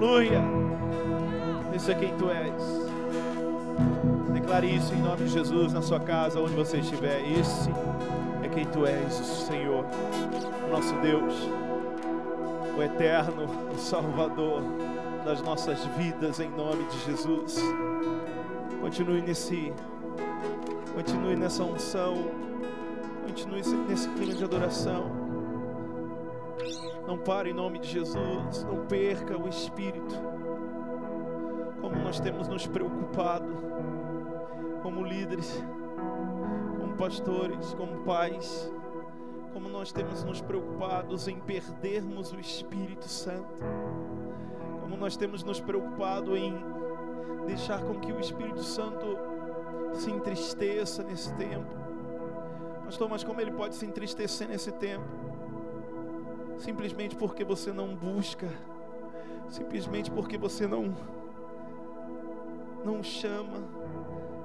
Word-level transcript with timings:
Aleluia. 0.00 0.42
Isso 1.76 1.90
é 1.90 1.94
quem 1.94 2.16
tu 2.16 2.30
és. 2.30 2.54
Declare 4.32 4.74
isso 4.74 4.94
em 4.94 5.02
nome 5.02 5.24
de 5.24 5.28
Jesus 5.28 5.74
na 5.74 5.82
sua 5.82 6.00
casa, 6.00 6.40
onde 6.40 6.54
você 6.54 6.78
estiver. 6.78 7.20
Esse 7.38 7.68
é 8.42 8.48
quem 8.48 8.64
tu 8.64 8.86
és, 8.86 9.20
o 9.20 9.24
Senhor, 9.46 9.84
o 10.66 10.70
nosso 10.70 10.94
Deus, 11.02 11.34
o 12.78 12.82
eterno, 12.82 13.44
o 13.74 13.78
Salvador 13.78 14.62
das 15.22 15.42
nossas 15.42 15.84
vidas, 15.98 16.40
em 16.40 16.48
nome 16.48 16.82
de 16.84 16.98
Jesus. 17.00 17.62
Continue 18.80 19.20
nesse, 19.20 19.70
continue 20.94 21.36
nessa 21.36 21.62
unção, 21.62 22.14
continue 23.26 23.60
nesse 23.86 24.08
clima 24.08 24.32
de 24.32 24.44
adoração. 24.44 25.19
Não 27.10 27.18
pare 27.18 27.50
em 27.50 27.52
nome 27.52 27.80
de 27.80 27.88
Jesus, 27.88 28.62
não 28.62 28.86
perca 28.86 29.36
o 29.36 29.48
Espírito. 29.48 30.14
Como 31.80 31.96
nós 31.96 32.20
temos 32.20 32.46
nos 32.46 32.68
preocupado 32.68 33.48
como 34.80 35.02
líderes, 35.02 35.60
como 36.78 36.94
pastores, 36.96 37.74
como 37.74 38.04
pais, 38.04 38.72
como 39.52 39.68
nós 39.68 39.90
temos 39.90 40.22
nos 40.22 40.40
preocupados 40.40 41.26
em 41.26 41.40
perdermos 41.40 42.30
o 42.30 42.38
Espírito 42.38 43.08
Santo, 43.08 43.60
como 44.80 44.96
nós 44.96 45.16
temos 45.16 45.42
nos 45.42 45.60
preocupado 45.60 46.36
em 46.36 46.54
deixar 47.44 47.82
com 47.82 47.98
que 47.98 48.12
o 48.12 48.20
Espírito 48.20 48.62
Santo 48.62 49.18
se 49.94 50.12
entristeça 50.12 51.02
nesse 51.02 51.34
tempo. 51.34 51.74
Pastor, 52.84 53.08
mas 53.10 53.24
como 53.24 53.40
ele 53.40 53.50
pode 53.50 53.74
se 53.74 53.84
entristecer 53.84 54.48
nesse 54.48 54.70
tempo? 54.70 55.39
Simplesmente 56.60 57.16
porque 57.16 57.42
você 57.42 57.72
não 57.72 57.96
busca, 57.96 58.46
simplesmente 59.48 60.10
porque 60.10 60.36
você 60.36 60.66
não 60.66 60.94
não 62.84 63.02
chama, 63.02 63.64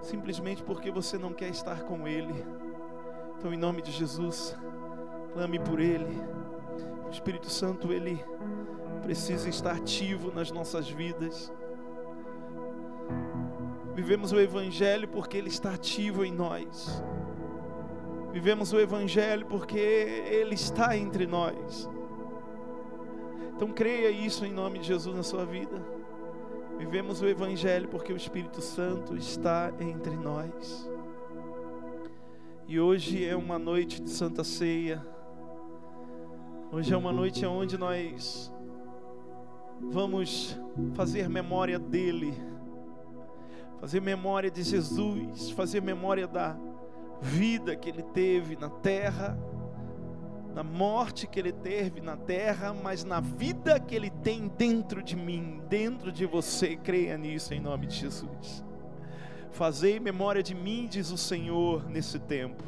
simplesmente 0.02 0.64
porque 0.64 0.90
você 0.90 1.18
não 1.18 1.34
quer 1.34 1.50
estar 1.50 1.84
com 1.84 2.08
Ele. 2.08 2.46
Então, 3.38 3.54
em 3.54 3.58
nome 3.58 3.82
de 3.82 3.92
Jesus, 3.92 4.56
clame 5.34 5.60
por 5.60 5.82
Ele. 5.82 6.18
O 7.06 7.10
Espírito 7.12 7.50
Santo, 7.50 7.92
Ele 7.92 8.24
precisa 9.04 9.50
estar 9.50 9.76
ativo 9.76 10.32
nas 10.34 10.52
nossas 10.52 10.90
vidas. 10.90 11.52
Vivemos 13.94 14.32
o 14.32 14.40
Evangelho 14.40 15.10
porque 15.10 15.36
Ele 15.36 15.50
está 15.50 15.74
ativo 15.74 16.24
em 16.24 16.32
nós. 16.32 17.04
Vivemos 18.32 18.72
o 18.72 18.80
Evangelho 18.80 19.46
porque 19.46 19.78
Ele 19.78 20.56
está 20.56 20.98
entre 20.98 21.26
nós. 21.28 21.90
Então 23.56 23.70
creia 23.70 24.12
isso 24.12 24.46
em 24.46 24.52
nome 24.52 24.80
de 24.80 24.88
Jesus 24.88 25.16
na 25.16 25.24
sua 25.24 25.46
vida. 25.46 25.82
Vivemos 26.78 27.22
o 27.22 27.26
Evangelho 27.26 27.88
porque 27.88 28.12
o 28.12 28.18
Espírito 28.18 28.62
Santo 28.62 29.16
está 29.16 29.72
entre 29.80 30.14
nós. 30.18 30.90
E 32.68 32.78
hoje 32.78 33.24
é 33.24 33.34
uma 33.34 33.58
noite 33.58 34.02
de 34.02 34.10
Santa 34.10 34.44
Ceia. 34.44 35.02
Hoje 36.70 36.94
é 36.94 36.98
uma 36.98 37.14
noite 37.14 37.46
onde 37.46 37.78
nós 37.78 38.52
vamos 39.80 40.60
fazer 40.94 41.30
memória 41.30 41.80
dele, 41.80 42.34
fazer 43.80 44.02
memória 44.02 44.52
de 44.52 44.64
Jesus, 44.64 45.52
fazer 45.52 45.82
memória 45.82 46.28
da 46.28 46.58
vida 47.22 47.74
que 47.74 47.88
ele 47.88 48.04
teve 48.04 48.58
na 48.58 48.70
terra 48.70 49.38
na 50.56 50.64
morte 50.64 51.28
que 51.28 51.38
ele 51.38 51.52
teve 51.52 52.00
na 52.00 52.16
terra, 52.16 52.74
mas 52.74 53.04
na 53.04 53.20
vida 53.20 53.78
que 53.78 53.94
ele 53.94 54.10
tem 54.10 54.48
dentro 54.58 55.04
de 55.04 55.14
mim, 55.14 55.62
dentro 55.68 56.14
de 56.14 56.26
você. 56.26 56.78
Creia 56.78 57.18
nisso 57.18 57.54
em 57.54 57.60
nome 57.60 57.86
de 57.88 57.98
Jesus. 57.98 58.64
Fazei 59.52 60.00
memória 60.00 60.42
de 60.42 60.56
mim, 60.56 60.88
diz 60.90 61.12
o 61.12 61.18
Senhor, 61.18 61.90
nesse 61.90 62.20
tempo. 62.20 62.64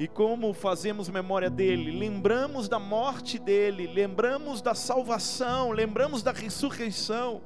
E 0.00 0.08
como 0.08 0.52
fazemos 0.52 1.08
memória 1.08 1.48
dele? 1.48 1.92
Lembramos 1.92 2.68
da 2.68 2.80
morte 2.80 3.38
dele, 3.38 3.86
lembramos 3.86 4.60
da 4.60 4.74
salvação, 4.74 5.70
lembramos 5.70 6.24
da 6.24 6.32
ressurreição. 6.32 7.40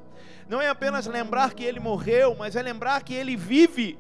Não 0.49 0.59
é 0.59 0.71
apenas 0.71 1.07
lembrar 1.07 1.53
que 1.53 1.65
ele 1.65 1.79
morreu, 1.79 2.35
mas 2.35 2.57
é 2.57 2.63
lembrar 2.63 3.03
que 3.03 3.13
ele 3.13 3.37
vive. 3.37 3.99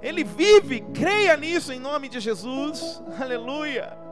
Ele 0.00 0.22
vive, 0.22 0.80
creia 0.94 1.36
nisso 1.36 1.72
em 1.72 1.80
nome 1.80 2.08
de 2.08 2.20
Jesus. 2.20 3.02
Aleluia. 3.20 4.03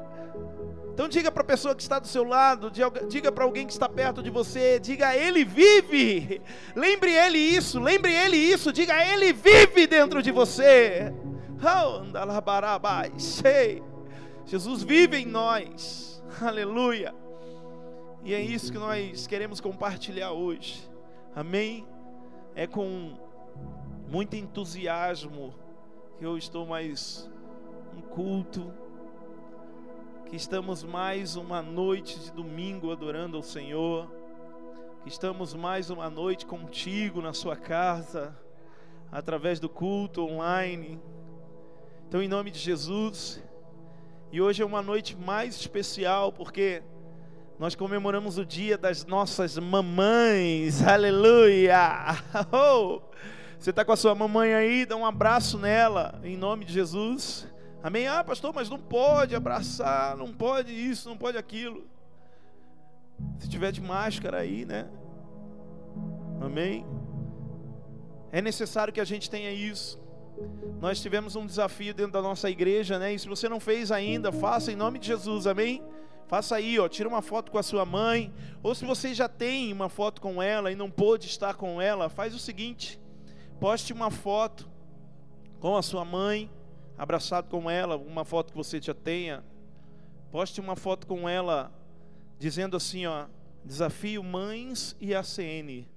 Então 0.93 1.09
diga 1.09 1.33
para 1.33 1.43
a 1.43 1.47
pessoa 1.47 1.75
que 1.75 1.81
está 1.81 1.99
do 1.99 2.07
seu 2.07 2.23
lado, 2.23 2.71
diga 2.71 3.33
para 3.33 3.45
alguém 3.45 3.67
que 3.67 3.73
está 3.73 3.89
perto 3.89 4.23
de 4.23 4.29
você, 4.29 4.79
diga 4.79 5.17
ele 5.17 5.43
vive. 5.43 6.43
Lembre 6.77 7.13
ele 7.13 7.39
isso, 7.39 7.81
lembre 7.81 8.13
ele 8.13 8.37
isso, 8.37 8.71
diga 8.71 9.03
ele 9.07 9.33
vive 9.33 9.87
dentro 9.87 10.23
de 10.23 10.31
você. 10.31 11.15
Jesus 14.45 14.83
vive 14.83 15.17
em 15.17 15.27
nós. 15.27 16.23
Aleluia. 16.43 17.15
E 18.23 18.35
é 18.35 18.41
isso 18.41 18.71
que 18.71 18.79
nós 18.79 19.27
queremos 19.27 19.61
compartilhar 19.61 20.33
hoje. 20.33 20.87
Amém. 21.35 21.87
É 22.55 22.67
com 22.67 23.17
muito 24.09 24.37
entusiasmo 24.37 25.55
que 26.19 26.27
eu 26.27 26.37
estou 26.37 26.67
mais 26.67 27.31
um 27.97 28.03
culto 28.03 28.82
que 30.33 30.37
estamos 30.37 30.83
mais 30.83 31.37
uma 31.37 31.61
noite 31.61 32.19
de 32.19 32.33
domingo 32.33 32.91
adorando 32.91 33.37
ao 33.37 33.43
Senhor, 33.43 34.11
que 35.03 35.11
estamos 35.11 35.53
mais 35.53 35.91
uma 35.91 36.09
noite 36.09 36.47
contigo 36.47 37.21
na 37.21 37.35
sua 37.35 37.55
casa, 37.55 38.35
através 39.11 39.61
do 39.61 39.69
culto 39.69 40.25
online. 40.25 40.99
Então, 42.09 42.23
em 42.23 42.29
nome 42.29 42.51
de 42.51 42.59
Jesus, 42.59 43.43
e 44.33 44.41
hoje 44.41 44.63
é 44.63 44.65
uma 44.65 44.81
noite 44.81 45.15
mais 45.15 45.55
especial 45.55 46.33
porque 46.33 46.83
nós 47.59 47.75
comemoramos 47.75 48.39
o 48.39 48.47
dia 48.47 48.79
das 48.79 49.05
nossas 49.05 49.59
mamães, 49.59 50.83
aleluia! 50.83 51.79
Oh! 52.51 53.03
Você 53.59 53.69
está 53.69 53.85
com 53.85 53.93
a 53.93 53.97
sua 53.97 54.15
mamãe 54.15 54.55
aí, 54.55 54.87
dá 54.87 54.97
um 54.97 55.05
abraço 55.05 55.59
nela, 55.59 56.19
em 56.25 56.39
nome 56.39 56.65
de 56.65 56.73
Jesus. 56.73 57.52
Amém? 57.83 58.07
Ah, 58.07 58.23
pastor, 58.23 58.55
mas 58.55 58.71
não 58.71 58.79
pode 58.79 59.35
abraçar, 59.35 60.17
não 60.17 60.33
pode 60.33 60.73
isso, 60.73 61.09
não 61.09 61.17
pode 61.17 61.37
aquilo. 61.37 61.85
Se 63.39 63.49
tiver 63.49 63.73
de 63.73 63.81
máscara 63.81 64.39
aí, 64.39 64.65
né? 64.65 64.89
Amém? 66.41 66.87
É 68.31 68.41
necessário 68.41 68.93
que 68.93 69.01
a 69.01 69.05
gente 69.05 69.29
tenha 69.29 69.51
isso. 69.51 70.01
Nós 70.81 71.01
tivemos 71.01 71.35
um 71.35 71.45
desafio 71.45 71.93
dentro 71.93 72.13
da 72.13 72.23
nossa 72.23 72.49
igreja, 72.49 72.99
né? 72.99 73.15
E 73.15 73.19
se 73.19 73.29
você 73.29 73.49
não 73.49 73.59
fez 73.59 73.91
ainda, 73.91 74.31
faça 74.31 74.71
em 74.71 74.77
nome 74.77 74.99
de 75.01 75.09
Jesus, 75.09 75.47
amém? 75.47 75.83
Faça 76.29 76.57
aí, 76.57 76.79
ó, 76.79 76.89
tira 76.89 77.09
uma 77.09 77.21
foto 77.21 77.51
com 77.51 77.59
a 77.59 77.63
sua 77.63 77.85
mãe, 77.85 78.33
ou 78.63 78.75
se 78.75 78.87
você 78.87 79.13
já 79.13 79.29
tem 79.29 79.73
uma 79.73 79.89
foto 79.89 80.21
com 80.21 80.41
ela 80.41 80.73
e 80.73 80.77
não 80.77 80.91
pôde 80.91 81.27
estar 81.27 81.55
com 81.55 81.81
ela, 81.81 82.09
faz 82.09 82.35
o 82.35 82.39
seguinte: 82.39 82.99
poste 83.61 83.93
uma 83.93 84.11
foto 84.11 84.71
com 85.61 85.77
a 85.77 85.83
sua 85.83 86.05
mãe 86.05 86.51
abraçado 86.97 87.49
com 87.49 87.71
ela, 87.71 87.97
uma 87.97 88.25
foto 88.25 88.53
que 88.53 88.57
você 88.57 88.81
já 88.81 88.95
tenha. 88.95 89.45
Poste 90.31 90.61
uma 90.61 90.77
foto 90.77 91.07
com 91.07 91.29
ela 91.29 91.73
dizendo 92.39 92.77
assim, 92.77 93.07
ó, 93.07 93.27
desafio 93.65 94.23
mães 94.23 94.97
e 95.01 95.15
ACN. 95.15 95.89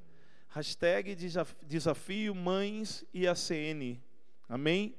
Hashtag 0.50 1.16
desafio 1.64 2.34
mães 2.34 3.04
e 3.14 3.28
ACN. 3.28 4.02
Amém? 4.48 4.96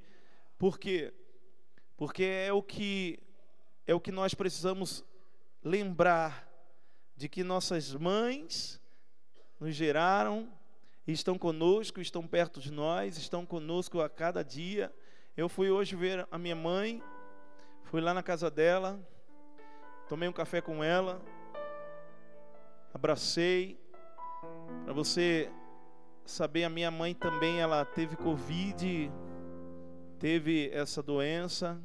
Por 0.58 0.78
quê? 0.78 1.14
Porque 1.96 2.24
é 2.24 2.52
o 2.52 2.62
que 2.62 3.18
é 3.86 3.94
o 3.94 4.00
que 4.00 4.10
nós 4.10 4.34
precisamos 4.34 5.04
lembrar 5.62 6.46
de 7.16 7.28
que 7.28 7.44
nossas 7.44 7.94
mães 7.94 8.80
nos 9.60 9.74
geraram, 9.74 10.52
estão 11.06 11.38
conosco, 11.38 12.00
estão 12.00 12.26
perto 12.26 12.60
de 12.60 12.72
nós, 12.72 13.16
estão 13.16 13.46
conosco 13.46 14.00
a 14.00 14.08
cada 14.08 14.42
dia 14.42 14.92
eu 15.36 15.50
fui 15.50 15.70
hoje 15.70 15.94
ver 15.94 16.26
a 16.30 16.38
minha 16.38 16.56
mãe, 16.56 17.02
fui 17.82 18.00
lá 18.00 18.14
na 18.14 18.22
casa 18.22 18.50
dela, 18.50 18.98
tomei 20.08 20.26
um 20.26 20.32
café 20.32 20.62
com 20.62 20.82
ela, 20.82 21.20
abracei. 22.94 23.78
Para 24.84 24.94
você 24.94 25.50
saber, 26.24 26.64
a 26.64 26.70
minha 26.70 26.90
mãe 26.90 27.14
também 27.14 27.60
ela 27.60 27.84
teve 27.84 28.16
Covid, 28.16 29.12
teve 30.18 30.70
essa 30.72 31.02
doença. 31.02 31.78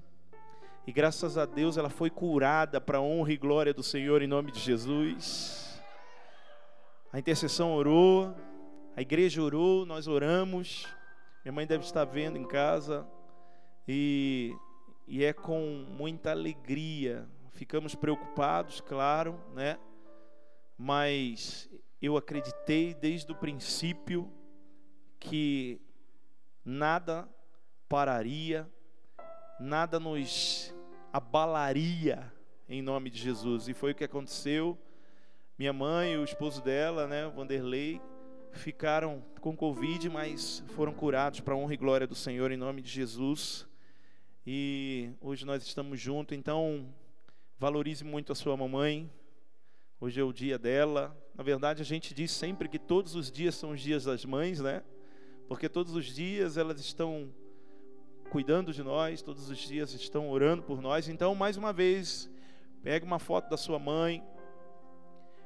E 0.88 0.94
graças 0.94 1.38
a 1.38 1.45
Deus 1.45 1.75
ela 1.75 1.89
foi 1.89 2.09
curada 2.09 2.80
para 2.80 3.01
honra 3.01 3.33
e 3.33 3.38
glória 3.38 3.74
do 3.74 3.83
Senhor 3.83 4.21
em 4.21 4.27
nome 4.27 4.51
de 4.51 4.59
Jesus. 4.59 5.81
A 7.12 7.19
intercessão 7.19 7.74
orou, 7.74 8.33
a 8.95 9.01
igreja 9.01 9.42
orou, 9.42 9.86
nós 9.86 10.07
oramos. 10.07 10.88
Minha 11.44 11.51
mãe 11.51 11.68
deve 11.68 11.83
estar 11.83 12.06
vendo 12.06 12.38
em 12.38 12.48
casa. 12.48 13.06
E, 13.93 14.55
e 15.05 15.21
é 15.25 15.33
com 15.33 15.85
muita 15.89 16.31
alegria. 16.31 17.27
Ficamos 17.51 17.93
preocupados, 17.93 18.79
claro, 18.79 19.38
né? 19.53 19.77
Mas 20.77 21.69
eu 22.01 22.15
acreditei 22.15 22.93
desde 22.93 23.29
o 23.33 23.35
princípio 23.35 24.31
que 25.19 25.81
nada 26.63 27.27
pararia, 27.89 28.65
nada 29.59 29.99
nos 29.99 30.73
abalaria 31.11 32.31
em 32.69 32.81
nome 32.81 33.09
de 33.09 33.19
Jesus. 33.19 33.67
E 33.67 33.73
foi 33.73 33.91
o 33.91 33.95
que 33.95 34.05
aconteceu. 34.05 34.79
Minha 35.59 35.73
mãe 35.73 36.13
e 36.13 36.17
o 36.17 36.23
esposo 36.23 36.63
dela, 36.63 37.07
né, 37.07 37.27
Vanderlei, 37.27 38.01
ficaram 38.53 39.21
com 39.41 39.53
Covid, 39.53 40.07
mas 40.07 40.63
foram 40.69 40.93
curados 40.93 41.41
para 41.41 41.53
a 41.53 41.57
honra 41.57 41.73
e 41.73 41.77
glória 41.77 42.07
do 42.07 42.15
Senhor 42.15 42.53
em 42.53 42.57
nome 42.57 42.81
de 42.81 42.89
Jesus. 42.89 43.69
E 44.45 45.11
hoje 45.21 45.45
nós 45.45 45.61
estamos 45.61 46.01
juntos, 46.01 46.35
então 46.35 46.88
valorize 47.59 48.03
muito 48.03 48.31
a 48.31 48.35
sua 48.35 48.57
mamãe. 48.57 49.07
Hoje 49.99 50.19
é 50.19 50.23
o 50.23 50.33
dia 50.33 50.57
dela. 50.57 51.15
Na 51.35 51.43
verdade, 51.43 51.83
a 51.83 51.85
gente 51.85 52.11
diz 52.11 52.31
sempre 52.31 52.67
que 52.67 52.79
todos 52.79 53.13
os 53.13 53.31
dias 53.31 53.53
são 53.53 53.69
os 53.69 53.79
dias 53.79 54.05
das 54.05 54.25
mães, 54.25 54.59
né? 54.59 54.81
Porque 55.47 55.69
todos 55.69 55.93
os 55.95 56.07
dias 56.07 56.57
elas 56.57 56.79
estão 56.79 57.31
cuidando 58.31 58.73
de 58.73 58.81
nós, 58.81 59.21
todos 59.21 59.47
os 59.47 59.59
dias 59.59 59.93
estão 59.93 60.27
orando 60.31 60.63
por 60.63 60.81
nós. 60.81 61.07
Então, 61.07 61.35
mais 61.35 61.55
uma 61.55 61.71
vez, 61.71 62.27
pegue 62.81 63.05
uma 63.05 63.19
foto 63.19 63.47
da 63.47 63.57
sua 63.57 63.77
mãe, 63.77 64.23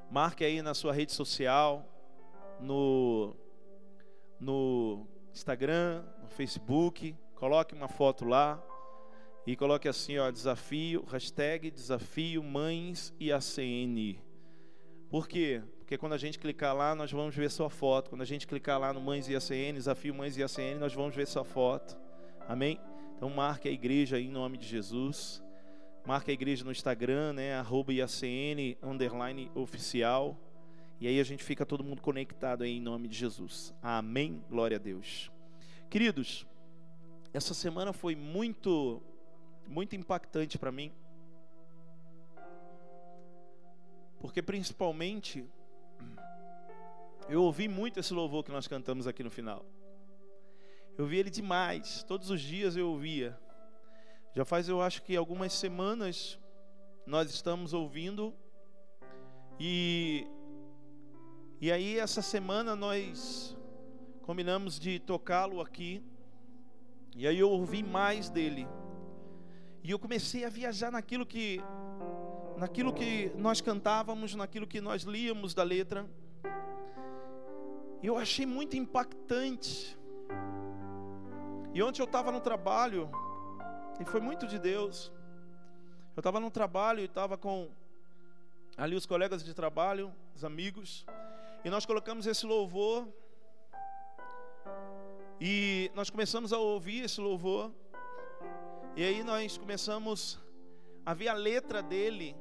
marque 0.09 0.45
aí 0.45 0.61
na 0.61 0.73
sua 0.73 0.93
rede 0.93 1.11
social, 1.11 1.85
no, 2.61 3.35
no 4.39 5.05
Instagram, 5.33 6.01
no 6.21 6.29
Facebook, 6.29 7.13
coloque 7.35 7.73
uma 7.73 7.89
foto 7.89 8.23
lá 8.23 8.63
e 9.45 9.55
coloque 9.55 9.87
assim, 9.87 10.17
ó, 10.17 10.31
desafio, 10.31 11.03
hashtag 11.05 11.69
desafio 11.71 12.41
mães 12.43 13.13
e 13.19 13.31
ACN. 13.31 14.19
Por 15.09 15.27
quê? 15.27 15.61
Porque 15.79 15.99
quando 15.99 16.13
a 16.13 16.17
gente 16.17 16.39
clicar 16.39 16.75
lá, 16.75 16.95
nós 16.95 17.11
vamos 17.11 17.35
ver 17.35 17.51
sua 17.51 17.69
foto. 17.69 18.09
Quando 18.09 18.23
a 18.23 18.25
gente 18.25 18.47
clicar 18.47 18.79
lá 18.79 18.91
no 18.91 18.99
Mães 18.99 19.29
e 19.29 19.35
ACN, 19.35 19.73
desafio 19.75 20.15
Mães 20.15 20.35
e 20.35 20.41
ACN, 20.41 20.79
nós 20.79 20.95
vamos 20.95 21.15
ver 21.15 21.27
sua 21.27 21.43
foto. 21.43 21.95
Amém? 22.47 22.79
Então 23.15 23.29
marque 23.29 23.69
a 23.69 23.71
igreja 23.71 24.17
aí 24.17 24.25
em 24.25 24.31
nome 24.31 24.57
de 24.57 24.65
Jesus. 24.65 25.43
Marque 26.05 26.31
a 26.31 26.33
igreja 26.33 26.65
no 26.65 26.71
Instagram, 26.71 27.33
né? 27.33 27.55
Arroba 27.55 27.93
IACN, 27.93 28.77
underline 28.81 29.51
oficial. 29.55 30.37
E 30.99 31.07
aí 31.07 31.19
a 31.19 31.23
gente 31.23 31.43
fica 31.43 31.65
todo 31.65 31.83
mundo 31.83 32.01
conectado 32.01 32.63
aí 32.63 32.77
em 32.77 32.81
nome 32.81 33.07
de 33.07 33.15
Jesus. 33.15 33.73
Amém. 33.81 34.43
Glória 34.49 34.77
a 34.77 34.79
Deus. 34.79 35.31
Queridos, 35.89 36.45
essa 37.33 37.53
semana 37.53 37.91
foi 37.91 38.15
muito, 38.15 39.01
muito 39.67 39.95
impactante 39.95 40.57
para 40.57 40.71
mim. 40.71 40.91
Porque 44.19 44.41
principalmente 44.41 45.45
eu 47.27 47.43
ouvi 47.43 47.67
muito 47.67 47.99
esse 47.99 48.13
louvor 48.13 48.43
que 48.43 48.51
nós 48.51 48.67
cantamos 48.67 49.07
aqui 49.07 49.23
no 49.23 49.29
final. 49.29 49.65
Eu 50.97 51.05
vi 51.05 51.17
ele 51.17 51.29
demais, 51.29 52.03
todos 52.03 52.29
os 52.29 52.41
dias 52.41 52.75
eu 52.75 52.89
ouvia. 52.89 53.37
Já 54.33 54.45
faz 54.45 54.69
eu 54.69 54.81
acho 54.81 55.01
que 55.01 55.15
algumas 55.15 55.53
semanas 55.53 56.39
nós 57.05 57.29
estamos 57.29 57.73
ouvindo 57.73 58.33
e 59.59 60.27
e 61.61 61.71
aí 61.71 61.97
essa 61.97 62.21
semana 62.21 62.75
nós 62.75 63.55
combinamos 64.21 64.79
de 64.79 64.99
tocá-lo 64.99 65.61
aqui. 65.61 66.03
E 67.15 67.25
aí 67.25 67.39
eu 67.39 67.49
ouvi 67.49 67.81
mais 67.81 68.29
dele. 68.29 68.67
E 69.85 69.91
eu 69.91 69.99
comecei 69.99 70.43
a 70.43 70.49
viajar 70.49 70.91
naquilo 70.91 71.27
que 71.27 71.61
naquilo 72.57 72.91
que 72.91 73.31
nós 73.35 73.61
cantávamos, 73.61 74.33
naquilo 74.33 74.65
que 74.65 74.81
nós 74.81 75.03
líamos 75.03 75.53
da 75.53 75.61
letra. 75.61 76.09
Eu 78.01 78.17
achei 78.17 78.47
muito 78.47 78.75
impactante. 78.75 79.95
E 81.71 81.83
ontem 81.83 82.01
eu 82.01 82.05
estava 82.05 82.31
no 82.31 82.41
trabalho, 82.41 83.11
e 83.99 84.05
foi 84.05 84.19
muito 84.19 84.47
de 84.47 84.57
Deus. 84.57 85.11
Eu 86.15 86.21
estava 86.21 86.39
no 86.39 86.49
trabalho 86.49 87.01
e 87.01 87.05
estava 87.05 87.37
com 87.37 87.69
ali 88.75 88.95
os 88.95 89.05
colegas 89.05 89.43
de 89.43 89.53
trabalho, 89.53 90.11
os 90.35 90.43
amigos. 90.43 91.05
E 91.63 91.69
nós 91.69 91.85
colocamos 91.85 92.25
esse 92.25 92.43
louvor. 92.43 93.07
E 95.39 95.91
nós 95.93 96.09
começamos 96.09 96.51
a 96.51 96.57
ouvir 96.57 97.03
esse 97.03 97.21
louvor. 97.21 97.71
E 98.97 99.03
aí 99.03 99.25
nós 99.25 99.57
começamos 99.57 100.39
a 101.05 101.13
ver 101.13 101.27
a 101.27 101.33
letra 101.33 101.83
dele. 101.83 102.33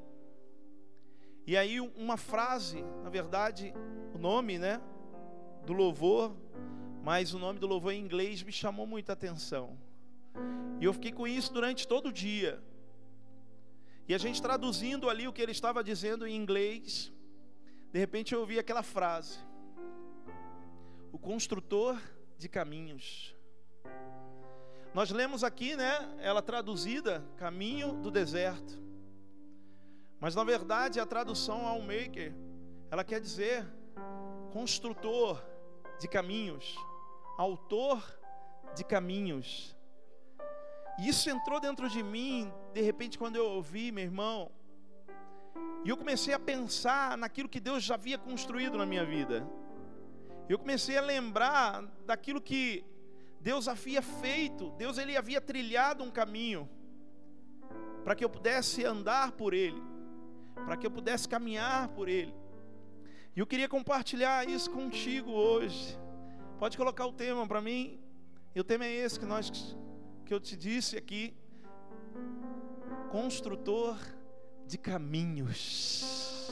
E 1.44 1.56
aí 1.56 1.80
uma 1.80 2.16
frase, 2.16 2.80
na 3.02 3.10
verdade, 3.10 3.74
o 4.14 4.18
nome, 4.18 4.56
né, 4.56 4.80
do 5.66 5.72
louvor, 5.72 6.32
mas 7.02 7.34
o 7.34 7.40
nome 7.40 7.58
do 7.58 7.66
louvor 7.66 7.92
em 7.92 8.00
inglês 8.00 8.40
me 8.44 8.52
chamou 8.52 8.86
muita 8.86 9.14
atenção. 9.14 9.76
E 10.80 10.84
eu 10.84 10.92
fiquei 10.92 11.10
com 11.10 11.26
isso 11.26 11.52
durante 11.52 11.88
todo 11.88 12.10
o 12.10 12.12
dia. 12.12 12.62
E 14.06 14.14
a 14.14 14.18
gente 14.18 14.40
traduzindo 14.40 15.10
ali 15.10 15.26
o 15.26 15.32
que 15.32 15.42
ele 15.42 15.50
estava 15.50 15.82
dizendo 15.82 16.24
em 16.24 16.36
inglês, 16.36 17.12
de 17.92 17.98
repente 17.98 18.32
eu 18.32 18.38
ouvi 18.38 18.60
aquela 18.60 18.84
frase: 18.84 19.40
O 21.10 21.18
construtor 21.18 22.00
de 22.38 22.48
caminhos. 22.48 23.33
Nós 24.94 25.10
lemos 25.10 25.42
aqui, 25.42 25.74
né, 25.74 26.08
ela 26.20 26.40
traduzida, 26.40 27.24
caminho 27.36 27.94
do 27.94 28.12
deserto. 28.12 28.80
Mas 30.20 30.36
na 30.36 30.44
verdade 30.44 31.00
a 31.00 31.04
tradução 31.04 31.66
ao 31.66 31.80
maker, 31.80 32.32
ela 32.92 33.02
quer 33.02 33.20
dizer 33.20 33.66
construtor 34.52 35.44
de 35.98 36.06
caminhos, 36.06 36.76
autor 37.36 38.00
de 38.76 38.84
caminhos. 38.84 39.76
E 41.00 41.08
isso 41.08 41.28
entrou 41.28 41.58
dentro 41.58 41.88
de 41.88 42.00
mim, 42.00 42.48
de 42.72 42.80
repente 42.80 43.18
quando 43.18 43.34
eu 43.34 43.46
ouvi, 43.46 43.90
meu 43.90 44.04
irmão, 44.04 44.48
e 45.84 45.88
eu 45.88 45.96
comecei 45.96 46.32
a 46.32 46.38
pensar 46.38 47.18
naquilo 47.18 47.48
que 47.48 47.58
Deus 47.58 47.82
já 47.82 47.94
havia 47.94 48.16
construído 48.16 48.78
na 48.78 48.86
minha 48.86 49.04
vida. 49.04 49.44
Eu 50.48 50.56
comecei 50.56 50.96
a 50.96 51.00
lembrar 51.00 51.82
daquilo 52.06 52.40
que 52.40 52.84
Deus 53.44 53.68
havia 53.68 54.00
feito. 54.00 54.70
Deus 54.78 54.96
ele 54.96 55.14
havia 55.18 55.38
trilhado 55.38 56.02
um 56.02 56.10
caminho 56.10 56.66
para 58.02 58.14
que 58.14 58.24
eu 58.24 58.30
pudesse 58.30 58.84
andar 58.86 59.32
por 59.32 59.52
ele, 59.52 59.82
para 60.54 60.78
que 60.78 60.86
eu 60.86 60.90
pudesse 60.90 61.28
caminhar 61.28 61.88
por 61.88 62.08
ele. 62.08 62.34
E 63.36 63.40
eu 63.40 63.46
queria 63.46 63.68
compartilhar 63.68 64.48
isso 64.48 64.70
contigo 64.70 65.30
hoje. 65.30 65.98
Pode 66.58 66.78
colocar 66.78 67.04
o 67.04 67.12
tema 67.12 67.46
para 67.46 67.60
mim. 67.60 68.00
E 68.54 68.60
o 68.60 68.64
tema 68.64 68.86
é 68.86 68.92
esse 68.92 69.20
que 69.20 69.26
nós 69.26 69.76
que 70.24 70.32
eu 70.32 70.40
te 70.40 70.56
disse 70.56 70.96
aqui. 70.96 71.36
Construtor 73.10 73.98
de 74.66 74.78
caminhos. 74.78 76.48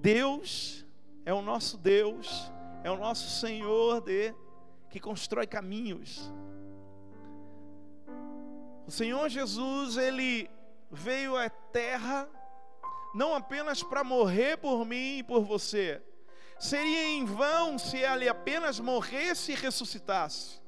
Deus 0.00 0.86
é 1.26 1.34
o 1.34 1.42
nosso 1.42 1.76
Deus, 1.76 2.50
é 2.82 2.90
o 2.90 2.96
nosso 2.96 3.38
Senhor 3.40 4.00
de 4.00 4.34
que 4.94 5.00
constrói 5.00 5.44
caminhos. 5.44 6.32
O 8.86 8.92
Senhor 8.92 9.28
Jesus, 9.28 9.96
ele 9.96 10.48
veio 10.88 11.36
à 11.36 11.50
terra 11.50 12.30
não 13.12 13.34
apenas 13.34 13.82
para 13.82 14.04
morrer 14.04 14.56
por 14.56 14.86
mim 14.86 15.18
e 15.18 15.22
por 15.24 15.42
você. 15.42 16.00
Seria 16.60 17.08
em 17.08 17.24
vão 17.24 17.76
se 17.76 17.96
ele 17.96 18.28
apenas 18.28 18.78
morresse 18.78 19.50
e 19.50 19.56
ressuscitasse. 19.56 20.62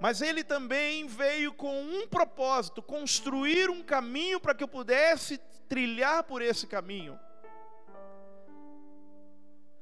Mas 0.00 0.22
ele 0.22 0.44
também 0.44 1.08
veio 1.08 1.52
com 1.52 1.76
um 1.82 2.06
propósito: 2.06 2.80
construir 2.80 3.68
um 3.68 3.82
caminho 3.82 4.38
para 4.38 4.54
que 4.54 4.62
eu 4.62 4.68
pudesse 4.68 5.38
trilhar 5.68 6.22
por 6.22 6.40
esse 6.40 6.68
caminho. 6.68 7.18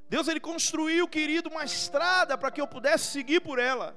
Deus 0.08 0.26
ele 0.26 0.40
construiu, 0.40 1.06
querido, 1.06 1.50
uma 1.50 1.64
estrada 1.64 2.36
para 2.38 2.50
que 2.50 2.60
eu 2.60 2.66
pudesse 2.66 3.06
seguir 3.06 3.40
por 3.40 3.58
ela. 3.58 3.96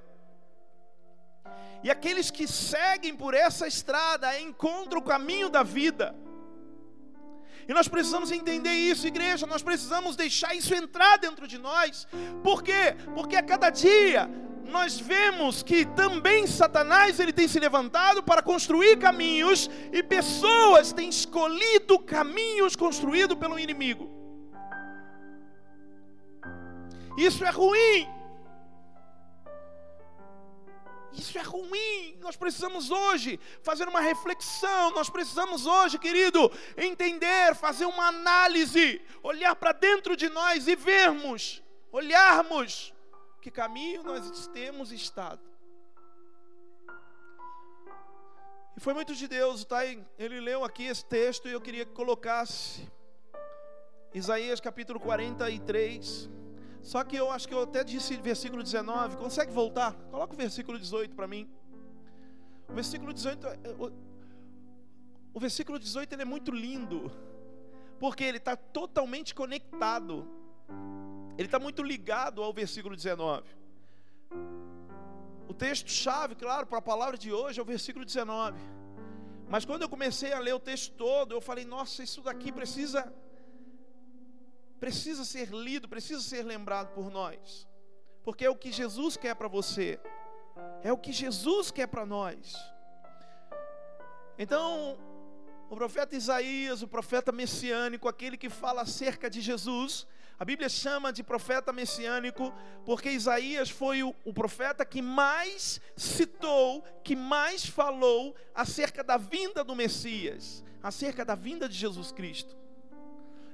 E 1.83 1.89
aqueles 1.89 2.29
que 2.29 2.47
seguem 2.47 3.15
por 3.15 3.33
essa 3.33 3.67
estrada 3.67 4.39
encontram 4.39 4.99
o 4.99 5.03
caminho 5.03 5.49
da 5.49 5.63
vida. 5.63 6.15
E 7.67 7.73
nós 7.73 7.87
precisamos 7.87 8.31
entender 8.31 8.73
isso, 8.73 9.07
igreja. 9.07 9.47
Nós 9.47 9.63
precisamos 9.63 10.15
deixar 10.15 10.53
isso 10.53 10.75
entrar 10.75 11.17
dentro 11.17 11.47
de 11.47 11.57
nós. 11.57 12.07
Por 12.43 12.61
quê? 12.61 12.95
Porque 13.15 13.35
a 13.35 13.43
cada 13.43 13.69
dia 13.69 14.29
nós 14.65 14.99
vemos 14.99 15.63
que 15.63 15.85
também 15.85 16.45
Satanás 16.45 17.19
ele 17.19 17.33
tem 17.33 17.47
se 17.47 17.59
levantado 17.59 18.21
para 18.21 18.41
construir 18.41 18.97
caminhos 18.99 19.69
e 19.91 20.03
pessoas 20.03 20.93
têm 20.93 21.09
escolhido 21.09 21.97
caminhos 21.99 22.75
construídos 22.75 23.37
pelo 23.37 23.57
inimigo. 23.57 24.20
Isso 27.17 27.43
é 27.43 27.49
ruim. 27.49 28.07
Isso 31.13 31.37
é 31.37 31.41
ruim. 31.41 32.17
Nós 32.19 32.35
precisamos 32.35 32.89
hoje 32.89 33.39
fazer 33.61 33.87
uma 33.87 33.99
reflexão. 33.99 34.91
Nós 34.91 35.09
precisamos 35.09 35.65
hoje, 35.65 35.99
querido, 35.99 36.51
entender, 36.77 37.53
fazer 37.55 37.85
uma 37.85 38.07
análise, 38.07 39.01
olhar 39.21 39.55
para 39.55 39.73
dentro 39.73 40.15
de 40.15 40.29
nós 40.29 40.67
e 40.67 40.75
vermos, 40.75 41.61
olharmos 41.91 42.93
que 43.41 43.51
caminho 43.51 44.03
nós 44.03 44.47
temos 44.47 44.91
estado. 44.91 45.41
E 48.77 48.79
foi 48.79 48.93
muito 48.93 49.13
de 49.13 49.27
Deus, 49.27 49.65
tá? 49.65 49.85
Ele 49.85 50.39
leu 50.39 50.63
aqui 50.63 50.85
esse 50.85 51.03
texto 51.03 51.47
e 51.47 51.51
eu 51.51 51.59
queria 51.59 51.85
que 51.85 51.91
colocasse 51.91 52.89
Isaías 54.13 54.61
capítulo 54.61 54.99
43. 54.99 56.29
Só 56.81 57.03
que 57.03 57.15
eu 57.15 57.29
acho 57.31 57.47
que 57.47 57.53
eu 57.53 57.63
até 57.63 57.83
disse 57.83 58.15
versículo 58.17 58.63
19. 58.63 59.17
Consegue 59.17 59.51
voltar? 59.51 59.93
Coloca 60.09 60.33
o 60.33 60.37
versículo 60.37 60.79
18 60.79 61.15
para 61.15 61.27
mim. 61.27 61.49
O 62.67 62.73
versículo 62.73 63.13
18, 63.13 63.47
é, 63.47 63.57
o, 63.77 63.91
o 65.33 65.39
versículo 65.39 65.77
18 65.77 66.13
ele 66.13 66.21
é 66.21 66.25
muito 66.25 66.51
lindo, 66.51 67.11
porque 67.99 68.23
ele 68.23 68.37
está 68.37 68.55
totalmente 68.55 69.35
conectado. 69.35 70.27
Ele 71.37 71.47
está 71.47 71.59
muito 71.59 71.83
ligado 71.83 72.41
ao 72.41 72.53
versículo 72.53 72.95
19. 72.95 73.43
O 75.47 75.53
texto-chave, 75.53 76.35
claro, 76.35 76.65
para 76.65 76.79
a 76.79 76.81
palavra 76.81 77.17
de 77.17 77.31
hoje 77.31 77.59
é 77.59 77.61
o 77.61 77.65
versículo 77.65 78.05
19. 78.05 78.57
Mas 79.49 79.65
quando 79.65 79.81
eu 79.81 79.89
comecei 79.89 80.31
a 80.31 80.39
ler 80.39 80.55
o 80.55 80.59
texto 80.59 80.93
todo, 80.93 81.33
eu 81.33 81.41
falei: 81.41 81.65
nossa, 81.65 82.01
isso 82.01 82.21
daqui 82.21 82.51
precisa 82.51 83.13
precisa 84.81 85.23
ser 85.23 85.49
lido, 85.49 85.87
precisa 85.87 86.19
ser 86.19 86.43
lembrado 86.43 86.91
por 86.95 87.11
nós. 87.11 87.67
Porque 88.23 88.43
é 88.43 88.49
o 88.49 88.55
que 88.55 88.71
Jesus 88.71 89.15
quer 89.15 89.35
para 89.35 89.47
você. 89.47 89.99
É 90.83 90.91
o 90.91 90.97
que 90.97 91.13
Jesus 91.13 91.69
quer 91.69 91.85
para 91.85 92.03
nós. 92.03 92.55
Então, 94.39 94.97
o 95.69 95.75
profeta 95.75 96.15
Isaías, 96.15 96.81
o 96.81 96.87
profeta 96.87 97.31
messiânico, 97.31 98.07
aquele 98.07 98.35
que 98.35 98.49
fala 98.49 98.81
acerca 98.81 99.29
de 99.29 99.39
Jesus, 99.39 100.07
a 100.39 100.43
Bíblia 100.43 100.67
chama 100.67 101.13
de 101.13 101.21
profeta 101.21 101.71
messiânico, 101.71 102.51
porque 102.83 103.11
Isaías 103.11 103.69
foi 103.69 104.01
o, 104.01 104.15
o, 104.25 104.33
profeta 104.33 104.83
que 104.83 104.99
mais 104.99 105.79
citou, 105.95 106.83
que 107.03 107.15
mais 107.15 107.63
falou 107.63 108.35
acerca 108.55 109.03
da 109.03 109.17
vinda 109.17 109.63
do 109.63 109.75
Messias, 109.75 110.63
acerca 110.81 111.23
da 111.23 111.35
vinda 111.35 111.69
de 111.69 111.75
Jesus 111.75 112.11
Cristo. 112.11 112.60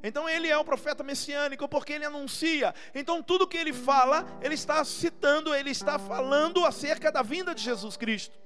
Então 0.04 0.30
ele 0.30 0.48
é 0.48 0.58
o 0.58 0.64
profeta 0.64 1.04
messiânico 1.04 1.68
porque 1.68 1.94
ele 1.94 2.06
anuncia. 2.06 2.74
Então 2.94 3.22
tudo 3.22 3.48
que 3.48 3.58
ele 3.58 3.74
fala, 3.74 4.26
ele 4.42 4.56
está 4.56 4.84
citando, 4.84 5.54
ele 5.54 5.72
está 5.72 5.98
falando 5.98 6.66
acerca 6.66 7.12
da 7.12 7.22
vinda 7.22 7.54
de 7.54 7.64
Jesus 7.64 7.98
Cristo. 7.98 8.38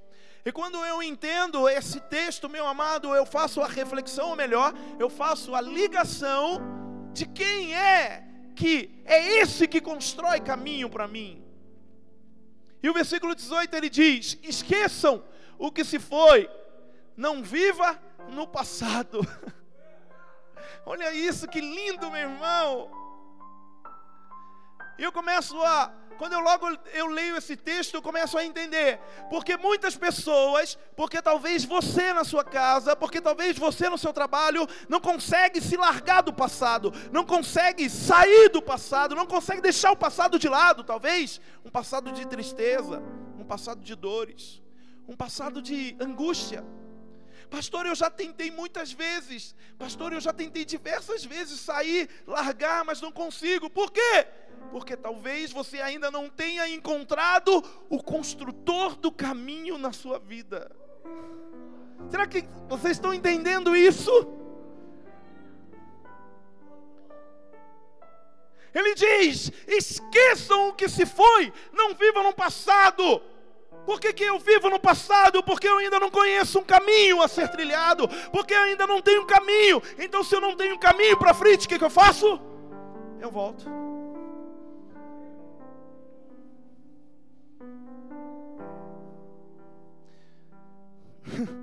E 0.44 0.52
quando 0.52 0.84
eu 0.86 1.04
entendo 1.04 1.70
esse 1.70 2.00
texto, 2.00 2.50
meu 2.50 2.66
amado, 2.68 3.14
eu 3.16 3.26
faço 3.26 3.62
a 3.62 3.68
reflexão, 3.68 4.30
ou 4.30 4.36
melhor, 4.36 4.74
eu 5.00 5.10
faço 5.10 5.54
a 5.54 5.62
ligação 5.62 6.60
de 7.14 7.28
quem 7.28 7.76
é 7.76 8.24
que 8.56 9.04
é 9.06 9.40
esse 9.40 9.68
que 9.68 9.80
constrói 9.80 10.40
caminho 10.40 10.90
para 10.90 11.08
mim. 11.08 11.44
E 12.82 12.90
o 12.90 12.94
versículo 12.94 13.36
18 13.36 13.76
ele 13.76 13.90
diz: 13.90 14.38
Esqueçam 14.42 15.24
o 15.58 15.72
que 15.72 15.84
se 15.84 16.00
foi, 16.00 16.50
não 17.16 17.44
viva 17.44 18.02
no 18.30 18.48
passado. 18.48 19.20
Olha 20.86 21.14
isso, 21.14 21.48
que 21.48 21.62
lindo, 21.62 22.10
meu 22.12 22.22
irmão. 22.22 22.90
E 24.98 25.04
eu 25.04 25.12
começo 25.12 25.60
a, 25.62 25.92
quando 26.20 26.34
eu 26.34 26.40
logo 26.40 26.68
eu 26.94 27.08
leio 27.08 27.36
esse 27.36 27.56
texto, 27.56 27.96
eu 27.96 28.02
começo 28.04 28.38
a 28.38 28.46
entender, 28.46 29.00
porque 29.32 29.58
muitas 29.58 29.96
pessoas, 29.96 30.78
porque 30.96 31.20
talvez 31.20 31.66
você 31.66 32.14
na 32.14 32.24
sua 32.24 32.44
casa, 32.44 32.96
porque 32.96 33.20
talvez 33.20 33.58
você 33.58 33.90
no 33.90 33.98
seu 33.98 34.14
trabalho 34.14 34.68
não 34.88 35.00
consegue 35.00 35.60
se 35.60 35.76
largar 35.76 36.22
do 36.22 36.32
passado, 36.32 36.94
não 37.12 37.26
consegue 37.26 37.90
sair 37.90 38.50
do 38.50 38.62
passado, 38.62 39.16
não 39.16 39.26
consegue 39.26 39.62
deixar 39.62 39.92
o 39.92 39.98
passado 39.98 40.38
de 40.38 40.48
lado, 40.48 40.84
talvez 40.84 41.42
um 41.66 41.72
passado 41.72 42.12
de 42.12 42.28
tristeza, 42.28 43.02
um 43.40 43.44
passado 43.44 43.82
de 43.82 43.96
dores, 43.96 44.62
um 45.08 45.16
passado 45.16 45.60
de 45.60 45.98
angústia. 46.00 46.64
Pastor, 47.52 47.86
eu 47.86 47.94
já 47.94 48.10
tentei 48.10 48.50
muitas 48.50 48.94
vezes. 48.94 49.54
Pastor, 49.78 50.14
eu 50.14 50.22
já 50.22 50.32
tentei 50.32 50.64
diversas 50.64 51.26
vezes 51.26 51.60
sair, 51.60 52.10
largar, 52.26 52.86
mas 52.86 53.02
não 53.02 53.12
consigo. 53.12 53.70
Por 53.70 53.92
quê? 53.92 54.26
Porque 54.72 54.96
talvez 54.96 55.52
você 55.52 55.82
ainda 55.82 56.10
não 56.10 56.30
tenha 56.30 56.66
encontrado 56.70 57.62
o 57.90 58.02
construtor 58.02 58.96
do 58.96 59.12
caminho 59.12 59.78
na 59.78 59.92
sua 59.92 60.18
vida. 60.18 60.74
Será 62.10 62.26
que 62.26 62.48
vocês 62.70 62.94
estão 62.94 63.14
entendendo 63.14 63.76
isso? 63.76 64.12
Ele 68.74 68.96
diz: 68.96 69.52
esqueçam 69.68 70.70
o 70.70 70.74
que 70.74 70.88
se 70.88 71.06
foi, 71.06 71.52
não 71.74 71.94
vivam 71.96 72.24
no 72.24 72.34
passado. 72.34 73.22
Por 73.86 74.00
que, 74.00 74.14
que 74.14 74.24
eu 74.24 74.40
vivo 74.40 74.70
no 74.70 74.80
passado? 74.80 75.44
Porque 75.44 75.68
eu 75.68 75.78
ainda 75.78 76.00
não 76.00 76.10
conheço 76.10 76.60
um 76.60 76.64
caminho 76.64 77.22
a 77.22 77.28
ser 77.28 77.50
trilhado. 77.50 78.08
Porque 78.32 78.54
eu 78.54 78.62
ainda 78.62 78.86
não 78.88 79.02
tenho 79.02 79.24
um 79.24 79.26
caminho. 79.26 79.82
Então, 79.98 80.24
se 80.24 80.36
eu 80.36 80.42
não 80.42 80.56
tenho 80.56 80.76
um 80.76 80.80
caminho 80.80 81.18
para 81.18 81.34
frente, 81.34 81.66
o 81.66 81.70
que, 81.70 81.78
que 81.78 81.84
eu 81.84 81.90
faço? 81.90 82.40
Eu 83.20 83.32
volto. 83.32 83.66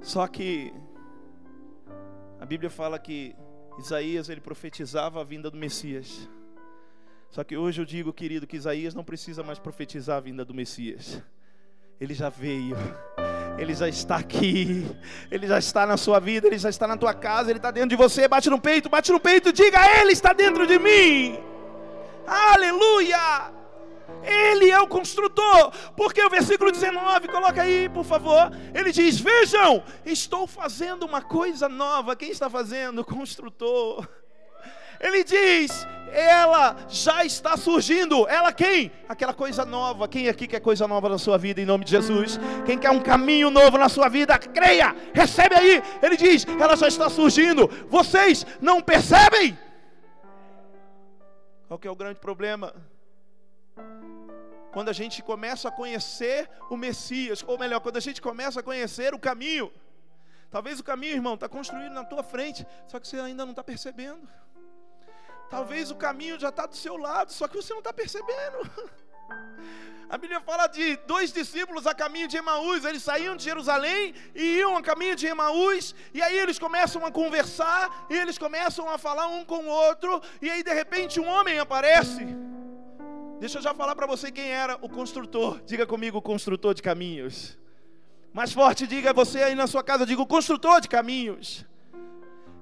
Só 0.00 0.26
que 0.26 0.72
a 2.40 2.46
Bíblia 2.46 2.70
fala 2.70 2.98
que 2.98 3.36
Isaías 3.78 4.28
ele 4.28 4.40
profetizava 4.40 5.20
a 5.20 5.24
vinda 5.24 5.50
do 5.50 5.56
Messias. 5.56 6.28
Só 7.30 7.44
que 7.44 7.56
hoje 7.56 7.80
eu 7.80 7.84
digo, 7.84 8.12
querido, 8.12 8.46
que 8.46 8.56
Isaías 8.56 8.94
não 8.94 9.04
precisa 9.04 9.42
mais 9.42 9.58
profetizar 9.58 10.16
a 10.16 10.20
vinda 10.20 10.44
do 10.44 10.52
Messias. 10.52 11.22
Ele 12.00 12.12
já 12.12 12.28
veio. 12.28 12.76
Ele 13.56 13.74
já 13.74 13.88
está 13.88 14.16
aqui, 14.16 14.86
Ele 15.30 15.46
já 15.46 15.58
está 15.58 15.86
na 15.86 15.98
sua 15.98 16.18
vida, 16.18 16.46
Ele 16.46 16.56
já 16.56 16.70
está 16.70 16.86
na 16.86 16.96
tua 16.96 17.12
casa, 17.12 17.50
Ele 17.50 17.58
está 17.58 17.70
dentro 17.70 17.90
de 17.90 17.96
você. 17.96 18.26
Bate 18.26 18.48
no 18.48 18.58
peito, 18.58 18.88
bate 18.88 19.12
no 19.12 19.20
peito, 19.20 19.52
diga: 19.52 19.78
Ele 20.00 20.12
está 20.12 20.32
dentro 20.32 20.66
de 20.66 20.78
mim. 20.78 21.38
Aleluia! 22.26 23.52
Ele 24.22 24.70
é 24.70 24.80
o 24.80 24.88
construtor, 24.88 25.72
porque 25.96 26.22
o 26.22 26.30
versículo 26.30 26.72
19, 26.72 27.28
coloca 27.28 27.62
aí, 27.62 27.88
por 27.90 28.04
favor. 28.04 28.50
Ele 28.74 28.90
diz: 28.92 29.20
Vejam, 29.20 29.82
estou 30.06 30.46
fazendo 30.46 31.04
uma 31.04 31.20
coisa 31.20 31.68
nova. 31.68 32.16
Quem 32.16 32.30
está 32.30 32.48
fazendo? 32.48 33.00
O 33.00 33.04
construtor. 33.04 34.08
Ele 35.00 35.22
diz: 35.22 35.86
ela 36.12 36.76
já 36.88 37.24
está 37.24 37.56
surgindo. 37.56 38.26
Ela 38.28 38.52
quem? 38.52 38.92
Aquela 39.08 39.34
coisa 39.34 39.64
nova. 39.64 40.08
Quem 40.08 40.28
aqui 40.28 40.46
quer 40.46 40.60
coisa 40.60 40.86
nova 40.86 41.08
na 41.08 41.18
sua 41.18 41.38
vida 41.38 41.60
em 41.60 41.66
nome 41.66 41.84
de 41.84 41.90
Jesus? 41.90 42.38
Quem 42.66 42.78
quer 42.78 42.90
um 42.90 43.00
caminho 43.00 43.50
novo 43.50 43.78
na 43.78 43.88
sua 43.88 44.08
vida? 44.08 44.38
Creia, 44.38 44.94
recebe 45.12 45.54
aí. 45.54 45.82
Ele 46.02 46.16
diz: 46.16 46.46
ela 46.60 46.76
já 46.76 46.88
está 46.88 47.08
surgindo. 47.08 47.68
Vocês 47.88 48.46
não 48.60 48.80
percebem? 48.80 49.58
Qual 51.66 51.78
que 51.78 51.86
é 51.86 51.90
o 51.90 51.96
grande 51.96 52.18
problema? 52.18 52.74
Quando 54.72 54.88
a 54.88 54.92
gente 54.92 55.22
começa 55.22 55.68
a 55.68 55.72
conhecer 55.72 56.48
o 56.68 56.76
Messias, 56.76 57.44
ou 57.46 57.58
melhor, 57.58 57.80
quando 57.80 57.96
a 57.96 58.00
gente 58.00 58.20
começa 58.20 58.60
a 58.60 58.62
conhecer 58.62 59.14
o 59.14 59.18
caminho. 59.18 59.72
Talvez 60.50 60.80
o 60.80 60.84
caminho, 60.84 61.14
irmão, 61.14 61.34
está 61.34 61.48
construído 61.48 61.92
na 61.92 62.04
tua 62.04 62.24
frente, 62.24 62.66
só 62.88 62.98
que 62.98 63.06
você 63.06 63.20
ainda 63.20 63.44
não 63.44 63.52
está 63.52 63.62
percebendo. 63.62 64.28
Talvez 65.50 65.90
o 65.90 65.96
caminho 65.96 66.38
já 66.38 66.48
está 66.48 66.64
do 66.64 66.76
seu 66.76 66.96
lado, 66.96 67.32
só 67.32 67.48
que 67.48 67.56
você 67.56 67.72
não 67.72 67.80
está 67.80 67.92
percebendo. 67.92 68.58
A 70.08 70.18
Bíblia 70.18 70.40
fala 70.40 70.66
de 70.66 70.96
dois 71.06 71.32
discípulos 71.32 71.86
a 71.86 71.94
caminho 71.94 72.26
de 72.26 72.36
Emaús. 72.36 72.84
Eles 72.84 73.00
saíam 73.00 73.36
de 73.36 73.44
Jerusalém 73.44 74.12
e 74.34 74.56
iam 74.58 74.76
a 74.76 74.82
caminho 74.82 75.14
de 75.14 75.28
Emaús. 75.28 75.94
E 76.12 76.20
aí 76.20 76.36
eles 76.36 76.58
começam 76.58 77.06
a 77.06 77.12
conversar. 77.12 78.08
E 78.10 78.14
eles 78.14 78.36
começam 78.36 78.88
a 78.90 78.98
falar 78.98 79.28
um 79.28 79.44
com 79.44 79.66
o 79.66 79.68
outro. 79.68 80.20
E 80.42 80.50
aí 80.50 80.64
de 80.64 80.74
repente 80.74 81.20
um 81.20 81.28
homem 81.28 81.60
aparece. 81.60 82.26
Deixa 83.38 83.58
eu 83.58 83.62
já 83.62 83.72
falar 83.72 83.94
para 83.94 84.08
você 84.08 84.32
quem 84.32 84.50
era 84.50 84.76
o 84.82 84.88
construtor. 84.88 85.60
Diga 85.64 85.86
comigo, 85.86 86.18
o 86.18 86.22
construtor 86.22 86.74
de 86.74 86.82
caminhos. 86.82 87.56
Mais 88.32 88.52
forte, 88.52 88.88
diga 88.88 89.12
você 89.12 89.44
aí 89.44 89.54
na 89.54 89.68
sua 89.68 89.84
casa. 89.84 90.04
Diga 90.04 90.22
o 90.22 90.26
construtor 90.26 90.80
de 90.80 90.88
caminhos. 90.88 91.64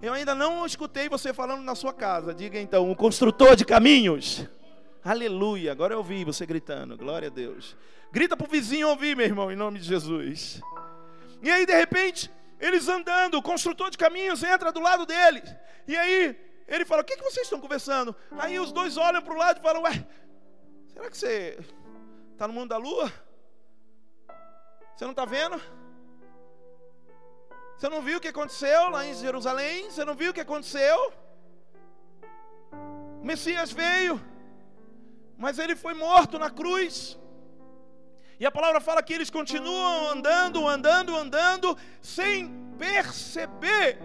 Eu 0.00 0.12
ainda 0.12 0.35
não 0.35 0.64
escutei 0.64 1.09
você 1.09 1.33
falando 1.33 1.62
na 1.62 1.75
sua 1.75 1.93
casa. 1.93 2.33
Diga 2.33 2.61
então, 2.61 2.90
o 2.90 2.97
construtor 2.97 3.57
de 3.57 3.64
caminhos. 3.64 4.47
Aleluia. 5.05 5.73
Agora 5.73 5.95
eu 5.95 5.99
ouvi 5.99 6.25
você 6.25 6.47
gritando. 6.47 6.97
Glória 6.97 7.28
a 7.28 7.31
Deus. 7.31 7.76
Grita 8.12 8.37
para 8.37 8.47
o 8.47 8.50
vizinho 8.50 8.88
ouvir, 8.88 9.17
meu 9.17 9.26
irmão, 9.26 9.50
em 9.50 9.57
nome 9.57 9.78
de 9.78 9.87
Jesus. 9.87 10.61
E 11.43 11.50
aí, 11.50 11.67
de 11.67 11.75
repente, 11.75 12.31
eles 12.61 12.88
andando, 12.88 13.38
o 13.38 13.43
construtor 13.43 13.90
de 13.90 13.99
caminhos 13.99 14.43
entra 14.43 14.71
do 14.71 14.81
lado 14.81 15.05
dele. 15.05 15.43
E 15.87 15.97
aí, 15.97 16.37
ele 16.69 16.85
fala: 16.85 17.02
O 17.02 17.05
que, 17.05 17.17
que 17.17 17.25
vocês 17.25 17.47
estão 17.47 17.61
conversando? 17.61 18.14
Aí 18.38 18.59
os 18.59 18.71
dois 18.71 18.97
olham 18.97 19.21
para 19.21 19.35
o 19.35 19.37
lado 19.37 19.59
e 19.59 19.62
falam: 19.62 19.83
Ué, 19.83 20.07
será 20.93 21.11
que 21.11 21.19
você 21.19 21.59
Está 22.38 22.47
no 22.47 22.55
mundo 22.55 22.69
da 22.69 22.76
lua? 22.76 23.12
Você 24.95 25.05
não 25.05 25.11
está 25.11 25.25
vendo? 25.25 25.61
Você 27.78 27.88
não 27.88 28.02
viu 28.02 28.18
o 28.18 28.20
que 28.20 28.26
aconteceu 28.26 28.90
lá 28.90 29.06
em 29.06 29.14
Jerusalém? 29.14 29.88
Você 29.88 30.04
não 30.04 30.16
viu 30.16 30.32
o 30.32 30.35
que 30.35 30.40
aconteceu? 30.40 31.12
O 33.23 33.25
Messias 33.25 33.70
veio, 33.70 34.20
mas 35.37 35.61
ele 35.61 35.76
foi 35.76 35.94
morto 35.94 36.40
na 36.40 36.50
cruz. 36.50 37.16
E 38.40 38.44
a 38.44 38.50
palavra 38.50 38.80
fala 38.80 39.00
que 39.00 39.12
eles 39.12 39.30
continuam 39.30 40.08
andando, 40.08 40.66
andando, 40.66 41.16
andando, 41.16 41.78
sem 42.02 42.50
perceber 42.76 43.97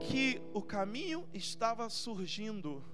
que 0.00 0.42
o 0.52 0.60
caminho 0.60 1.28
estava 1.32 1.88
surgindo. 1.88 2.84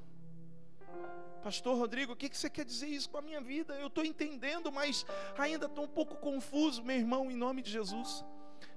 Pastor 1.42 1.78
Rodrigo, 1.78 2.12
o 2.12 2.16
que 2.16 2.28
você 2.30 2.50
quer 2.50 2.66
dizer 2.66 2.88
isso 2.88 3.08
com 3.08 3.16
a 3.16 3.22
minha 3.22 3.40
vida? 3.40 3.72
Eu 3.76 3.86
estou 3.86 4.04
entendendo, 4.04 4.70
mas 4.70 5.06
ainda 5.38 5.64
estou 5.64 5.84
um 5.84 5.88
pouco 5.88 6.16
confuso, 6.16 6.84
meu 6.84 6.96
irmão, 6.96 7.30
em 7.30 7.36
nome 7.36 7.62
de 7.62 7.70
Jesus. 7.70 8.22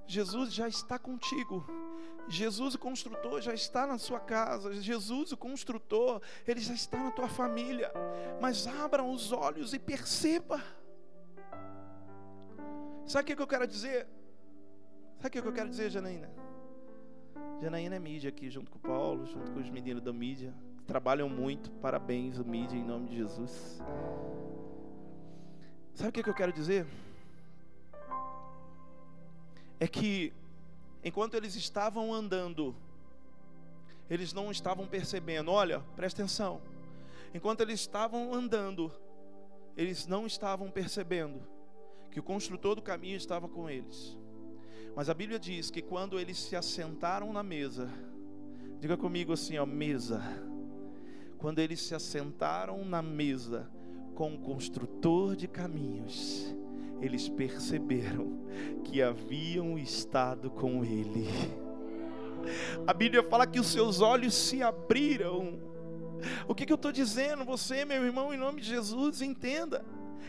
Jesus 0.08 0.54
já 0.54 0.68
está 0.68 1.00
contigo. 1.00 1.66
Jesus, 2.28 2.76
o 2.76 2.80
construtor, 2.80 3.42
já 3.42 3.54
está 3.54 3.86
na 3.86 3.98
sua 3.98 4.20
casa. 4.20 4.74
Jesus, 4.74 5.32
o 5.32 5.38
construtor, 5.38 6.22
ele 6.48 6.60
já 6.60 6.74
está 6.74 6.98
na 7.04 7.12
tua 7.12 7.28
família. 7.28 7.92
Mas 8.40 8.68
abram 8.68 9.12
os 9.12 9.32
olhos 9.32 9.74
e 9.74 9.80
perceba. 9.80 10.62
Sabe 13.06 13.34
o 13.34 13.36
que 13.36 13.42
eu 13.42 13.48
quero 13.48 13.68
dizer? 13.68 14.08
Sabe 15.18 15.40
o 15.40 15.42
que 15.42 15.48
eu 15.48 15.54
quero 15.54 15.70
dizer, 15.70 15.90
Janaína? 15.90 16.30
Janaína 17.62 17.96
é 17.96 18.00
mídia 18.00 18.30
aqui, 18.30 18.50
junto 18.50 18.72
com 18.72 18.78
o 18.78 18.82
Paulo, 18.82 19.26
junto 19.26 19.52
com 19.52 19.60
os 19.60 19.70
meninos 19.70 20.02
da 20.02 20.14
mídia. 20.14 20.54
Trabalham 20.88 21.30
muito. 21.30 21.72
Parabéns, 21.74 22.38
o 22.38 22.46
mídia, 22.46 22.78
em 22.78 22.84
nome 22.84 23.10
de 23.10 23.18
Jesus. 23.18 23.82
Sabe 25.94 26.10
o 26.10 26.24
que 26.24 26.30
eu 26.30 26.34
quero 26.34 26.54
dizer? 26.54 26.88
É 29.82 29.88
que 29.88 30.32
enquanto 31.04 31.34
eles 31.34 31.56
estavam 31.56 32.14
andando, 32.14 32.76
eles 34.08 34.32
não 34.32 34.52
estavam 34.52 34.86
percebendo. 34.86 35.50
Olha, 35.50 35.80
presta 35.96 36.22
atenção. 36.22 36.62
Enquanto 37.34 37.62
eles 37.62 37.80
estavam 37.80 38.32
andando, 38.32 38.92
eles 39.76 40.06
não 40.06 40.28
estavam 40.28 40.70
percebendo 40.70 41.42
que 42.12 42.20
o 42.20 42.24
construtor 42.24 42.76
do 42.76 42.82
caminho 42.84 43.18
estava 43.18 43.50
com 43.50 43.68
eles. 43.68 44.16
Mas 44.96 45.10
a 45.10 45.16
Bíblia 45.16 45.40
diz 45.40 45.72
que 45.72 45.82
quando 45.82 46.20
eles 46.20 46.38
se 46.38 46.56
assentaram 46.56 47.34
na 47.34 47.42
mesa, 47.42 47.90
diga 48.80 48.96
comigo 48.96 49.34
assim, 49.34 49.58
ó, 49.58 49.66
mesa. 49.66 50.22
Quando 51.40 51.58
eles 51.58 51.82
se 51.82 51.96
assentaram 51.96 52.86
na 52.86 53.02
mesa 53.02 53.68
com 54.14 54.36
o 54.36 54.40
construtor 54.42 55.36
de 55.36 55.48
caminhos, 55.48 56.56
eles 57.02 57.28
perceberam 57.28 58.46
que 58.84 59.02
haviam 59.02 59.78
estado 59.78 60.50
com 60.50 60.84
ele. 60.84 61.28
A 62.88 62.94
Bíblia 62.94 63.24
fala 63.24 63.46
que 63.48 63.60
os 63.60 63.68
seus 63.68 64.02
olhos 64.02 64.34
se 64.34 64.62
abriram. 64.62 65.60
O 66.48 66.54
que, 66.54 66.66
que 66.66 66.74
eu 66.74 66.76
estou 66.76 66.92
dizendo? 66.92 67.44
Você, 67.46 67.84
meu 67.86 68.04
irmão, 68.04 68.34
em 68.34 68.38
nome 68.38 68.62
de 68.62 68.68
Jesus, 68.68 69.22
entenda. 69.22 69.84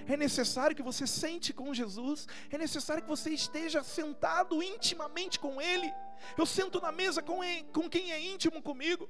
É 0.07 0.17
necessário 0.17 0.75
que 0.75 0.83
você 0.83 1.07
sente 1.07 1.53
com 1.53 1.73
Jesus, 1.73 2.27
é 2.51 2.59
necessário 2.59 3.03
que 3.03 3.09
você 3.09 3.31
esteja 3.31 3.83
sentado 3.83 4.63
intimamente 4.63 5.39
com 5.39 5.61
Ele. 5.61 5.93
Eu 6.37 6.47
sento 6.47 6.81
na 6.81 6.91
mesa 6.91 7.23
com, 7.23 7.43
ele, 7.43 7.65
com 7.73 7.89
quem 7.89 8.13
é 8.13 8.21
íntimo 8.21 8.63
comigo. 8.63 9.09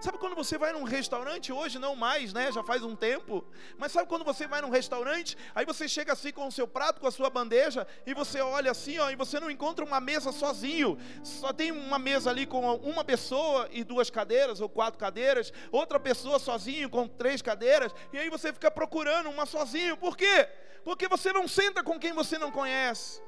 Sabe 0.00 0.18
quando 0.18 0.34
você 0.34 0.58
vai 0.58 0.72
num 0.72 0.84
restaurante, 0.84 1.52
hoje 1.52 1.78
não 1.78 1.94
mais, 1.94 2.32
né? 2.32 2.50
Já 2.50 2.62
faz 2.62 2.82
um 2.82 2.96
tempo. 2.96 3.44
Mas 3.76 3.92
sabe 3.92 4.08
quando 4.08 4.24
você 4.24 4.46
vai 4.46 4.60
num 4.60 4.70
restaurante, 4.70 5.36
aí 5.54 5.64
você 5.64 5.88
chega 5.88 6.12
assim 6.12 6.32
com 6.32 6.46
o 6.46 6.52
seu 6.52 6.66
prato, 6.66 7.00
com 7.00 7.06
a 7.06 7.10
sua 7.10 7.30
bandeja, 7.30 7.86
e 8.06 8.14
você 8.14 8.40
olha 8.40 8.70
assim, 8.70 8.98
ó, 8.98 9.10
e 9.10 9.16
você 9.16 9.38
não 9.38 9.50
encontra 9.50 9.84
uma 9.84 10.00
mesa 10.00 10.32
sozinho. 10.32 10.98
Só 11.22 11.52
tem 11.52 11.70
uma 11.70 11.98
mesa 11.98 12.30
ali 12.30 12.46
com 12.46 12.74
uma 12.76 13.04
pessoa 13.04 13.68
e 13.70 13.84
duas 13.84 14.10
cadeiras, 14.10 14.60
ou 14.60 14.68
quatro 14.68 14.98
cadeiras, 14.98 15.52
outra 15.70 16.00
pessoa 16.00 16.38
sozinho 16.38 16.88
com 16.88 17.06
três 17.06 17.42
cadeiras, 17.42 17.94
e 18.12 18.18
aí 18.18 18.28
você 18.28 18.52
fica 18.52 18.70
procurando 18.70 19.30
uma 19.30 19.46
sozinho. 19.46 19.96
Por 19.96 20.16
quê? 20.16 20.48
Porque 20.84 21.06
você 21.06 21.32
não 21.32 21.46
senta 21.46 21.82
com 21.82 21.98
quem 21.98 22.12
você 22.12 22.38
não 22.38 22.50
conhece. 22.50 23.22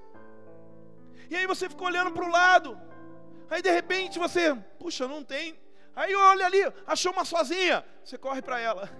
E 1.30 1.36
aí 1.36 1.46
você 1.46 1.68
fica 1.68 1.84
olhando 1.84 2.10
para 2.10 2.24
o 2.24 2.30
lado. 2.30 2.80
Aí 3.48 3.62
de 3.62 3.70
repente 3.70 4.18
você, 4.18 4.54
puxa, 4.78 5.06
não 5.06 5.22
tem 5.22 5.56
Aí 5.96 6.14
olha 6.14 6.46
ali, 6.46 6.60
achou 6.86 7.12
uma 7.12 7.24
sozinha. 7.24 7.84
Você 8.04 8.18
corre 8.18 8.42
para 8.42 8.58
ela. 8.58 8.90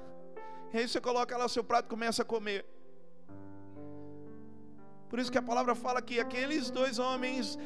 E 0.73 0.79
aí 0.79 0.89
você 0.89 1.01
coloca 1.01 1.35
ela 1.35 1.45
no 1.45 1.49
seu 1.49 1.65
prato 1.65 1.87
e 1.87 1.89
começa 1.89 2.23
a 2.23 2.25
comer. 2.25 2.65
Por 5.09 5.19
isso 5.19 5.31
que 5.31 5.39
a 5.39 5.43
palavra 5.43 5.75
fala 5.75 6.03
que 6.03 6.19
aqueles 6.19 6.71
dois 6.71 6.99
homens 6.99 7.59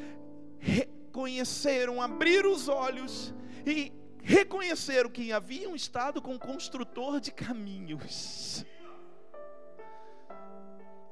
reconheceram, 0.59 2.01
abriram 2.01 2.51
os 2.51 2.67
olhos 2.67 3.33
e 3.65 3.91
reconheceram 4.21 5.09
que 5.09 5.31
haviam 5.31 5.75
estado 5.75 6.21
com 6.21 6.35
o 6.35 6.39
construtor 6.39 7.19
de 7.19 7.31
caminhos. 7.31 8.65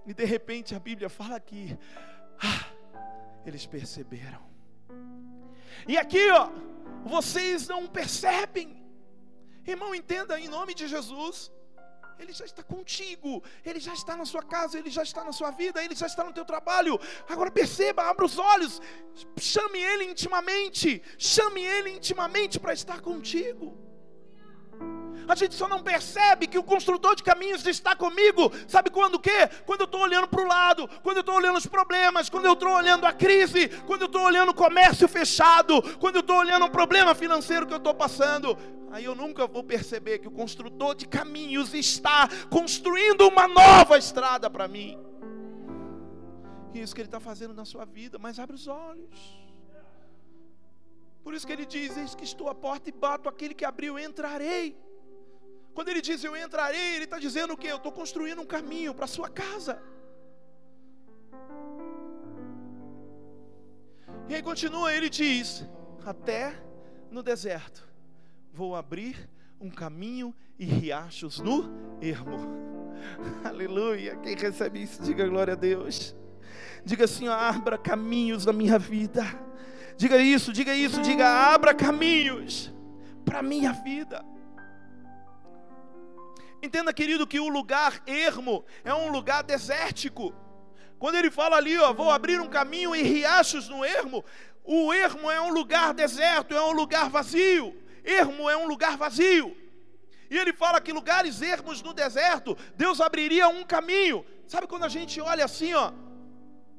E 0.06 0.13
de 0.13 0.25
repente 0.25 0.75
a 0.75 0.80
Bíblia 0.80 1.10
fala 1.10 1.39
que 1.39 1.77
ah, 2.39 2.65
eles 3.45 3.65
perceberam. 3.65 4.57
E 5.88 5.98
aqui, 5.98 6.30
ó, 6.32 6.50
vocês 7.06 7.68
não 7.68 7.88
percebem. 7.88 8.82
Irmão, 9.66 9.94
entenda 9.94 10.40
em 10.40 10.48
nome 10.48 10.74
de 10.74 10.88
Jesus. 10.88 11.52
Ele 12.20 12.34
já 12.34 12.46
está 12.46 12.63
contigo, 12.63 13.44
Ele 13.63 13.80
já 13.80 13.94
está 13.94 14.18
na 14.18 14.26
sua 14.26 14.42
casa, 14.42 14.80
Ele 14.80 14.90
já 14.90 15.04
está 15.04 15.24
na 15.24 15.32
sua 15.32 15.52
vida, 15.52 15.84
Ele 15.84 15.94
já 15.94 16.08
está 16.08 16.24
no 16.24 16.34
teu 16.34 16.44
trabalho. 16.44 17.00
Agora 17.30 17.52
perceba, 17.52 18.04
abra 18.04 18.26
os 18.26 18.40
olhos, 18.40 18.82
chame 19.40 19.80
Ele 19.80 20.06
intimamente, 20.06 21.02
chame 21.18 21.62
Ele 21.62 21.92
intimamente 21.92 22.60
para 22.60 22.74
estar 22.74 23.02
contigo. 23.02 23.87
A 25.27 25.36
gente 25.36 25.56
só 25.56 25.67
não 25.67 25.82
percebe 25.82 26.47
que 26.47 26.58
o 26.58 26.63
construtor 26.63 27.15
de 27.15 27.23
caminhos 27.23 27.65
está 27.65 27.95
comigo. 27.95 28.51
Sabe 28.67 28.89
quando 28.89 29.15
o 29.15 29.19
quê? 29.19 29.49
Quando 29.65 29.82
eu 29.82 29.86
estou 29.86 30.01
olhando 30.01 30.27
para 30.27 30.41
o 30.41 30.47
lado, 30.47 30.88
quando 31.03 31.17
eu 31.17 31.21
estou 31.21 31.36
olhando 31.36 31.58
os 31.58 31.65
problemas, 31.65 32.30
quando 32.30 32.45
eu 32.45 32.53
estou 32.53 32.69
olhando 32.69 33.06
a 33.06 33.13
crise, 33.13 33.69
quando 33.86 34.01
eu 34.01 34.08
estou 34.08 34.21
olhando 34.21 34.49
o 34.49 34.53
comércio 34.53 35.08
fechado, 35.08 35.82
quando 35.99 36.15
eu 36.15 36.21
estou 36.21 36.38
olhando 36.38 36.65
um 36.65 36.69
problema 36.69 37.15
financeiro 37.15 37.65
que 37.65 37.73
eu 37.73 37.77
estou 37.77 37.93
passando. 37.93 38.58
Aí 38.91 39.03
eu 39.03 39.15
nunca 39.15 39.45
vou 39.47 39.63
perceber 39.63 40.19
que 40.19 40.27
o 40.27 40.32
construtor 40.32 40.95
de 40.95 41.08
caminhos 41.08 41.73
está 41.73 42.27
construindo 42.49 43.27
uma 43.27 43.47
nova 43.47 43.97
estrada 43.97 44.49
para 44.49 44.67
mim. 44.67 44.97
E 46.73 46.82
isso 46.82 46.95
que 46.95 47.01
ele 47.01 47.08
está 47.08 47.19
fazendo 47.19 47.53
na 47.53 47.65
sua 47.65 47.86
vida, 47.86 48.17
mas 48.17 48.39
abre 48.39 48.56
os 48.56 48.67
olhos. 48.67 49.38
Por 51.23 51.34
isso 51.34 51.45
que 51.45 51.51
ele 51.51 51.65
diz: 51.65 51.97
Eis 51.97 52.15
que 52.15 52.23
estou 52.23 52.47
à 52.47 52.56
porta 52.56 52.89
e 52.89 52.93
bato, 52.93 53.27
aquele 53.27 53.53
que 53.53 53.65
abriu, 53.65 53.99
entrarei. 53.99 54.77
Quando 55.78 55.90
ele 55.90 56.02
diz 56.02 56.24
eu 56.24 56.36
entrarei, 56.36 56.96
ele 56.96 57.04
está 57.04 57.20
dizendo 57.20 57.54
o 57.54 57.58
que? 57.58 57.68
Eu 57.68 57.78
estou 57.78 57.92
construindo 57.92 58.42
um 58.42 58.48
caminho 58.48 58.96
para 58.96 59.06
a 59.06 59.08
sua 59.08 59.30
casa. 59.30 59.80
E 64.28 64.34
aí 64.34 64.42
continua, 64.42 64.92
ele 64.92 65.08
diz: 65.08 65.63
Até 66.04 66.60
no 67.12 67.22
deserto 67.22 67.88
vou 68.52 68.76
abrir 68.76 69.30
um 69.62 69.70
caminho 69.70 70.34
e 70.58 70.66
riachos 70.66 71.38
no 71.38 71.72
ermo. 72.02 72.40
Aleluia. 73.46 74.16
Quem 74.16 74.36
recebe 74.36 74.82
isso, 74.82 75.04
diga 75.04 75.28
glória 75.28 75.54
a 75.54 75.56
Deus. 75.56 76.16
Diga 76.84 77.06
assim: 77.06 77.28
abra 77.28 77.78
caminhos 77.78 78.48
na 78.48 78.52
minha 78.52 78.80
vida. 78.80 79.24
Diga 79.96 80.18
isso, 80.18 80.52
diga 80.52 80.74
isso, 80.74 81.04
diga 81.04 81.54
abra 81.54 81.76
caminhos 81.76 82.74
para 83.24 83.44
minha 83.44 83.74
vida. 83.74 84.26
Entenda, 86.62 86.93
querido, 86.93 87.28
que 87.28 87.39
o 87.39 87.48
lugar 87.48 88.02
ermo 88.06 88.65
é 88.84 88.93
um 88.93 89.10
lugar 89.10 89.43
desértico. 89.43 90.34
Quando 90.98 91.15
ele 91.15 91.30
fala 91.30 91.58
ali, 91.58 91.78
ó, 91.78 91.93
vou 91.93 92.10
abrir 92.10 92.39
um 92.41 92.48
caminho 92.48 92.96
em 92.96 93.04
riachos 93.04 93.70
no 93.70 93.86
ermo, 93.86 94.26
o 94.63 94.91
ermo 94.91 95.30
é 95.30 95.39
um 95.39 95.54
lugar 95.54 95.93
deserto, 95.93 96.56
é 96.56 96.62
um 96.62 96.72
lugar 96.72 97.10
vazio. 97.10 97.76
Ermo 98.04 98.50
é 98.50 98.58
um 98.58 98.67
lugar 98.67 98.98
vazio. 98.98 99.56
E 100.30 100.38
ele 100.38 100.52
fala 100.52 100.82
que 100.82 100.91
lugares 100.91 101.41
ermos 101.41 101.82
no 101.82 101.93
deserto, 101.93 102.58
Deus 102.76 103.00
abriria 103.00 103.48
um 103.48 103.63
caminho. 103.63 104.26
Sabe 104.48 104.67
quando 104.67 104.84
a 104.84 104.89
gente 104.89 105.22
olha 105.22 105.46
assim, 105.46 105.74
ó, 105.74 105.91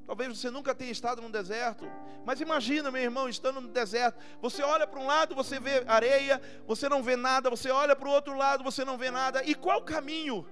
Talvez 0.09 0.39
você 0.39 0.51
nunca 0.51 0.75
tenha 0.75 0.91
estado 0.91 1.21
no 1.21 1.29
deserto, 1.29 1.87
mas 2.25 2.41
imagina, 2.41 2.91
meu 2.91 3.03
irmão, 3.03 3.29
estando 3.29 3.61
no 3.61 3.69
deserto. 3.69 4.19
Você 4.41 4.63
olha 4.63 4.87
para 4.87 4.99
um 4.99 5.07
lado, 5.07 5.35
você 5.35 5.61
vê 5.61 5.85
areia, 5.87 6.41
você 6.67 6.89
não 6.89 7.03
vê 7.03 7.15
nada. 7.15 7.51
Você 7.51 7.71
olha 7.71 7.95
para 7.95 8.09
o 8.09 8.11
outro 8.11 8.35
lado, 8.35 8.65
você 8.65 8.87
não 8.87 8.97
vê 8.97 9.11
nada. 9.11 9.45
E 9.45 9.55
qual 9.55 9.83
caminho 9.83 10.49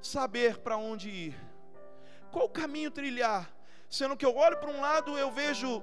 saber 0.00 0.56
para 0.60 0.78
onde 0.78 1.10
ir? 1.10 1.36
Qual 2.32 2.48
caminho 2.48 2.90
trilhar? 2.90 3.54
Sendo 3.90 4.16
que 4.16 4.24
eu 4.24 4.34
olho 4.34 4.56
para 4.56 4.70
um 4.70 4.80
lado, 4.80 5.18
eu 5.18 5.30
vejo 5.30 5.82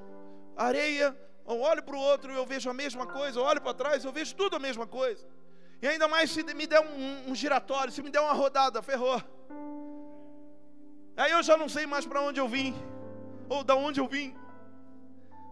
areia, 0.58 1.16
ou 1.46 1.62
olho 1.62 1.84
para 1.84 1.96
o 1.96 2.00
outro, 2.00 2.34
eu 2.34 2.48
vejo 2.48 2.68
a 2.68 2.74
mesma 2.74 3.06
coisa, 3.06 3.40
eu 3.40 3.44
olho 3.44 3.62
para 3.62 3.76
trás, 3.76 4.04
eu 4.04 4.12
vejo 4.12 4.34
tudo 4.36 4.56
a 4.56 4.60
mesma 4.60 4.88
coisa. 4.88 5.24
E 5.84 5.88
ainda 5.88 6.08
mais 6.08 6.32
se 6.32 6.42
me 6.42 6.66
der 6.66 6.82
um, 6.82 7.30
um 7.30 7.36
giratório, 7.36 7.94
se 7.94 8.02
me 8.02 8.10
der 8.10 8.22
uma 8.22 8.34
rodada, 8.34 8.82
ferrou. 8.82 9.22
Aí 11.16 11.32
eu 11.32 11.44
já 11.44 11.56
não 11.56 11.70
sei 11.70 11.86
mais 11.86 12.08
para 12.08 12.20
onde 12.20 12.40
eu 12.40 12.48
vim, 12.48 12.74
ou 13.54 13.64
da 13.64 13.76
onde 13.76 14.00
eu 14.00 14.08
vim. 14.08 14.36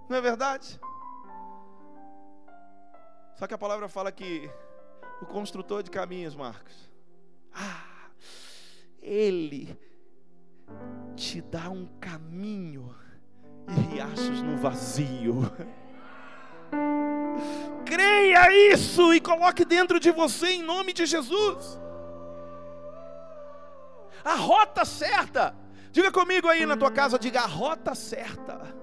Não 0.09 0.17
é 0.17 0.21
verdade? 0.21 0.79
Só 3.35 3.45
que 3.45 3.53
a 3.53 3.57
palavra 3.57 3.87
fala 3.87 4.11
que 4.11 4.49
o 5.21 5.25
construtor 5.25 5.83
de 5.83 5.91
caminhos, 5.91 6.35
Marcos, 6.35 6.89
ah, 7.53 8.09
ele 8.99 9.77
te 11.15 11.41
dá 11.41 11.69
um 11.69 11.85
caminho 11.99 12.95
e 13.67 13.93
riachos 13.93 14.41
no 14.41 14.57
vazio. 14.57 15.41
Creia 17.85 18.73
isso 18.73 19.13
e 19.13 19.21
coloque 19.21 19.63
dentro 19.63 19.99
de 19.99 20.11
você 20.11 20.53
em 20.53 20.63
nome 20.63 20.91
de 20.91 21.05
Jesus. 21.05 21.79
A 24.23 24.35
rota 24.35 24.85
certa. 24.85 25.60
Diga 25.91 26.11
comigo 26.11 26.47
aí 26.47 26.65
na 26.65 26.77
tua 26.77 26.89
casa, 26.89 27.19
diga 27.19 27.41
a 27.41 27.45
rota 27.45 27.93
certa. 27.93 28.73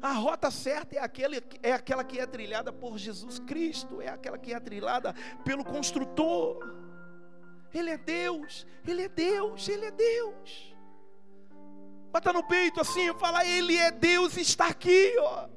A 0.00 0.12
rota 0.12 0.50
certa 0.50 0.96
é 0.96 1.00
aquela, 1.00 1.36
é 1.62 1.72
aquela 1.72 2.04
que 2.04 2.18
é 2.18 2.26
trilhada 2.26 2.72
por 2.72 2.96
Jesus 2.96 3.38
Cristo, 3.40 4.00
é 4.00 4.08
aquela 4.08 4.38
que 4.38 4.54
é 4.54 4.60
trilhada 4.60 5.14
pelo 5.44 5.64
construtor. 5.64 6.74
Ele 7.74 7.90
é 7.90 7.98
Deus, 7.98 8.66
Ele 8.86 9.02
é 9.02 9.08
Deus, 9.08 9.68
Ele 9.68 9.86
é 9.86 9.90
Deus. 9.90 10.74
Bata 12.12 12.32
no 12.32 12.42
peito 12.42 12.80
assim, 12.80 13.12
fala, 13.14 13.44
Ele 13.44 13.76
é 13.76 13.90
Deus, 13.90 14.36
está 14.36 14.68
aqui, 14.68 15.14
ó. 15.18 15.48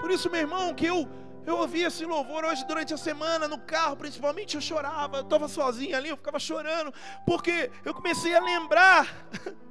Por 0.00 0.10
isso, 0.10 0.28
meu 0.28 0.40
irmão, 0.40 0.74
que 0.74 0.86
eu 0.86 1.08
eu 1.46 1.56
ouvi 1.56 1.82
esse 1.82 2.04
louvor 2.04 2.44
hoje 2.44 2.64
durante 2.66 2.94
a 2.94 2.96
semana, 2.96 3.48
no 3.48 3.58
carro, 3.58 3.96
principalmente 3.96 4.54
eu 4.54 4.60
chorava, 4.60 5.18
eu 5.18 5.22
estava 5.22 5.48
sozinho 5.48 5.96
ali, 5.96 6.08
eu 6.08 6.16
ficava 6.16 6.38
chorando, 6.38 6.92
porque 7.26 7.70
eu 7.84 7.92
comecei 7.92 8.34
a 8.34 8.40
lembrar, 8.40 9.06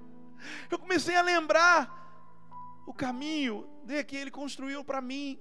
eu 0.70 0.78
comecei 0.78 1.16
a 1.16 1.22
lembrar 1.22 1.90
o 2.86 2.94
caminho 2.94 3.68
que 4.08 4.16
ele 4.16 4.32
construiu 4.32 4.86
para 4.86 5.02
mim. 5.02 5.40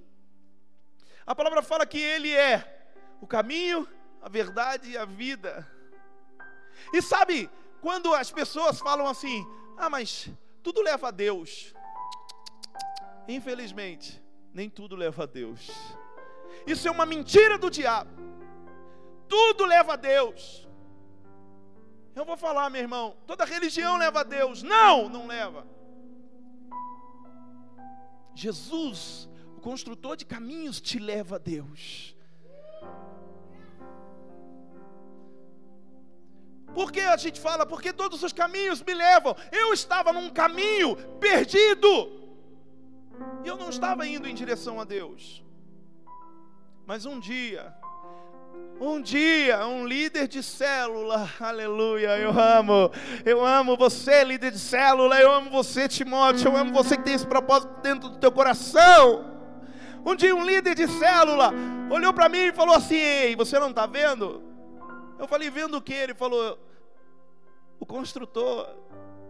A 1.24 1.34
palavra 1.34 1.62
fala 1.62 1.86
que 1.86 1.98
ele 1.98 2.34
é 2.34 2.88
o 3.20 3.26
caminho, 3.26 3.86
a 4.20 4.28
verdade 4.28 4.90
e 4.90 4.98
a 4.98 5.04
vida. 5.04 5.70
E 6.92 7.00
sabe, 7.00 7.48
quando 7.80 8.12
as 8.14 8.30
pessoas 8.30 8.80
falam 8.80 9.06
assim, 9.06 9.46
ah, 9.76 9.88
mas 9.88 10.28
tudo 10.62 10.82
leva 10.82 11.08
a 11.08 11.10
Deus. 11.10 11.74
Infelizmente, 13.28 14.20
nem 14.52 14.68
tudo 14.68 14.96
leva 14.96 15.22
a 15.22 15.26
Deus. 15.26 15.70
Isso 16.66 16.86
é 16.86 16.90
uma 16.90 17.06
mentira 17.06 17.58
do 17.58 17.70
diabo. 17.70 18.10
Tudo 19.28 19.64
leva 19.64 19.94
a 19.94 19.96
Deus. 19.96 20.68
Eu 22.14 22.24
vou 22.24 22.36
falar, 22.36 22.68
meu 22.70 22.80
irmão, 22.80 23.16
toda 23.26 23.44
religião 23.44 23.96
leva 23.96 24.20
a 24.20 24.24
Deus. 24.24 24.62
Não, 24.62 25.08
não 25.08 25.26
leva. 25.26 25.66
Jesus, 28.34 29.28
o 29.56 29.60
construtor 29.60 30.16
de 30.16 30.24
caminhos, 30.24 30.80
te 30.80 30.98
leva 30.98 31.36
a 31.36 31.38
Deus. 31.38 32.16
Por 36.74 36.92
que 36.92 37.00
a 37.00 37.16
gente 37.16 37.40
fala? 37.40 37.66
Porque 37.66 37.92
todos 37.92 38.22
os 38.22 38.32
caminhos 38.32 38.82
me 38.82 38.94
levam. 38.94 39.36
Eu 39.50 39.72
estava 39.72 40.12
num 40.12 40.30
caminho 40.30 40.96
perdido. 41.18 41.88
E 43.44 43.48
eu 43.48 43.56
não 43.56 43.70
estava 43.70 44.06
indo 44.06 44.28
em 44.28 44.34
direção 44.34 44.80
a 44.80 44.84
Deus. 44.84 45.44
Mas 46.90 47.06
um 47.06 47.20
dia, 47.20 47.72
um 48.80 49.00
dia, 49.00 49.64
um 49.64 49.86
líder 49.86 50.26
de 50.26 50.42
célula, 50.42 51.30
aleluia, 51.38 52.18
eu 52.18 52.32
amo, 52.32 52.90
eu 53.24 53.46
amo 53.46 53.76
você, 53.76 54.24
líder 54.24 54.50
de 54.50 54.58
célula, 54.58 55.20
eu 55.20 55.30
amo 55.30 55.50
você, 55.50 55.86
Timóteo, 55.86 56.48
eu 56.48 56.56
amo 56.56 56.72
você 56.72 56.96
que 56.96 57.04
tem 57.04 57.14
esse 57.14 57.24
propósito 57.24 57.80
dentro 57.80 58.08
do 58.08 58.18
teu 58.18 58.32
coração. 58.32 59.24
Um 60.04 60.16
dia, 60.16 60.34
um 60.34 60.44
líder 60.44 60.74
de 60.74 60.88
célula 60.88 61.52
olhou 61.92 62.12
para 62.12 62.28
mim 62.28 62.46
e 62.46 62.52
falou 62.52 62.74
assim: 62.74 62.96
Ei, 62.96 63.36
você 63.36 63.56
não 63.60 63.70
está 63.70 63.86
vendo? 63.86 64.42
Eu 65.16 65.28
falei: 65.28 65.48
Vendo 65.48 65.76
o 65.76 65.80
que? 65.80 65.94
Ele 65.94 66.12
falou: 66.12 66.58
O 67.78 67.86
construtor 67.86 68.68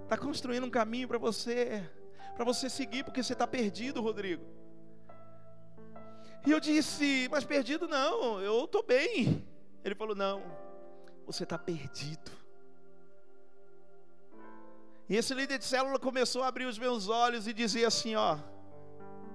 está 0.05 0.16
construindo 0.16 0.64
um 0.64 0.70
caminho 0.70 1.07
para 1.07 1.18
você, 1.18 1.87
para 2.35 2.42
você 2.42 2.70
seguir, 2.70 3.05
porque 3.05 3.23
você 3.23 3.35
está 3.35 3.46
perdido, 3.46 4.01
Rodrigo. 4.01 4.60
E 6.46 6.50
eu 6.50 6.61
disse, 6.61 7.29
mas 7.31 7.44
perdido 7.44 7.87
não, 7.87 8.40
eu 8.40 8.64
estou 8.64 8.83
bem. 8.83 9.44
Ele 9.85 9.94
falou, 9.94 10.14
não, 10.14 10.42
você 11.26 11.44
está 11.44 11.59
perdido. 11.59 12.31
E 15.09 15.16
esse 15.16 15.35
líder 15.35 15.59
de 15.59 15.64
célula 15.64 15.98
começou 15.98 16.42
a 16.42 16.46
abrir 16.46 16.66
os 16.66 16.79
meus 16.79 17.09
olhos 17.09 17.48
e 17.48 17.53
dizer 17.53 17.85
assim: 17.85 18.14
ó, 18.14 18.38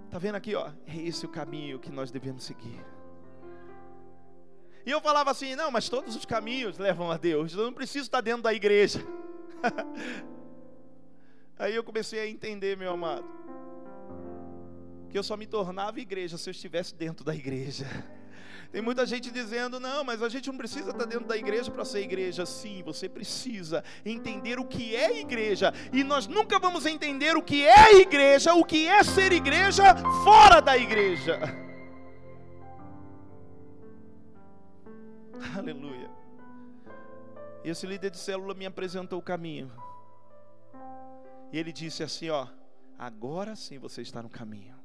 tá 0.09 0.17
vendo 0.17 0.35
aqui, 0.35 0.55
ó, 0.55 0.71
é 0.87 0.95
esse 0.95 1.25
o 1.25 1.29
caminho 1.29 1.79
que 1.79 1.91
nós 1.91 2.11
devemos 2.11 2.45
seguir. 2.45 2.79
E 4.85 4.91
eu 4.91 5.01
falava 5.01 5.31
assim: 5.31 5.53
não, 5.53 5.69
mas 5.69 5.89
todos 5.89 6.15
os 6.15 6.25
caminhos 6.25 6.77
levam 6.77 7.11
a 7.11 7.17
Deus, 7.17 7.53
eu 7.53 7.65
não 7.65 7.73
preciso 7.73 8.05
estar 8.05 8.21
dentro 8.21 8.43
da 8.43 8.53
igreja. 8.53 8.99
Aí 11.59 11.75
eu 11.75 11.83
comecei 11.83 12.21
a 12.21 12.27
entender, 12.27 12.77
meu 12.77 12.93
amado 12.93 13.44
que 15.15 15.19
eu 15.19 15.23
só 15.23 15.37
me 15.37 15.47
tornava 15.47 15.97
igreja 16.01 16.37
se 16.37 16.49
eu 16.49 16.51
estivesse 16.51 16.93
dentro 16.93 17.23
da 17.23 17.33
igreja. 17.33 17.85
Tem 18.69 18.81
muita 18.81 19.05
gente 19.05 19.31
dizendo, 19.31 19.79
não, 19.79 20.03
mas 20.03 20.21
a 20.21 20.27
gente 20.27 20.49
não 20.49 20.57
precisa 20.57 20.91
estar 20.91 21.05
dentro 21.05 21.25
da 21.25 21.37
igreja 21.37 21.71
para 21.71 21.85
ser 21.85 22.01
igreja. 22.01 22.45
Sim, 22.45 22.83
você 22.83 23.07
precisa 23.07 23.81
entender 24.05 24.59
o 24.59 24.65
que 24.65 24.93
é 24.93 25.21
igreja. 25.21 25.73
E 25.93 26.03
nós 26.03 26.27
nunca 26.27 26.59
vamos 26.59 26.85
entender 26.85 27.37
o 27.37 27.41
que 27.41 27.65
é 27.65 28.01
igreja, 28.01 28.55
o 28.55 28.65
que 28.65 28.89
é 28.89 29.01
ser 29.05 29.31
igreja 29.31 29.95
fora 30.25 30.59
da 30.59 30.77
igreja. 30.77 31.39
Aleluia. 35.57 36.11
Esse 37.63 37.87
líder 37.87 38.11
de 38.11 38.17
célula 38.17 38.53
me 38.53 38.65
apresentou 38.65 39.19
o 39.19 39.23
caminho. 39.23 39.71
E 41.53 41.57
ele 41.57 41.71
disse 41.71 42.03
assim: 42.03 42.29
Ó, 42.29 42.45
agora 42.99 43.55
sim 43.55 43.79
você 43.79 44.01
está 44.01 44.21
no 44.21 44.29
caminho. 44.29 44.75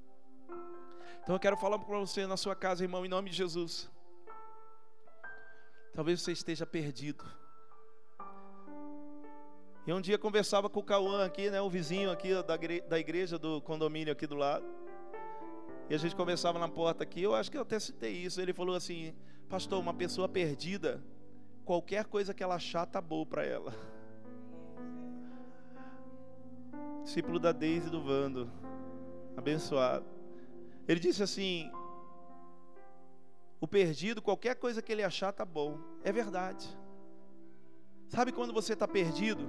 Então 1.22 1.34
eu 1.34 1.40
quero 1.40 1.56
falar 1.56 1.78
para 1.78 1.98
você 1.98 2.26
na 2.26 2.36
sua 2.36 2.56
casa, 2.56 2.82
irmão, 2.82 3.04
em 3.04 3.08
nome 3.08 3.30
de 3.30 3.36
Jesus. 3.36 3.90
Talvez 5.94 6.22
você 6.22 6.32
esteja 6.32 6.64
perdido. 6.64 7.24
E 9.86 9.92
um 9.92 10.00
dia 10.00 10.18
conversava 10.18 10.68
com 10.68 10.80
o 10.80 10.84
Cauã 10.84 11.24
aqui, 11.24 11.50
né, 11.50 11.60
o 11.60 11.68
vizinho 11.68 12.10
aqui 12.10 12.30
da, 12.42 12.56
da 12.88 12.98
igreja 12.98 13.38
do 13.38 13.60
condomínio 13.60 14.12
aqui 14.12 14.26
do 14.26 14.36
lado. 14.36 14.64
E 15.88 15.94
a 15.94 15.98
gente 15.98 16.14
conversava 16.14 16.58
na 16.58 16.68
porta 16.68 17.02
aqui, 17.02 17.22
eu 17.22 17.34
acho 17.34 17.50
que 17.50 17.56
eu 17.56 17.62
até 17.62 17.78
citei 17.80 18.12
isso. 18.12 18.40
Ele 18.40 18.52
falou 18.52 18.76
assim: 18.76 19.14
Pastor, 19.48 19.80
uma 19.80 19.92
pessoa 19.92 20.28
perdida, 20.28 21.02
qualquer 21.64 22.04
coisa 22.04 22.32
que 22.32 22.42
ela 22.42 22.54
achar 22.54 22.86
tá 22.86 23.00
boa 23.00 23.26
para 23.26 23.44
ela. 23.44 23.74
Discípulo 27.02 27.40
da 27.40 27.50
Deise 27.50 27.90
do 27.90 28.00
Vando, 28.00 28.48
abençoado. 29.36 30.19
Ele 30.90 30.98
disse 30.98 31.22
assim: 31.22 31.70
o 33.60 33.68
perdido, 33.68 34.20
qualquer 34.20 34.56
coisa 34.56 34.82
que 34.82 34.90
ele 34.90 35.04
achar 35.04 35.32
tá 35.32 35.44
bom. 35.44 35.78
É 36.02 36.10
verdade. 36.10 36.66
Sabe 38.08 38.32
quando 38.32 38.52
você 38.52 38.72
está 38.72 38.88
perdido? 38.88 39.48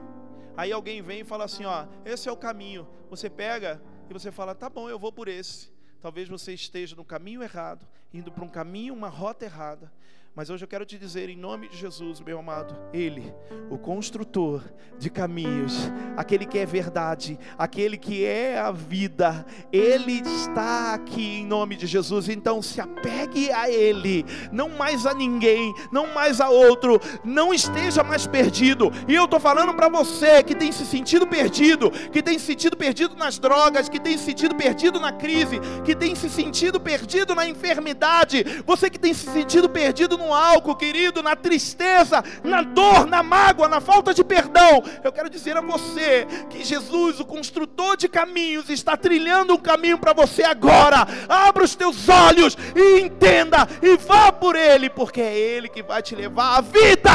Aí 0.55 0.71
alguém 0.71 1.01
vem 1.01 1.21
e 1.21 1.23
fala 1.23 1.45
assim: 1.45 1.65
ó, 1.65 1.87
esse 2.05 2.29
é 2.29 2.31
o 2.31 2.37
caminho. 2.37 2.87
Você 3.09 3.27
pega 3.27 3.81
e 4.07 4.13
você 4.13 4.31
fala: 4.31 4.53
tá 4.53 4.69
bom, 4.69 4.87
eu 4.87 4.99
vou 4.99 5.11
por 5.11 5.27
esse. 5.27 5.73
Talvez 5.99 6.29
você 6.29 6.53
esteja 6.53 6.95
no 6.95 7.03
caminho 7.03 7.41
errado, 7.41 7.87
indo 8.13 8.31
para 8.31 8.45
um 8.45 8.47
caminho, 8.47 8.93
uma 8.93 9.09
rota 9.09 9.43
errada. 9.43 9.91
Mas 10.33 10.49
hoje 10.49 10.63
eu 10.63 10.67
quero 10.67 10.85
te 10.85 10.97
dizer, 10.97 11.27
em 11.27 11.35
nome 11.35 11.67
de 11.67 11.75
Jesus, 11.75 12.21
meu 12.21 12.39
amado, 12.39 12.73
Ele, 12.93 13.33
o 13.69 13.77
construtor 13.77 14.63
de 14.97 15.09
caminhos, 15.09 15.91
aquele 16.15 16.45
que 16.45 16.57
é 16.57 16.65
verdade, 16.65 17.37
aquele 17.57 17.97
que 17.97 18.23
é 18.23 18.57
a 18.57 18.71
vida, 18.71 19.45
Ele 19.73 20.21
está 20.21 20.93
aqui 20.93 21.39
em 21.39 21.45
nome 21.45 21.75
de 21.75 21.85
Jesus. 21.85 22.29
Então 22.29 22.61
se 22.61 22.79
apegue 22.79 23.51
a 23.51 23.69
Ele, 23.69 24.25
não 24.53 24.69
mais 24.69 25.05
a 25.05 25.13
ninguém, 25.13 25.73
não 25.91 26.13
mais 26.13 26.39
a 26.39 26.49
outro, 26.49 26.97
não 27.25 27.53
esteja 27.53 28.01
mais 28.01 28.25
perdido. 28.25 28.89
E 29.09 29.13
eu 29.13 29.25
estou 29.25 29.39
falando 29.39 29.73
para 29.73 29.89
você 29.89 30.41
que 30.41 30.55
tem 30.55 30.71
se 30.71 30.85
sentido 30.85 31.27
perdido, 31.27 31.91
que 32.09 32.23
tem 32.23 32.39
se 32.39 32.45
sentido 32.45 32.77
perdido 32.77 33.17
nas 33.17 33.37
drogas, 33.37 33.89
que 33.89 33.99
tem 33.99 34.17
se 34.17 34.23
sentido 34.23 34.55
perdido 34.55 34.97
na 34.97 35.11
crise, 35.11 35.59
que 35.83 35.93
tem 35.93 36.15
se 36.15 36.29
sentido 36.29 36.79
perdido 36.79 37.35
na 37.35 37.49
enfermidade, 37.49 38.45
você 38.65 38.89
que 38.89 38.97
tem 38.97 39.13
se 39.13 39.29
sentido 39.29 39.69
perdido 39.69 40.20
no 40.21 40.33
álcool, 40.33 40.75
querido, 40.75 41.23
na 41.23 41.35
tristeza, 41.35 42.23
na 42.43 42.61
dor, 42.61 43.07
na 43.07 43.23
mágoa, 43.23 43.67
na 43.67 43.81
falta 43.81 44.13
de 44.13 44.23
perdão. 44.23 44.83
Eu 45.03 45.11
quero 45.11 45.29
dizer 45.29 45.57
a 45.57 45.61
você 45.61 46.27
que 46.49 46.63
Jesus, 46.63 47.19
o 47.19 47.25
construtor 47.25 47.97
de 47.97 48.07
caminhos, 48.07 48.69
está 48.69 48.95
trilhando 48.95 49.53
um 49.53 49.57
caminho 49.57 49.97
para 49.97 50.13
você 50.13 50.43
agora. 50.43 51.07
Abra 51.27 51.63
os 51.63 51.75
teus 51.75 52.07
olhos 52.07 52.55
e 52.75 53.01
entenda 53.01 53.67
e 53.81 53.97
vá 53.97 54.31
por 54.31 54.55
ele, 54.55 54.89
porque 54.89 55.21
é 55.21 55.37
ele 55.37 55.67
que 55.67 55.81
vai 55.81 56.01
te 56.01 56.15
levar 56.15 56.57
à 56.57 56.61
vida. 56.61 57.11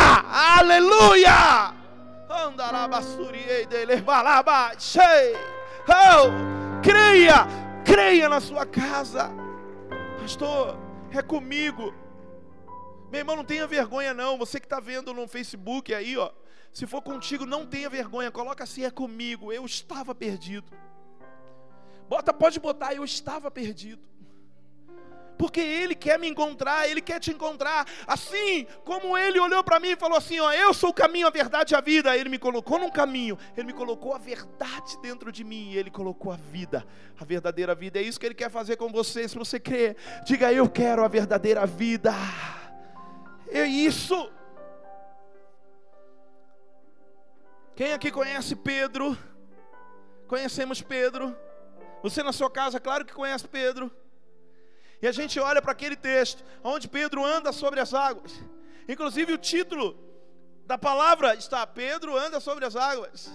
Aleluia! 0.57 1.75
Oh, 5.89 6.83
creia, 6.83 7.47
creia 7.85 8.29
na 8.29 8.41
sua 8.41 8.67
casa, 8.67 9.31
pastor. 10.21 10.77
É 11.13 11.23
comigo. 11.23 11.95
Meu 13.11 13.21
irmão, 13.21 13.37
não 13.37 13.45
tenha 13.45 13.67
vergonha 13.67 14.13
não. 14.13 14.39
Você 14.39 14.59
que 14.59 14.67
está 14.67 14.81
vendo 14.81 15.13
no 15.13 15.27
Facebook 15.29 15.95
aí, 15.95 16.17
ó. 16.17 16.31
Se 16.73 16.87
for 16.87 17.01
contigo, 17.03 17.47
não 17.47 17.67
tenha 17.67 17.89
vergonha. 17.89 18.31
Coloca 18.31 18.65
assim, 18.65 18.85
é 18.85 18.91
comigo. 18.91 19.53
Eu 19.53 19.65
estava 19.65 20.15
perdido. 20.15 20.71
Bota, 22.09 22.33
pode 22.33 22.61
botar, 22.61 22.95
eu 22.95 23.05
estava 23.05 23.51
perdido 23.51 24.07
porque 25.37 25.61
Ele 25.61 25.95
quer 25.95 26.19
me 26.19 26.29
encontrar, 26.29 26.89
Ele 26.89 27.01
quer 27.01 27.21
te 27.21 27.31
encontrar. 27.31 27.87
Assim 28.07 28.67
como 28.85 29.17
Ele 29.17 29.39
olhou 29.39 29.63
para 29.63 29.79
mim 29.79 29.91
e 29.91 29.97
falou 29.97 30.17
assim: 30.17 30.41
Ó, 30.41 30.53
eu 30.53 30.73
sou 30.75 30.91
o 30.91 30.95
caminho, 30.95 31.27
a 31.27 31.31
verdade 31.31 31.75
e 31.75 31.77
a 31.77 31.81
vida. 31.81 32.17
Ele 32.17 32.29
me 32.29 32.39
colocou 32.39 32.79
num 32.79 32.91
caminho, 32.91 33.39
Ele 33.57 33.67
me 33.67 33.73
colocou 33.73 34.15
a 34.15 34.19
verdade 34.19 34.99
dentro 35.01 35.31
de 35.31 35.45
mim, 35.45 35.73
e 35.73 35.79
Ele 35.79 35.91
colocou 35.91 36.33
a 36.33 36.37
vida, 36.37 36.87
a 37.19 37.25
verdadeira 37.25 37.75
vida. 37.75 37.99
É 37.99 38.03
isso 38.03 38.19
que 38.19 38.27
Ele 38.27 38.35
quer 38.35 38.51
fazer 38.51 38.77
com 38.77 38.91
você. 38.91 39.29
Se 39.29 39.37
você 39.37 39.61
crê, 39.61 39.97
diga: 40.25 40.53
Eu 40.53 40.69
quero 40.69 41.05
a 41.05 41.09
verdadeira 41.09 41.67
vida. 41.67 42.13
É 43.49 43.65
isso. 43.65 44.31
Quem 47.75 47.93
aqui 47.93 48.11
conhece 48.11 48.57
Pedro? 48.57 49.17
Conhecemos 50.27 50.83
Pedro. 50.83 51.37
Você 52.03 52.23
na 52.23 52.33
sua 52.33 52.51
casa, 52.51 52.81
claro 52.81 53.05
que 53.05 53.13
conhece 53.13 53.47
Pedro. 53.47 53.91
E 55.01 55.07
a 55.07 55.13
gente 55.13 55.39
olha 55.39 55.61
para 55.61 55.73
aquele 55.73 55.97
texto, 55.97 56.43
onde 56.65 56.89
Pedro 56.89 57.25
anda 57.25 57.53
sobre 57.53 57.81
as 57.81 57.93
águas. 57.93 58.33
Inclusive 58.89 59.33
o 59.33 59.39
título 59.39 59.97
da 60.65 60.79
palavra 60.79 61.35
está: 61.35 61.67
Pedro 61.67 62.17
anda 62.17 62.41
sobre 62.41 62.65
as 62.65 62.75
águas. 62.77 63.31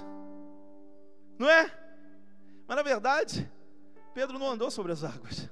Não 1.38 1.50
é? 1.50 1.72
Mas 2.68 2.78
na 2.78 2.84
verdade, 2.84 3.50
Pedro 4.14 4.40
não 4.40 4.50
andou 4.50 4.72
sobre 4.72 4.92
as 4.92 5.04
águas. 5.04 5.50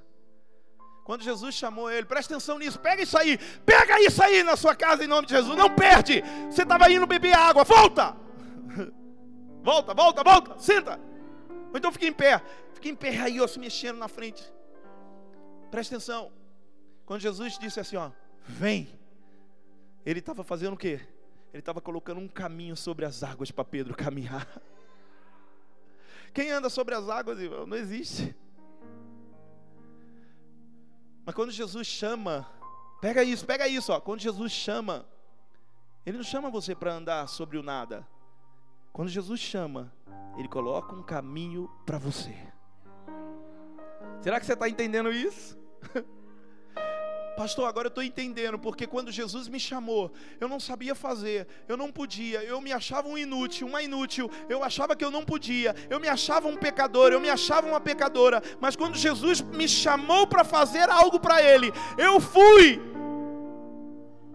Quando 1.10 1.24
Jesus 1.24 1.56
chamou 1.56 1.90
ele, 1.90 2.06
presta 2.06 2.34
atenção 2.34 2.56
nisso, 2.56 2.78
pega 2.78 3.02
isso 3.02 3.18
aí, 3.18 3.36
pega 3.66 4.00
isso 4.00 4.22
aí 4.22 4.44
na 4.44 4.54
sua 4.54 4.76
casa 4.76 5.02
em 5.02 5.08
nome 5.08 5.26
de 5.26 5.34
Jesus, 5.34 5.58
não 5.58 5.68
perde. 5.68 6.22
Você 6.48 6.62
estava 6.62 6.88
indo 6.88 7.04
beber 7.04 7.32
água, 7.32 7.64
volta, 7.64 8.16
volta, 9.60 9.92
volta, 9.92 10.22
volta, 10.22 10.58
senta. 10.60 11.00
Ou 11.72 11.76
então 11.76 11.90
fica 11.90 12.06
em 12.06 12.12
pé, 12.12 12.40
fica 12.74 12.88
em 12.88 12.94
pé 12.94 13.18
aí, 13.22 13.40
ó, 13.40 13.46
se 13.48 13.58
mexendo 13.58 13.98
na 13.98 14.06
frente. 14.06 14.40
Presta 15.68 15.96
atenção. 15.96 16.30
Quando 17.04 17.22
Jesus 17.22 17.58
disse 17.58 17.80
assim, 17.80 17.96
ó, 17.96 18.12
vem. 18.46 18.96
Ele 20.06 20.20
estava 20.20 20.44
fazendo 20.44 20.74
o 20.74 20.78
quê? 20.78 21.00
Ele 21.52 21.58
estava 21.58 21.80
colocando 21.80 22.20
um 22.20 22.28
caminho 22.28 22.76
sobre 22.76 23.04
as 23.04 23.24
águas 23.24 23.50
para 23.50 23.64
Pedro 23.64 23.96
caminhar. 23.96 24.46
Quem 26.32 26.52
anda 26.52 26.70
sobre 26.70 26.94
as 26.94 27.08
águas, 27.08 27.40
irmão? 27.40 27.66
Não 27.66 27.76
existe. 27.76 28.32
Mas 31.30 31.34
quando 31.36 31.52
Jesus 31.52 31.86
chama, 31.86 32.44
pega 33.00 33.22
isso, 33.22 33.46
pega 33.46 33.68
isso, 33.68 33.92
ó. 33.92 34.00
Quando 34.00 34.18
Jesus 34.18 34.50
chama, 34.50 35.06
ele 36.04 36.16
não 36.16 36.24
chama 36.24 36.50
você 36.50 36.74
para 36.74 36.92
andar 36.92 37.28
sobre 37.28 37.56
o 37.56 37.62
nada. 37.62 38.04
Quando 38.92 39.10
Jesus 39.10 39.38
chama, 39.38 39.94
ele 40.36 40.48
coloca 40.48 40.92
um 40.92 41.04
caminho 41.04 41.70
para 41.86 41.98
você. 41.98 42.36
Será 44.20 44.40
que 44.40 44.46
você 44.46 44.54
está 44.54 44.68
entendendo 44.68 45.12
isso? 45.12 45.56
Pastor, 47.40 47.66
agora 47.66 47.86
eu 47.86 47.88
estou 47.88 48.04
entendendo, 48.04 48.58
porque 48.58 48.86
quando 48.86 49.10
Jesus 49.10 49.48
me 49.48 49.58
chamou, 49.58 50.12
eu 50.38 50.46
não 50.46 50.60
sabia 50.60 50.94
fazer, 50.94 51.48
eu 51.66 51.74
não 51.74 51.90
podia, 51.90 52.44
eu 52.44 52.60
me 52.60 52.70
achava 52.70 53.08
um 53.08 53.16
inútil, 53.16 53.66
uma 53.66 53.82
inútil, 53.82 54.30
eu 54.46 54.62
achava 54.62 54.94
que 54.94 55.02
eu 55.02 55.10
não 55.10 55.24
podia, 55.24 55.74
eu 55.88 55.98
me 55.98 56.06
achava 56.06 56.48
um 56.48 56.56
pecador, 56.58 57.12
eu 57.12 57.18
me 57.18 57.30
achava 57.30 57.66
uma 57.66 57.80
pecadora, 57.80 58.42
mas 58.60 58.76
quando 58.76 58.94
Jesus 58.94 59.40
me 59.40 59.66
chamou 59.66 60.26
para 60.26 60.44
fazer 60.44 60.90
algo 60.90 61.18
para 61.18 61.40
Ele, 61.42 61.72
eu 61.96 62.20
fui, 62.20 62.78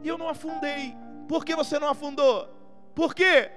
e 0.02 0.08
eu 0.08 0.18
não 0.18 0.28
afundei. 0.28 0.96
Por 1.28 1.46
que 1.46 1.56
você 1.56 1.78
não 1.78 1.90
afundou? 1.90 2.50
Por 2.96 3.14
quê? 3.14 3.52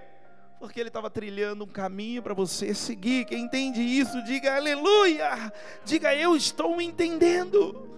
Porque 0.61 0.79
ele 0.79 0.91
estava 0.91 1.09
trilhando 1.09 1.65
um 1.65 1.69
caminho 1.69 2.23
para 2.23 2.35
você 2.35 2.75
seguir. 2.75 3.25
Quem 3.25 3.45
entende 3.45 3.81
isso, 3.81 4.23
diga 4.25 4.57
aleluia. 4.57 5.51
Diga 5.87 6.15
eu 6.15 6.37
estou 6.37 6.83
entendendo. 6.83 7.89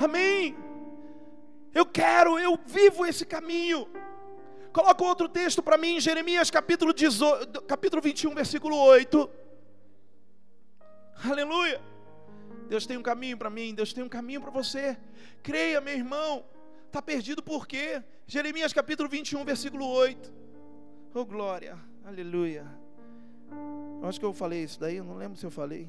Amém. 0.00 0.56
Eu 1.74 1.84
quero, 1.86 2.38
eu 2.38 2.58
vivo 2.66 3.04
esse 3.04 3.24
caminho. 3.24 3.88
Coloca 4.72 5.04
outro 5.04 5.28
texto 5.28 5.62
para 5.62 5.78
mim, 5.78 6.00
Jeremias 6.00 6.50
capítulo, 6.50 6.92
18, 6.92 7.62
capítulo 7.62 8.02
21, 8.02 8.34
versículo 8.34 8.76
8. 8.76 9.30
Aleluia. 11.24 11.80
Deus 12.68 12.86
tem 12.86 12.96
um 12.96 13.02
caminho 13.02 13.38
para 13.38 13.48
mim, 13.48 13.74
Deus 13.74 13.92
tem 13.92 14.04
um 14.04 14.08
caminho 14.08 14.40
para 14.40 14.50
você. 14.50 14.98
Creia, 15.42 15.80
meu 15.80 15.94
irmão. 15.94 16.44
Está 16.86 17.00
perdido 17.00 17.42
por 17.42 17.66
quê? 17.66 18.02
Jeremias 18.26 18.72
capítulo 18.72 19.08
21, 19.08 19.44
versículo 19.44 19.86
8. 19.86 20.32
Oh 21.14 21.24
glória, 21.24 21.78
aleluia. 22.04 22.66
Eu 24.02 24.08
acho 24.08 24.20
que 24.20 24.26
eu 24.26 24.32
falei 24.32 24.64
isso 24.64 24.78
daí, 24.78 24.96
eu 24.96 25.04
não 25.04 25.16
lembro 25.16 25.38
se 25.38 25.46
eu 25.46 25.50
falei. 25.50 25.88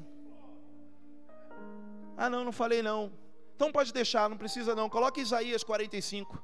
Ah, 2.16 2.30
não, 2.30 2.44
não 2.44 2.52
falei 2.52 2.82
não. 2.82 3.12
Então 3.58 3.72
pode 3.72 3.92
deixar, 3.92 4.30
não 4.30 4.36
precisa 4.36 4.72
não. 4.72 4.88
Coloque 4.88 5.20
Isaías 5.20 5.64
45. 5.64 6.40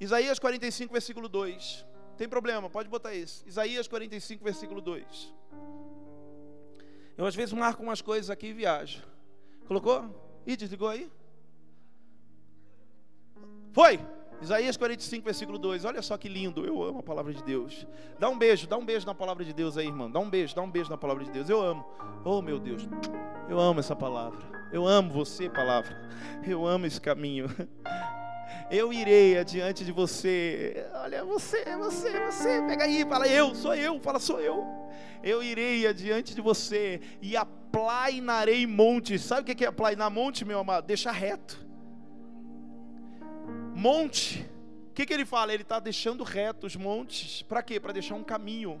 Isaías 0.00 0.40
45, 0.40 0.92
versículo 0.92 1.28
2. 1.28 1.86
Tem 2.18 2.28
problema, 2.28 2.68
pode 2.68 2.88
botar 2.88 3.14
isso. 3.14 3.44
Isaías 3.46 3.86
45, 3.86 4.42
versículo 4.42 4.80
2. 4.80 5.32
Eu 7.16 7.24
às 7.26 7.36
vezes 7.36 7.52
marco 7.52 7.80
umas 7.80 8.02
coisas 8.02 8.28
aqui 8.28 8.48
e 8.48 8.52
viajo. 8.52 9.04
Colocou? 9.68 10.42
Ih, 10.44 10.56
desligou 10.56 10.88
aí? 10.88 11.08
Foi! 13.72 14.00
Isaías 14.42 14.76
45, 14.76 15.24
versículo 15.24 15.56
2. 15.56 15.84
Olha 15.84 16.02
só 16.02 16.18
que 16.18 16.28
lindo. 16.28 16.66
Eu 16.66 16.82
amo 16.82 16.98
a 16.98 17.02
palavra 17.02 17.32
de 17.32 17.42
Deus. 17.44 17.86
Dá 18.18 18.28
um 18.28 18.36
beijo, 18.36 18.66
dá 18.66 18.76
um 18.76 18.84
beijo 18.84 19.06
na 19.06 19.14
palavra 19.14 19.44
de 19.44 19.52
Deus 19.52 19.76
aí, 19.76 19.86
irmão. 19.86 20.10
Dá 20.10 20.18
um 20.18 20.28
beijo, 20.28 20.54
dá 20.54 20.62
um 20.62 20.70
beijo 20.70 20.90
na 20.90 20.98
palavra 20.98 21.24
de 21.24 21.30
Deus. 21.30 21.48
Eu 21.48 21.62
amo. 21.62 21.86
Oh, 22.24 22.42
meu 22.42 22.58
Deus. 22.58 22.88
Eu 23.48 23.60
amo 23.60 23.78
essa 23.78 23.94
palavra. 23.94 24.40
Eu 24.72 24.84
amo 24.84 25.12
você, 25.12 25.48
palavra. 25.48 25.96
Eu 26.44 26.66
amo 26.66 26.86
esse 26.86 27.00
caminho. 27.00 27.48
Eu 28.70 28.92
irei 28.92 29.38
adiante 29.38 29.84
de 29.84 29.92
você. 29.92 30.86
Olha, 30.94 31.24
você, 31.24 31.62
você, 31.76 32.10
você. 32.20 32.62
Pega 32.62 32.84
aí, 32.84 33.04
fala 33.04 33.28
eu, 33.28 33.54
sou 33.54 33.74
eu. 33.74 34.00
Fala, 34.00 34.18
sou 34.18 34.40
eu. 34.40 34.64
Eu 35.22 35.42
irei 35.42 35.86
adiante 35.86 36.34
de 36.34 36.40
você 36.40 37.00
e 37.20 37.36
aplainarei 37.36 38.66
montes. 38.66 39.22
Sabe 39.22 39.52
o 39.52 39.54
que 39.54 39.64
é 39.64 39.68
aplainar 39.68 40.10
monte, 40.10 40.44
meu 40.44 40.58
amado? 40.58 40.86
Deixar 40.86 41.12
reto 41.12 41.71
monte. 43.82 44.48
O 44.90 44.94
que, 44.94 45.04
que 45.04 45.12
ele 45.12 45.24
fala? 45.24 45.52
Ele 45.52 45.62
está 45.62 45.80
deixando 45.80 46.22
reto 46.22 46.66
os 46.66 46.76
montes. 46.76 47.42
Para 47.42 47.62
quê? 47.62 47.80
Para 47.80 47.92
deixar 47.92 48.14
um 48.14 48.22
caminho. 48.22 48.80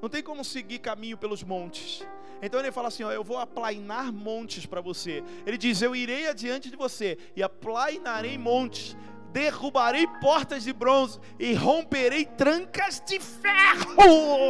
Não 0.00 0.08
tem 0.08 0.22
como 0.22 0.44
seguir 0.44 0.78
caminho 0.78 1.18
pelos 1.18 1.42
montes. 1.42 2.06
Então 2.40 2.60
ele 2.60 2.70
fala 2.70 2.86
assim: 2.86 3.02
ó, 3.02 3.10
eu 3.10 3.24
vou 3.24 3.36
aplainar 3.36 4.12
montes 4.12 4.64
para 4.64 4.80
você. 4.80 5.24
Ele 5.44 5.58
diz: 5.58 5.82
Eu 5.82 5.96
irei 5.96 6.28
adiante 6.28 6.70
de 6.70 6.76
você 6.76 7.18
e 7.34 7.42
aplainarei 7.42 8.38
montes 8.38 8.96
derrubarei 9.32 10.06
portas 10.20 10.62
de 10.64 10.72
bronze 10.72 11.18
e 11.38 11.54
romperei 11.54 12.24
trancas 12.24 13.02
de 13.06 13.20
ferro. 13.20 13.94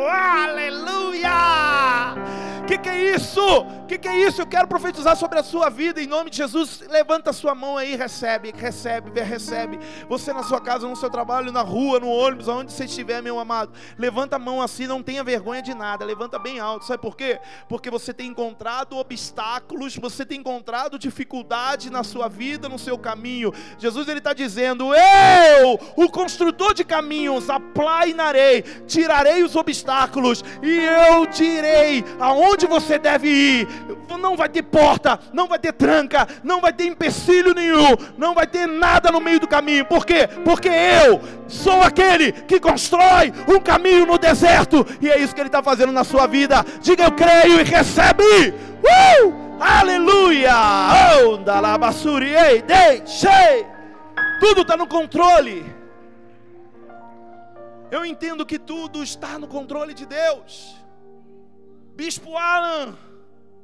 Aleluia! 0.08 1.28
O 2.62 2.66
que, 2.68 2.76
que 2.76 2.88
é 2.88 3.14
isso? 3.14 3.40
O 3.40 3.86
que, 3.86 3.96
que 3.96 4.06
é 4.08 4.16
isso? 4.26 4.42
Eu 4.42 4.46
quero 4.46 4.68
profetizar 4.68 5.16
sobre 5.16 5.38
a 5.38 5.42
sua 5.42 5.70
vida 5.70 6.02
em 6.02 6.06
nome 6.06 6.28
de 6.28 6.36
Jesus. 6.36 6.82
Levanta 6.90 7.30
a 7.30 7.32
sua 7.32 7.54
mão 7.54 7.78
aí, 7.78 7.96
recebe, 7.96 8.52
recebe, 8.54 9.18
recebe. 9.22 9.78
Você 10.06 10.34
na 10.34 10.42
sua 10.42 10.60
casa, 10.60 10.86
no 10.86 10.94
seu 10.94 11.08
trabalho, 11.08 11.50
na 11.50 11.62
rua, 11.62 11.98
no 11.98 12.10
ônibus, 12.10 12.46
aonde 12.46 12.70
você 12.70 12.84
estiver, 12.84 13.22
meu 13.22 13.38
amado. 13.38 13.72
Levanta 13.96 14.36
a 14.36 14.38
mão 14.38 14.60
assim, 14.60 14.86
não 14.86 15.02
tenha 15.02 15.24
vergonha 15.24 15.62
de 15.62 15.72
nada. 15.72 16.04
Levanta 16.04 16.38
bem 16.38 16.60
alto. 16.60 16.84
Sabe 16.84 17.00
por 17.00 17.16
quê? 17.16 17.40
Porque 17.70 17.90
você 17.90 18.12
tem 18.12 18.28
encontrado 18.28 18.98
obstáculos, 18.98 19.96
você 19.96 20.26
tem 20.26 20.40
encontrado 20.40 20.98
dificuldade 20.98 21.88
na 21.88 22.04
sua 22.04 22.28
vida, 22.28 22.68
no 22.68 22.78
seu 22.78 22.98
caminho. 22.98 23.50
Jesus 23.78 24.08
ele 24.08 24.18
está 24.18 24.34
dizendo 24.34 24.67
dizendo: 24.68 24.94
Eu, 24.94 25.78
o 25.96 26.09
construtor 26.09 26.74
de 26.74 26.85
caminhos, 26.85 27.48
aplainarei, 27.48 28.62
tirarei 28.87 29.42
os 29.42 29.57
obstáculos 29.57 30.44
e 30.62 30.78
eu 30.78 31.26
direi 31.26 32.04
aonde 32.20 32.66
você 32.66 32.98
deve 32.98 33.28
ir. 33.28 33.68
Não 34.18 34.37
vai 34.37 34.48
ter 34.48 34.62
porta, 34.62 35.18
não 35.33 35.46
vai 35.46 35.59
ter 35.59 35.72
tranca, 35.72 36.26
não 36.42 36.61
vai 36.61 36.72
ter 36.72 36.85
empecilho 36.85 37.54
nenhum, 37.54 37.96
não 38.16 38.35
vai 38.35 38.46
ter 38.46 38.66
nada 38.66 39.11
no 39.11 39.20
meio 39.20 39.40
do 39.40 39.46
caminho. 39.46 39.85
Por 39.85 40.04
quê? 40.04 40.28
Porque 40.44 40.68
eu 40.68 41.20
sou 41.46 41.81
aquele 41.81 42.33
que 42.33 42.61
constrói 42.61 43.33
um 43.48 43.61
caminho 43.61 44.04
no 44.04 44.18
deserto 44.18 44.85
e 45.00 45.09
é 45.09 45.18
isso 45.18 45.35
que 45.35 45.40
Ele 45.40 45.48
está 45.48 45.62
fazendo 45.62 45.92
na 45.92 46.04
sua 46.04 46.26
vida. 46.26 46.64
Diga 46.81 47.04
eu 47.04 47.12
creio 47.12 47.61
e 47.61 47.64
recebe. 47.64 48.54
Uh! 48.83 49.48
Aleluia! 49.61 50.54
Oh, 51.24 51.37
dalabassuri, 51.37 52.33
ei, 52.33 52.62
deixei! 52.62 53.77
Tudo 54.40 54.62
está 54.62 54.77
no 54.77 54.87
controle. 54.87 55.64
Eu 57.90 58.05
entendo 58.05 58.44
que 58.44 58.59
tudo 58.59 59.03
está 59.03 59.38
no 59.38 59.48
controle 59.48 59.94
de 59.94 60.07
Deus. 60.07 60.77
Bispo 61.94 62.37
Alan 62.37 62.96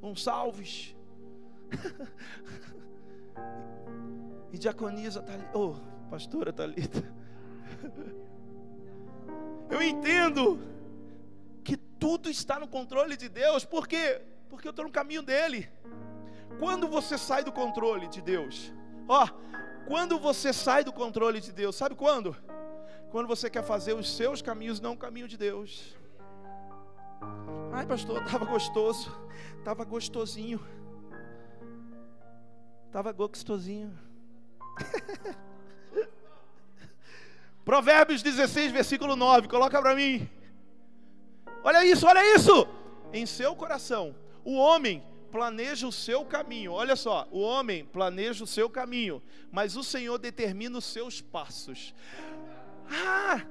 Gonçalves. 0.00 0.94
e 4.52 4.58
diaconisa 4.58 5.22
Thalita. 5.22 5.58
Oh, 5.58 5.74
pastora 6.10 6.52
Thalita. 6.52 7.02
Eu 9.70 9.82
entendo 9.82 10.60
que 11.62 11.76
tudo 11.76 12.30
está 12.30 12.58
no 12.58 12.68
controle 12.68 13.16
de 13.16 13.28
Deus. 13.28 13.64
Por 13.64 13.88
quê? 13.88 14.22
Porque 14.48 14.68
eu 14.68 14.70
estou 14.70 14.84
no 14.84 14.90
caminho 14.90 15.22
dele. 15.22 15.68
Quando 16.58 16.86
você 16.86 17.18
sai 17.18 17.42
do 17.42 17.50
controle 17.50 18.06
de 18.08 18.22
Deus, 18.22 18.72
ó, 19.08 19.28
quando 19.86 20.18
você 20.18 20.52
sai 20.52 20.82
do 20.84 20.92
controle 20.92 21.40
de 21.40 21.52
Deus, 21.52 21.76
sabe 21.76 21.94
quando? 21.94 22.36
Quando 23.10 23.26
você 23.26 23.48
quer 23.48 23.62
fazer 23.62 23.92
os 23.92 24.16
seus 24.16 24.42
caminhos, 24.42 24.80
não 24.80 24.94
o 24.94 24.98
caminho 24.98 25.28
de 25.28 25.36
Deus. 25.36 25.94
Ai, 27.72 27.86
pastor, 27.86 28.22
estava 28.26 28.44
gostoso, 28.44 29.14
estava 29.58 29.84
gostosinho, 29.84 30.60
estava 32.86 33.12
gostosinho. 33.12 33.96
Provérbios 37.64 38.22
16, 38.22 38.72
versículo 38.72 39.16
9, 39.16 39.48
coloca 39.48 39.80
para 39.80 39.94
mim. 39.94 40.28
Olha 41.62 41.84
isso, 41.84 42.06
olha 42.06 42.34
isso. 42.34 42.66
Em 43.12 43.24
seu 43.24 43.56
coração, 43.56 44.14
o 44.44 44.56
homem 44.56 45.02
planeja 45.34 45.88
o 45.88 45.90
seu 45.90 46.24
caminho. 46.24 46.70
Olha 46.70 46.94
só, 46.94 47.26
o 47.32 47.40
homem 47.40 47.84
planeja 47.84 48.44
o 48.44 48.46
seu 48.46 48.70
caminho, 48.70 49.20
mas 49.50 49.76
o 49.76 49.82
Senhor 49.82 50.16
determina 50.16 50.78
os 50.78 50.84
seus 50.84 51.20
passos. 51.20 51.92
Ah, 52.88 53.44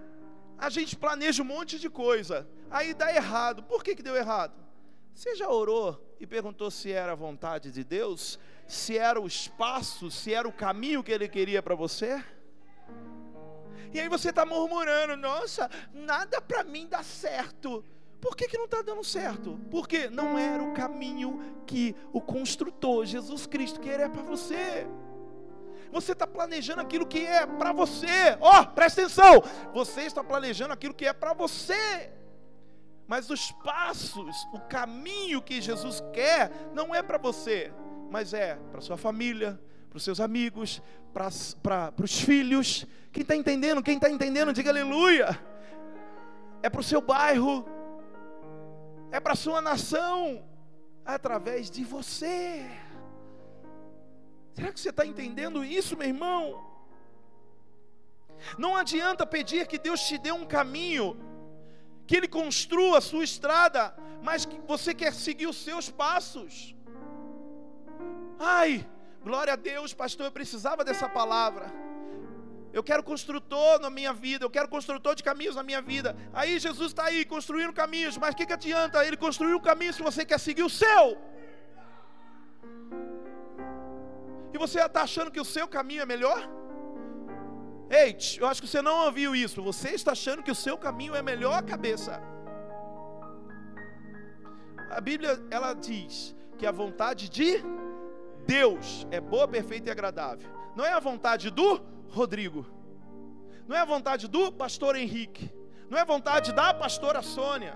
a 0.58 0.70
gente 0.70 0.96
planeja 0.96 1.44
um 1.44 1.46
monte 1.46 1.78
de 1.78 1.90
coisa, 1.90 2.48
aí 2.72 2.94
dá 2.94 3.14
errado. 3.14 3.64
Por 3.64 3.84
que, 3.84 3.98
que 3.98 4.02
deu 4.02 4.16
errado? 4.16 4.54
Você 5.14 5.36
já 5.36 5.50
orou 5.50 6.02
e 6.22 6.26
perguntou 6.26 6.72
se 6.72 6.90
era 6.90 7.12
a 7.12 7.16
vontade 7.16 7.70
de 7.70 7.84
Deus? 7.84 8.40
Se 8.66 8.98
era 8.98 9.20
o 9.20 9.28
espaço, 9.28 10.10
se 10.10 10.34
era 10.34 10.48
o 10.48 10.54
caminho 10.54 11.04
que 11.04 11.12
Ele 11.12 11.28
queria 11.28 11.62
para 11.62 11.76
você? 11.76 12.24
E 13.94 14.00
aí 14.00 14.08
você 14.08 14.30
está 14.30 14.46
murmurando: 14.46 15.18
nossa, 15.18 15.70
nada 15.94 16.42
para 16.42 16.64
mim 16.64 16.88
dá 16.88 17.04
certo. 17.04 17.84
Por 18.24 18.38
que, 18.38 18.48
que 18.48 18.58
não 18.58 18.64
está 18.64 18.82
dando 18.82 19.04
certo? 19.04 19.60
Porque 19.70 20.10
não 20.10 20.40
era 20.40 20.64
o 20.64 20.72
caminho 20.72 21.42
que 21.68 21.94
o 22.14 22.22
construtor, 22.22 23.06
Jesus 23.06 23.46
Cristo, 23.46 23.82
queria 23.82 24.10
para 24.10 24.22
você. 24.22 24.88
Você 25.92 26.14
está 26.14 26.26
planejando 26.26 26.80
aquilo 26.80 27.06
que 27.06 27.20
é 27.20 27.46
para 27.46 27.74
você. 27.74 28.38
Ó, 28.40 28.62
oh, 28.62 28.68
presta 28.68 29.02
atenção. 29.02 29.44
Você 29.74 30.04
está 30.04 30.24
planejando 30.24 30.72
aquilo 30.72 30.94
que 30.94 31.06
é 31.06 31.12
para 31.12 31.34
você. 31.34 32.14
Mas 33.06 33.30
os 33.30 33.52
passos, 33.52 34.48
o 34.54 34.60
caminho 34.70 35.42
que 35.42 35.60
Jesus 35.60 36.02
quer, 36.14 36.50
não 36.74 36.96
é 36.96 37.04
para 37.04 37.18
você, 37.18 37.74
mas 38.10 38.34
é 38.34 38.56
para 38.72 38.80
sua 38.80 38.96
família, 38.96 39.60
para 39.90 39.98
os 39.98 40.04
seus 40.04 40.22
amigos, 40.22 40.82
para 41.12 41.94
os 42.02 42.22
filhos. 42.22 42.88
Quem 43.12 43.24
está 43.24 43.36
entendendo? 43.36 43.84
Quem 43.84 43.96
está 43.96 44.10
entendendo, 44.10 44.54
diga 44.54 44.70
aleluia. 44.70 45.38
É 46.62 46.70
para 46.70 46.80
o 46.80 46.84
seu 46.84 47.02
bairro, 47.02 47.83
é 49.14 49.20
para 49.20 49.36
sua 49.36 49.62
nação, 49.62 50.44
através 51.06 51.70
de 51.70 51.84
você. 51.84 52.68
Será 54.56 54.74
que 54.74 54.80
você 54.80 54.90
está 54.90 55.06
entendendo 55.06 55.64
isso, 55.64 55.96
meu 55.96 56.08
irmão? 56.08 56.40
Não 58.58 58.76
adianta 58.76 59.24
pedir 59.24 59.68
que 59.68 59.78
Deus 59.78 60.02
te 60.02 60.18
dê 60.18 60.32
um 60.32 60.48
caminho, 60.48 61.16
que 62.08 62.18
Ele 62.18 62.28
construa 62.28 62.98
a 62.98 63.02
sua 63.02 63.24
estrada, 63.24 63.96
mas 64.24 64.46
que 64.46 64.60
você 64.62 64.96
quer 64.96 65.14
seguir 65.14 65.46
os 65.46 65.58
seus 65.58 65.92
passos. 65.92 66.76
Ai, 68.40 68.84
glória 69.24 69.54
a 69.54 69.56
Deus, 69.56 69.94
pastor, 69.94 70.26
eu 70.26 70.32
precisava 70.32 70.84
dessa 70.84 71.08
palavra. 71.08 71.72
Eu 72.74 72.84
quero 72.84 73.04
construtor 73.04 73.80
na 73.80 73.90
minha 73.98 74.12
vida, 74.12 74.44
eu 74.44 74.50
quero 74.50 74.68
construtor 74.68 75.14
de 75.16 75.24
caminhos 75.24 75.56
na 75.56 75.62
minha 75.62 75.82
vida. 75.82 76.16
Aí 76.34 76.58
Jesus 76.58 76.90
está 76.90 77.06
aí 77.06 77.24
construindo 77.24 77.72
caminhos, 77.72 78.18
mas 78.18 78.34
o 78.34 78.38
que, 78.38 78.48
que 78.48 78.54
adianta 78.54 79.06
ele 79.06 79.16
construir 79.16 79.54
um 79.54 79.60
caminho 79.60 79.94
se 79.94 80.02
você 80.02 80.26
quer 80.26 80.40
seguir 80.40 80.64
o 80.64 80.70
seu? 80.70 81.06
E 84.52 84.58
você 84.58 84.80
está 84.82 85.04
achando 85.04 85.30
que 85.30 85.40
o 85.40 85.46
seu 85.46 85.68
caminho 85.68 86.02
é 86.02 86.06
melhor? 86.06 86.40
Ei, 87.90 88.18
eu 88.40 88.48
acho 88.48 88.60
que 88.60 88.68
você 88.68 88.82
não 88.82 89.06
ouviu 89.06 89.36
isso. 89.36 89.62
Você 89.62 89.90
está 89.90 90.14
achando 90.14 90.42
que 90.42 90.52
o 90.52 90.56
seu 90.56 90.76
caminho 90.76 91.16
é 91.16 91.22
melhor, 91.22 91.62
cabeça? 91.64 92.20
A 94.90 95.00
Bíblia 95.00 95.44
ela 95.52 95.74
diz 95.74 96.36
que 96.58 96.66
a 96.66 96.72
vontade 96.72 97.30
de 97.30 97.64
Deus 98.48 99.08
é 99.12 99.20
boa, 99.20 99.48
perfeita 99.48 99.90
e 99.90 99.92
agradável. 99.92 100.50
Não 100.76 100.86
é 100.86 100.94
a 100.94 101.00
vontade 101.00 101.52
do 101.52 101.80
Rodrigo. 102.14 102.66
Não 103.68 103.76
é 103.76 103.80
a 103.80 103.86
vontade 103.86 104.28
do 104.28 104.52
pastor 104.52 104.96
Henrique. 104.96 105.52
Não 105.90 105.98
é 105.98 106.02
a 106.02 106.06
vontade 106.06 106.54
da 106.54 106.74
pastora 106.74 107.22
Sônia. 107.22 107.76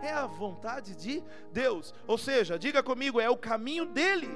É 0.00 0.10
a 0.10 0.26
vontade 0.26 0.96
de 0.96 1.22
Deus. 1.52 1.94
Ou 2.06 2.16
seja, 2.16 2.58
diga 2.58 2.82
comigo, 2.82 3.20
é 3.20 3.28
o 3.28 3.36
caminho 3.36 3.84
dele. 3.86 4.30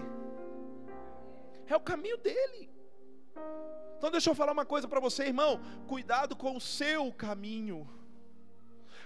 É 1.66 1.74
o 1.74 1.80
caminho 1.80 2.18
dele. 2.18 2.70
Então 3.96 4.10
deixa 4.10 4.30
eu 4.30 4.34
falar 4.34 4.52
uma 4.52 4.66
coisa 4.66 4.86
para 4.86 5.00
você, 5.00 5.24
irmão. 5.24 5.60
Cuidado 5.86 6.36
com 6.36 6.56
o 6.56 6.60
seu 6.60 7.12
caminho. 7.12 7.88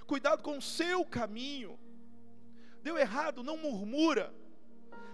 Cuidado 0.06 0.42
com 0.42 0.58
o 0.58 0.62
seu 0.62 1.04
caminho. 1.04 1.78
Deu 2.82 2.98
errado, 2.98 3.42
não 3.42 3.56
murmura. 3.56 4.34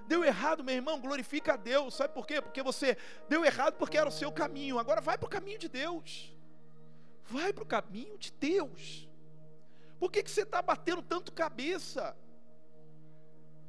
Deu 0.06 0.24
errado, 0.24 0.64
meu 0.64 0.74
irmão, 0.74 1.00
glorifica 1.00 1.54
a 1.54 1.56
Deus. 1.56 1.94
Sabe 1.94 2.12
por 2.14 2.26
quê? 2.26 2.40
Porque 2.40 2.62
você 2.62 2.96
deu 3.28 3.44
errado 3.44 3.74
porque 3.74 3.96
era 3.96 4.08
o 4.08 4.12
seu 4.12 4.32
caminho. 4.32 4.78
Agora 4.78 5.00
vai 5.00 5.16
para 5.16 5.26
o 5.26 5.30
caminho 5.30 5.58
de 5.58 5.68
Deus. 5.68 6.32
Vai 7.24 7.52
para 7.52 7.62
o 7.62 7.66
caminho 7.66 8.18
de 8.18 8.32
Deus. 8.32 9.08
Por 9.98 10.10
que, 10.10 10.22
que 10.22 10.30
você 10.30 10.42
está 10.42 10.60
batendo 10.60 11.02
tanto 11.02 11.32
cabeça? 11.32 12.16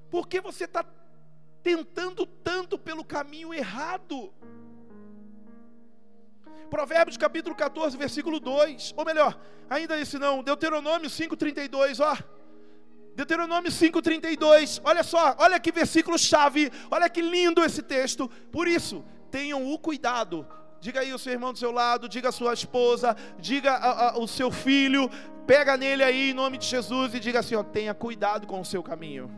Por 0.10 0.28
que 0.28 0.42
você 0.42 0.66
está 0.66 0.86
tentando 1.62 2.26
tanto 2.26 2.78
pelo 2.78 3.06
caminho 3.06 3.54
errado? 3.54 4.34
Provérbios 6.70 7.18
capítulo 7.18 7.54
14, 7.54 7.98
versículo 7.98 8.40
2. 8.40 8.94
Ou 8.96 9.06
melhor, 9.06 9.38
ainda 9.70 10.00
esse 10.00 10.18
não, 10.18 10.42
Deuteronômio 10.42 11.10
5,32, 11.10 12.00
ó. 12.00 12.41
Deuteronômio 13.16 13.72
5,32, 13.72 14.82
olha 14.84 15.04
só, 15.04 15.36
olha 15.38 15.60
que 15.60 15.72
versículo 15.72 16.18
chave, 16.18 16.72
olha 16.90 17.10
que 17.10 17.22
lindo 17.22 17.64
esse 17.64 17.82
texto. 17.82 18.30
Por 18.52 18.68
isso, 18.68 19.04
tenham 19.30 19.72
o 19.72 19.78
cuidado. 19.78 20.48
Diga 20.80 21.02
aí 21.02 21.14
o 21.14 21.20
seu 21.20 21.34
irmão 21.34 21.54
do 21.54 21.60
seu 21.60 21.72
lado, 21.72 22.10
diga 22.10 22.30
a 22.30 22.32
sua 22.32 22.54
esposa, 22.54 23.16
diga 23.38 23.74
a, 23.74 24.10
a, 24.10 24.18
o 24.18 24.28
seu 24.28 24.50
filho, 24.50 25.10
pega 25.46 25.78
nele 25.78 26.04
aí 26.04 26.32
em 26.32 26.34
nome 26.34 26.58
de 26.58 26.66
Jesus 26.66 27.14
e 27.14 27.20
diga 27.20 27.40
assim: 27.40 27.56
ó, 27.56 27.64
tenha 27.64 27.94
cuidado 27.94 28.48
com 28.48 28.60
o 28.60 28.66
seu 28.66 28.82
caminho. 28.82 29.30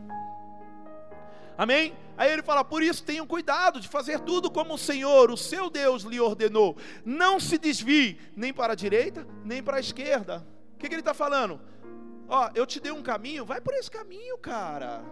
Amém? 1.58 1.94
Aí 2.16 2.32
ele 2.32 2.42
fala: 2.42 2.64
por 2.64 2.82
isso 2.82 3.04
tenham 3.04 3.26
cuidado 3.26 3.80
de 3.80 3.88
fazer 3.88 4.20
tudo 4.20 4.50
como 4.50 4.74
o 4.74 4.78
Senhor, 4.78 5.30
o 5.30 5.36
seu 5.36 5.68
Deus, 5.68 6.02
lhe 6.02 6.18
ordenou. 6.18 6.76
Não 7.04 7.38
se 7.38 7.58
desvie 7.58 8.18
nem 8.34 8.52
para 8.52 8.72
a 8.72 8.76
direita, 8.76 9.26
nem 9.44 9.62
para 9.62 9.76
a 9.76 9.80
esquerda. 9.80 10.46
O 10.74 10.78
que, 10.78 10.88
que 10.88 10.94
ele 10.94 11.02
está 11.02 11.14
falando? 11.14 11.60
Ó, 12.28 12.50
eu 12.54 12.66
te 12.66 12.80
dei 12.80 12.92
um 12.92 13.02
caminho, 13.02 13.44
vai 13.44 13.60
por 13.60 13.74
esse 13.74 13.90
caminho, 13.90 14.38
cara. 14.38 15.02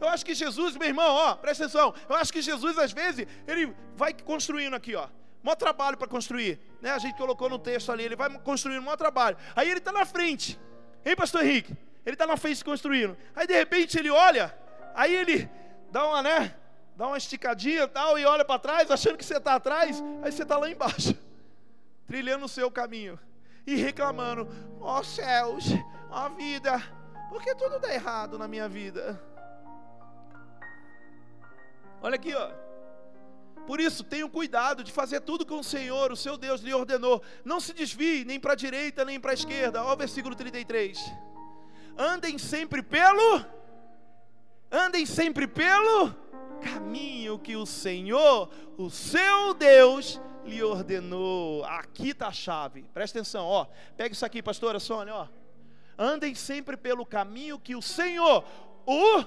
Eu 0.00 0.08
acho 0.08 0.24
que 0.24 0.34
Jesus, 0.34 0.76
meu 0.76 0.88
irmão, 0.88 1.14
ó, 1.14 1.34
presta 1.36 1.64
atenção. 1.64 1.94
Eu 2.08 2.16
acho 2.16 2.32
que 2.32 2.42
Jesus, 2.42 2.76
às 2.78 2.92
vezes, 2.92 3.26
ele 3.46 3.74
vai 3.96 4.12
construindo 4.12 4.74
aqui, 4.74 4.94
ó. 4.94 5.08
Mó 5.42 5.54
trabalho 5.54 5.96
para 5.96 6.08
construir. 6.08 6.58
Né? 6.80 6.90
A 6.90 6.98
gente 6.98 7.16
colocou 7.16 7.48
no 7.48 7.58
texto 7.58 7.92
ali, 7.92 8.04
ele 8.04 8.16
vai 8.16 8.30
construindo 8.40 8.82
mó 8.82 8.96
trabalho. 8.96 9.36
Aí 9.54 9.68
ele 9.68 9.78
está 9.78 9.92
na 9.92 10.04
frente. 10.04 10.58
Hein, 11.04 11.14
pastor 11.14 11.44
Henrique? 11.44 11.76
Ele 12.04 12.14
está 12.14 12.26
na 12.26 12.36
frente 12.36 12.64
construindo. 12.64 13.16
Aí 13.34 13.46
de 13.46 13.54
repente 13.54 13.98
ele 13.98 14.10
olha, 14.10 14.54
aí 14.94 15.14
ele 15.14 15.48
dá 15.90 16.06
uma, 16.06 16.22
né? 16.22 16.54
dá 16.96 17.06
uma 17.06 17.18
esticadinha 17.18 17.88
tal, 17.88 18.18
e 18.18 18.24
olha 18.24 18.44
para 18.44 18.58
trás, 18.58 18.90
achando 18.90 19.16
que 19.16 19.24
você 19.24 19.36
está 19.36 19.54
atrás, 19.54 20.02
aí 20.22 20.30
você 20.30 20.42
está 20.42 20.56
lá 20.56 20.70
embaixo, 20.70 21.14
trilhando 22.06 22.44
o 22.44 22.48
seu 22.48 22.70
caminho 22.70 23.18
e 23.66 23.76
reclamando: 23.76 24.48
ó 24.80 25.00
oh, 25.00 25.04
céus, 25.04 25.66
ó 26.10 26.26
oh, 26.26 26.30
vida, 26.30 26.82
por 27.28 27.42
que 27.42 27.54
tudo 27.54 27.78
dá 27.78 27.92
errado 27.92 28.38
na 28.38 28.46
minha 28.46 28.68
vida? 28.68 29.20
Olha 32.02 32.16
aqui, 32.16 32.34
ó. 32.34 32.50
Por 33.66 33.80
isso, 33.80 34.04
tenham 34.04 34.28
cuidado 34.28 34.84
de 34.84 34.92
fazer 34.92 35.20
tudo 35.20 35.46
que 35.46 35.54
o 35.54 35.62
Senhor, 35.62 36.12
o 36.12 36.16
seu 36.16 36.36
Deus, 36.36 36.60
lhe 36.60 36.74
ordenou. 36.74 37.22
Não 37.44 37.58
se 37.58 37.72
desvie 37.72 38.24
nem 38.24 38.38
para 38.38 38.52
a 38.52 38.56
direita 38.56 39.04
nem 39.04 39.18
para 39.18 39.30
a 39.30 39.34
esquerda. 39.34 39.82
Olha 39.82 39.94
o 39.94 39.96
versículo 39.96 40.34
33. 40.34 40.98
Andem 41.96 42.36
sempre 42.36 42.82
pelo. 42.82 43.44
Andem 44.70 45.06
sempre 45.06 45.46
pelo 45.46 46.14
caminho 46.60 47.38
que 47.38 47.56
o 47.56 47.66
Senhor, 47.66 48.50
o 48.76 48.90
seu 48.90 49.54
Deus, 49.54 50.20
lhe 50.46 50.62
ordenou. 50.62 51.64
Aqui 51.64 52.10
está 52.10 52.28
a 52.28 52.32
chave. 52.32 52.84
Presta 52.94 53.18
atenção, 53.18 53.46
ó. 53.46 53.66
Pega 53.96 54.12
isso 54.12 54.24
aqui, 54.24 54.42
pastora 54.42 54.78
Sônia, 54.78 55.14
ó. 55.14 55.28
Andem 55.98 56.34
sempre 56.34 56.76
pelo 56.76 57.06
caminho 57.06 57.58
que 57.58 57.76
o 57.76 57.82
Senhor, 57.82 58.44
o 58.86 59.24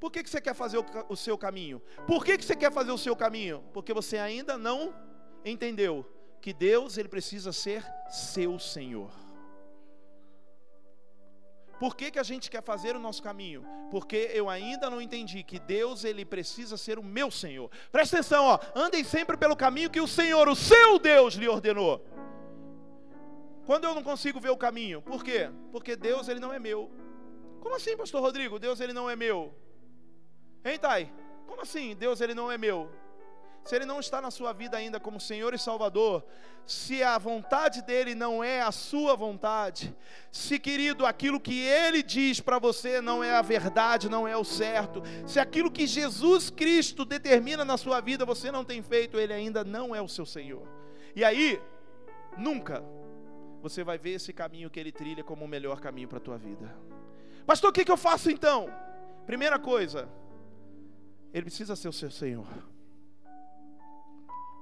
por 0.00 0.10
que, 0.10 0.22
que 0.22 0.30
você 0.30 0.40
quer 0.40 0.54
fazer 0.54 0.78
o, 0.78 0.84
o 1.10 1.16
seu 1.16 1.36
caminho? 1.36 1.80
Por 2.06 2.24
que, 2.24 2.38
que 2.38 2.44
você 2.44 2.56
quer 2.56 2.72
fazer 2.72 2.90
o 2.90 2.96
seu 2.96 3.14
caminho? 3.14 3.62
Porque 3.74 3.92
você 3.92 4.16
ainda 4.16 4.56
não 4.56 4.94
entendeu 5.44 6.06
que 6.40 6.54
Deus 6.54 6.96
ele 6.96 7.08
precisa 7.08 7.52
ser 7.52 7.84
seu 8.08 8.58
Senhor. 8.58 9.12
Por 11.80 11.96
que, 11.96 12.10
que 12.10 12.18
a 12.18 12.22
gente 12.22 12.50
quer 12.50 12.62
fazer 12.62 12.94
o 12.94 12.98
nosso 13.00 13.22
caminho? 13.22 13.64
Porque 13.90 14.30
eu 14.34 14.50
ainda 14.50 14.90
não 14.90 15.00
entendi 15.00 15.42
que 15.42 15.58
Deus 15.58 16.04
ele 16.04 16.26
precisa 16.26 16.76
ser 16.76 16.98
o 16.98 17.02
meu 17.02 17.30
Senhor. 17.30 17.70
Presta 17.90 18.18
atenção, 18.18 18.44
ó, 18.44 18.58
andem 18.74 19.02
sempre 19.02 19.34
pelo 19.34 19.56
caminho 19.56 19.88
que 19.88 19.98
o 19.98 20.06
Senhor, 20.06 20.46
o 20.46 20.54
seu 20.54 20.98
Deus, 20.98 21.36
lhe 21.36 21.48
ordenou. 21.48 22.04
Quando 23.64 23.84
eu 23.84 23.94
não 23.94 24.02
consigo 24.02 24.38
ver 24.38 24.50
o 24.50 24.58
caminho, 24.58 25.00
por 25.00 25.24
quê? 25.24 25.50
Porque 25.72 25.96
Deus 25.96 26.28
ele 26.28 26.38
não 26.38 26.52
é 26.52 26.58
meu. 26.58 26.90
Como 27.60 27.74
assim, 27.74 27.96
pastor 27.96 28.20
Rodrigo? 28.20 28.58
Deus 28.58 28.78
ele 28.78 28.92
não 28.92 29.08
é 29.08 29.16
meu. 29.16 29.54
Hein, 30.62 30.78
Thay? 30.78 31.10
Como 31.46 31.62
assim? 31.62 31.96
Deus 31.96 32.20
ele 32.20 32.34
não 32.34 32.52
é 32.52 32.58
meu. 32.58 32.90
Se 33.64 33.76
ele 33.76 33.84
não 33.84 34.00
está 34.00 34.20
na 34.20 34.30
sua 34.30 34.52
vida 34.52 34.76
ainda 34.76 34.98
como 34.98 35.20
Senhor 35.20 35.52
e 35.54 35.58
Salvador, 35.58 36.24
se 36.66 37.02
a 37.02 37.18
vontade 37.18 37.82
dele 37.82 38.14
não 38.14 38.42
é 38.42 38.62
a 38.62 38.72
sua 38.72 39.14
vontade, 39.14 39.94
se 40.30 40.58
querido, 40.58 41.04
aquilo 41.04 41.40
que 41.40 41.60
ele 41.60 42.02
diz 42.02 42.40
para 42.40 42.58
você 42.58 43.00
não 43.00 43.22
é 43.22 43.36
a 43.36 43.42
verdade, 43.42 44.08
não 44.08 44.26
é 44.26 44.36
o 44.36 44.44
certo, 44.44 45.02
se 45.26 45.38
aquilo 45.38 45.70
que 45.70 45.86
Jesus 45.86 46.48
Cristo 46.50 47.04
determina 47.04 47.64
na 47.64 47.76
sua 47.76 48.00
vida 48.00 48.24
você 48.24 48.50
não 48.50 48.64
tem 48.64 48.82
feito, 48.82 49.18
ele 49.18 49.32
ainda 49.32 49.64
não 49.64 49.94
é 49.94 50.00
o 50.00 50.08
seu 50.08 50.24
Senhor. 50.24 50.66
E 51.14 51.24
aí, 51.24 51.60
nunca 52.36 52.82
você 53.60 53.84
vai 53.84 53.98
ver 53.98 54.12
esse 54.12 54.32
caminho 54.32 54.70
que 54.70 54.80
ele 54.80 54.92
trilha 54.92 55.22
como 55.22 55.44
o 55.44 55.48
melhor 55.48 55.80
caminho 55.80 56.08
para 56.08 56.18
a 56.18 56.22
tua 56.22 56.38
vida. 56.38 56.74
Pastor, 57.44 57.70
o 57.70 57.72
que, 57.72 57.84
que 57.84 57.92
eu 57.92 57.96
faço 57.96 58.30
então? 58.30 58.68
Primeira 59.26 59.58
coisa, 59.58 60.08
ele 61.32 61.42
precisa 61.42 61.76
ser 61.76 61.88
o 61.88 61.92
seu 61.92 62.10
Senhor. 62.10 62.46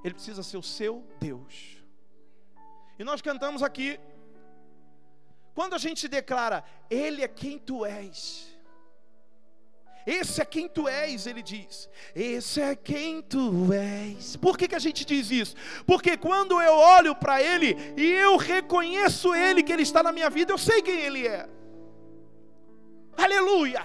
Ele 0.05 0.15
precisa 0.15 0.43
ser 0.43 0.57
o 0.57 0.63
seu 0.63 1.05
Deus. 1.19 1.77
E 2.99 3.05
nós 3.05 3.21
cantamos 3.21 3.63
aqui. 3.63 3.99
Quando 5.55 5.75
a 5.75 5.79
gente 5.79 6.09
declara, 6.09 6.65
Ele 6.91 7.23
é 7.23 7.29
quem 7.29 7.59
tu 7.59 7.85
és. 7.85 8.59
Esse 10.09 10.41
é 10.41 10.45
quem 10.47 10.67
tu 10.67 10.89
és, 10.89 11.27
ele 11.27 11.43
diz. 11.43 11.87
Esse 12.15 12.63
é 12.63 12.75
quem 12.75 13.21
tu 13.21 13.71
és. 13.75 14.37
Por 14.37 14.57
que, 14.57 14.67
que 14.67 14.75
a 14.75 14.79
gente 14.79 15.05
diz 15.05 15.31
isso? 15.31 15.55
Porque 15.85 16.17
quando 16.17 16.59
eu 16.63 16.73
olho 16.73 17.15
para 17.15 17.43
Ele 17.43 17.77
e 17.95 18.13
eu 18.13 18.39
reconheço 18.39 19.35
Ele, 19.35 19.63
que 19.63 19.71
Ele 19.71 19.83
está 19.83 20.03
na 20.03 20.11
minha 20.11 20.31
vida, 20.31 20.51
eu 20.51 20.57
sei 20.57 20.81
quem 20.81 20.99
Ele 20.99 21.27
é. 21.27 21.47
Aleluia! 23.19 23.83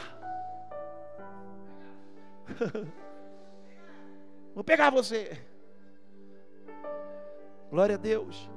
Vou 4.56 4.64
pegar 4.64 4.92
você. 4.92 5.46
Glória 7.74 7.96
a 7.96 7.98
Deus. 7.98 8.48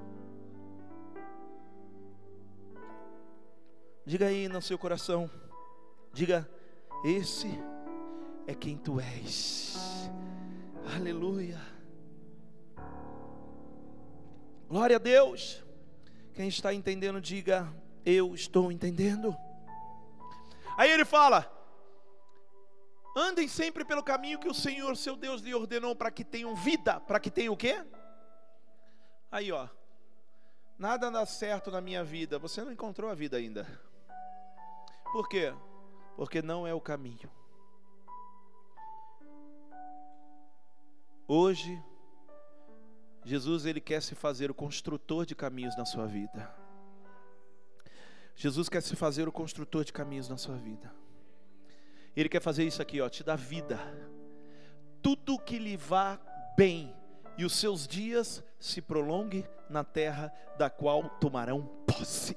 Diga 4.05 4.27
aí 4.27 4.47
no 4.47 4.61
seu 4.61 4.79
coração. 4.79 5.31
Diga: 6.13 6.47
Esse 7.03 7.49
é 8.47 8.55
quem 8.55 8.77
tu 8.77 9.01
és. 9.01 10.11
Aleluia. 10.95 11.59
Glória 14.69 14.97
a 14.97 14.99
Deus. 14.99 15.65
Quem 16.35 16.49
está 16.49 16.75
entendendo, 16.75 17.19
diga: 17.19 17.73
Eu 18.05 18.35
estou 18.35 18.71
entendendo. 18.71 19.35
Aí 20.77 20.91
ele 20.91 21.07
fala: 21.07 21.51
Andem 23.17 23.49
sempre 23.49 23.83
pelo 23.83 24.03
caminho 24.03 24.39
que 24.39 24.51
o 24.51 24.53
Senhor, 24.53 24.95
seu 24.95 25.17
Deus, 25.17 25.41
lhe 25.41 25.55
ordenou 25.55 25.97
para 25.97 26.11
que 26.11 26.23
tenham 26.23 26.55
vida, 26.55 27.01
para 27.01 27.19
que 27.19 27.31
tenham 27.31 27.55
o 27.55 27.57
quê? 27.57 27.83
Aí, 29.31 29.51
ó. 29.53 29.69
Nada 30.79 31.11
dá 31.11 31.25
certo 31.25 31.71
na 31.71 31.81
minha 31.81 32.05
vida. 32.05 32.39
Você 32.39 32.63
não 32.63 32.73
encontrou 32.73 33.11
a 33.11 33.15
vida 33.15 33.37
ainda. 33.37 33.67
Por 35.13 35.29
quê? 35.29 35.55
Porque 36.17 36.43
não 36.43 36.67
é 36.67 36.75
o 36.75 36.81
caminho. 36.81 37.31
Hoje, 41.29 41.83
Jesus 43.25 43.67
ele 43.67 43.81
quer 43.81 44.01
se 44.01 44.15
fazer 44.15 44.51
o 44.51 44.55
construtor 44.55 45.27
de 45.27 45.35
caminhos 45.35 45.77
na 45.77 45.85
sua 45.85 46.07
vida. 46.07 46.55
Jesus 48.37 48.69
quer 48.69 48.83
se 48.83 48.95
fazer 48.95 49.27
o 49.27 49.33
construtor 49.33 49.85
de 49.85 49.93
caminhos 49.93 50.29
na 50.29 50.37
sua 50.37 50.57
vida. 50.57 50.95
Ele 52.15 52.29
quer 52.29 52.41
fazer 52.41 52.65
isso 52.65 52.81
aqui, 52.81 53.01
ó, 53.01 53.09
te 53.09 53.25
dar 53.25 53.37
vida. 53.37 53.81
Tudo 55.03 55.39
que 55.39 55.59
lhe 55.59 55.77
vá 55.77 56.21
bem 56.57 56.95
e 57.37 57.45
os 57.45 57.55
seus 57.55 57.89
dias 57.89 58.43
se 58.59 58.81
prolonguem 58.81 59.47
na 59.69 59.85
terra 59.85 60.33
da 60.57 60.71
qual 60.71 61.09
tomarão 61.21 61.63
posse. 61.87 62.37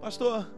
Pastor, 0.00 0.50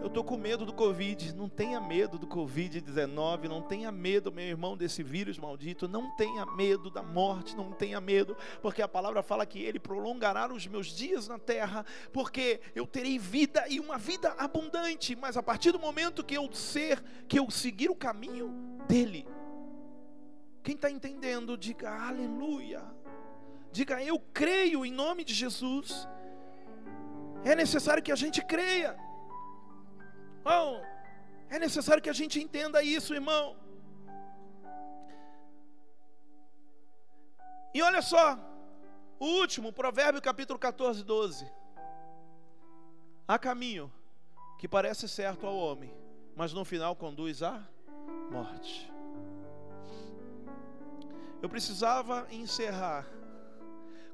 eu 0.00 0.08
estou 0.08 0.24
com 0.24 0.36
medo 0.36 0.66
do 0.66 0.72
Covid. 0.72 1.32
Não 1.34 1.48
tenha 1.48 1.80
medo 1.80 2.18
do 2.18 2.26
Covid-19. 2.26 3.48
Não 3.48 3.62
tenha 3.62 3.92
medo, 3.92 4.32
meu 4.32 4.44
irmão, 4.44 4.76
desse 4.76 5.02
vírus 5.02 5.38
maldito. 5.38 5.86
Não 5.86 6.10
tenha 6.16 6.44
medo 6.44 6.90
da 6.90 7.02
morte. 7.02 7.56
Não 7.56 7.72
tenha 7.72 8.00
medo, 8.00 8.36
porque 8.60 8.82
a 8.82 8.88
palavra 8.88 9.22
fala 9.22 9.46
que 9.46 9.62
Ele 9.62 9.78
prolongará 9.78 10.52
os 10.52 10.66
meus 10.66 10.88
dias 10.88 11.28
na 11.28 11.38
terra, 11.38 11.86
porque 12.12 12.60
eu 12.74 12.86
terei 12.86 13.18
vida 13.18 13.64
e 13.68 13.78
uma 13.78 13.96
vida 13.96 14.34
abundante. 14.36 15.14
Mas 15.14 15.36
a 15.36 15.42
partir 15.42 15.70
do 15.70 15.78
momento 15.78 16.24
que 16.24 16.36
eu 16.36 16.52
ser, 16.52 17.00
que 17.28 17.38
eu 17.38 17.50
seguir 17.50 17.90
o 17.90 17.96
caminho 17.96 18.52
dEle. 18.88 19.26
Quem 20.62 20.74
está 20.74 20.90
entendendo, 20.90 21.56
diga 21.56 21.90
aleluia. 21.90 22.82
Diga 23.72 24.02
eu 24.02 24.18
creio 24.40 24.84
em 24.84 24.92
nome 24.92 25.24
de 25.24 25.32
Jesus. 25.32 26.06
É 27.42 27.54
necessário 27.54 28.02
que 28.02 28.12
a 28.12 28.16
gente 28.16 28.44
creia. 28.44 28.96
Oh, 30.44 30.80
é 31.48 31.58
necessário 31.58 32.02
que 32.02 32.10
a 32.10 32.12
gente 32.12 32.40
entenda 32.40 32.82
isso, 32.82 33.14
irmão. 33.14 33.56
E 37.74 37.80
olha 37.80 38.02
só, 38.02 38.38
o 39.18 39.26
último, 39.40 39.72
Provérbio 39.72 40.20
capítulo 40.20 40.58
14, 40.58 41.02
12. 41.02 41.50
Há 43.26 43.38
caminho 43.38 43.90
que 44.58 44.68
parece 44.68 45.08
certo 45.08 45.46
ao 45.46 45.56
homem, 45.56 45.94
mas 46.36 46.52
no 46.52 46.64
final 46.64 46.94
conduz 46.94 47.42
à 47.42 47.66
morte. 48.30 48.92
Eu 51.40 51.48
precisava 51.48 52.26
encerrar 52.30 53.06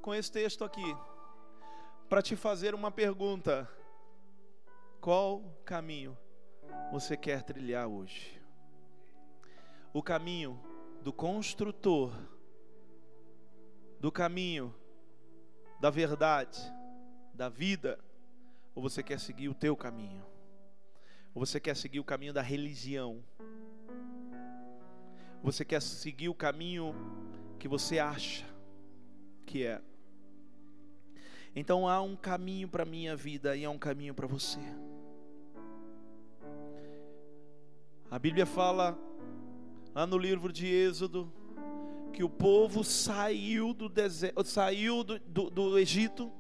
com 0.08 0.14
esse 0.14 0.32
texto 0.32 0.64
aqui, 0.64 0.96
para 2.08 2.22
te 2.22 2.34
fazer 2.34 2.74
uma 2.74 2.90
pergunta. 2.90 3.68
Qual 5.02 5.42
caminho 5.66 6.16
você 6.90 7.14
quer 7.14 7.42
trilhar 7.42 7.86
hoje? 7.86 8.40
O 9.92 10.02
caminho 10.02 10.58
do 11.02 11.12
construtor, 11.12 12.10
do 14.00 14.10
caminho 14.10 14.74
da 15.78 15.90
verdade, 15.90 16.58
da 17.34 17.50
vida, 17.50 18.02
ou 18.74 18.82
você 18.82 19.02
quer 19.02 19.20
seguir 19.20 19.50
o 19.50 19.54
teu 19.54 19.76
caminho? 19.76 20.24
Ou 21.34 21.44
você 21.44 21.60
quer 21.60 21.76
seguir 21.76 22.00
o 22.00 22.04
caminho 22.04 22.32
da 22.32 22.40
religião? 22.40 23.22
Você 25.42 25.66
quer 25.66 25.82
seguir 25.82 26.30
o 26.30 26.34
caminho 26.34 26.94
que 27.58 27.68
você 27.68 27.98
acha 27.98 28.46
que 29.48 29.66
é? 29.66 29.82
Então 31.58 31.88
há 31.88 32.00
um 32.00 32.14
caminho 32.14 32.68
para 32.68 32.84
a 32.84 32.86
minha 32.86 33.16
vida 33.16 33.56
e 33.56 33.64
há 33.64 33.70
um 33.70 33.78
caminho 33.80 34.14
para 34.14 34.28
você. 34.28 34.60
A 38.08 38.16
Bíblia 38.16 38.46
fala 38.46 38.96
lá 39.92 40.06
no 40.06 40.16
livro 40.16 40.52
de 40.52 40.68
Êxodo, 40.68 41.32
que 42.12 42.22
o 42.22 42.28
povo 42.28 42.84
saiu 42.84 43.74
do 43.74 43.88
deserto, 43.88 44.44
saiu 44.44 45.02
do, 45.02 45.18
do, 45.18 45.50
do 45.50 45.78
Egito, 45.80 46.30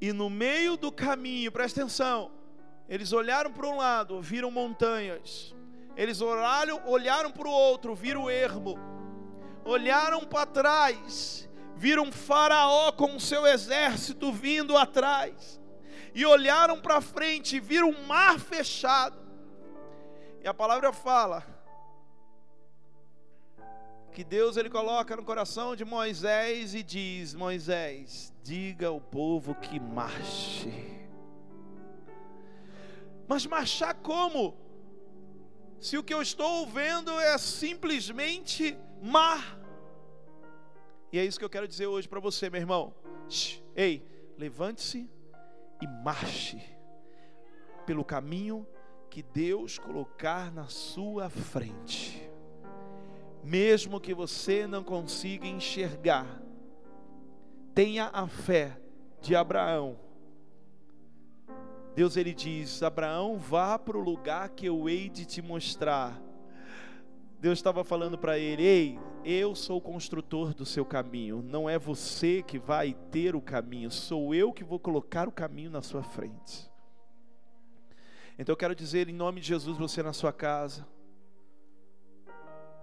e 0.00 0.10
no 0.10 0.30
meio 0.30 0.78
do 0.78 0.90
caminho, 0.90 1.52
presta 1.52 1.82
atenção, 1.82 2.30
eles 2.88 3.12
olharam 3.12 3.52
para 3.52 3.66
um 3.66 3.76
lado, 3.76 4.22
viram 4.22 4.50
montanhas, 4.50 5.54
eles 5.98 6.22
olharam, 6.22 6.80
olharam 6.86 7.30
para 7.30 7.46
o 7.46 7.52
outro, 7.52 7.94
viram 7.94 8.30
ermo, 8.30 8.78
olharam 9.66 10.24
para 10.24 10.46
trás, 10.46 11.46
viram 11.76 12.10
Faraó 12.10 12.90
com 12.92 13.16
o 13.16 13.20
seu 13.20 13.46
exército 13.46 14.32
vindo 14.32 14.76
atrás, 14.76 15.60
e 16.14 16.24
olharam 16.24 16.80
para 16.80 17.00
frente, 17.00 17.60
viram 17.60 17.90
um 17.90 18.02
mar 18.04 18.40
fechado. 18.40 19.18
E 20.42 20.48
a 20.48 20.54
palavra 20.54 20.92
fala 20.92 21.44
que 24.12 24.24
Deus 24.24 24.56
ele 24.56 24.70
coloca 24.70 25.14
no 25.14 25.22
coração 25.22 25.76
de 25.76 25.84
Moisés 25.84 26.74
e 26.74 26.82
diz: 26.82 27.34
Moisés, 27.34 28.32
diga 28.42 28.86
ao 28.86 28.98
povo 28.98 29.54
que 29.54 29.78
marche. 29.78 30.72
Mas 33.28 33.44
marchar 33.44 33.94
como? 33.96 34.56
Se 35.78 35.98
o 35.98 36.02
que 36.02 36.14
eu 36.14 36.22
estou 36.22 36.66
vendo 36.66 37.10
é 37.20 37.36
simplesmente 37.36 38.78
mar. 39.02 39.65
E 41.16 41.18
é 41.18 41.24
isso 41.24 41.38
que 41.38 41.44
eu 41.46 41.48
quero 41.48 41.66
dizer 41.66 41.86
hoje 41.86 42.06
para 42.06 42.20
você, 42.20 42.50
meu 42.50 42.60
irmão. 42.60 42.94
Ei, 43.74 44.06
levante-se 44.36 45.08
e 45.80 45.86
marche 46.04 46.60
pelo 47.86 48.04
caminho 48.04 48.66
que 49.08 49.22
Deus 49.22 49.78
colocar 49.78 50.52
na 50.52 50.66
sua 50.66 51.30
frente. 51.30 52.30
Mesmo 53.42 53.98
que 53.98 54.12
você 54.12 54.66
não 54.66 54.84
consiga 54.84 55.46
enxergar, 55.46 56.42
tenha 57.74 58.10
a 58.12 58.28
fé 58.28 58.78
de 59.22 59.34
Abraão. 59.34 59.98
Deus 61.94 62.18
ele 62.18 62.34
diz: 62.34 62.82
Abraão, 62.82 63.38
vá 63.38 63.78
para 63.78 63.96
o 63.96 64.02
lugar 64.02 64.50
que 64.50 64.66
eu 64.66 64.86
hei 64.86 65.08
de 65.08 65.24
te 65.24 65.40
mostrar. 65.40 66.25
Deus 67.38 67.58
estava 67.58 67.84
falando 67.84 68.16
para 68.16 68.38
ele: 68.38 68.62
Ei, 68.62 68.98
eu 69.24 69.54
sou 69.54 69.78
o 69.78 69.80
construtor 69.80 70.54
do 70.54 70.64
seu 70.64 70.84
caminho, 70.84 71.42
não 71.42 71.68
é 71.68 71.78
você 71.78 72.42
que 72.42 72.58
vai 72.58 72.94
ter 73.10 73.36
o 73.36 73.40
caminho, 73.40 73.90
sou 73.90 74.34
eu 74.34 74.52
que 74.52 74.64
vou 74.64 74.78
colocar 74.78 75.28
o 75.28 75.32
caminho 75.32 75.70
na 75.70 75.82
sua 75.82 76.02
frente. 76.02 76.70
Então 78.38 78.52
eu 78.52 78.56
quero 78.56 78.74
dizer 78.74 79.08
em 79.08 79.14
nome 79.14 79.40
de 79.40 79.48
Jesus, 79.48 79.76
você 79.78 80.02
na 80.02 80.12
sua 80.12 80.32
casa, 80.32 80.86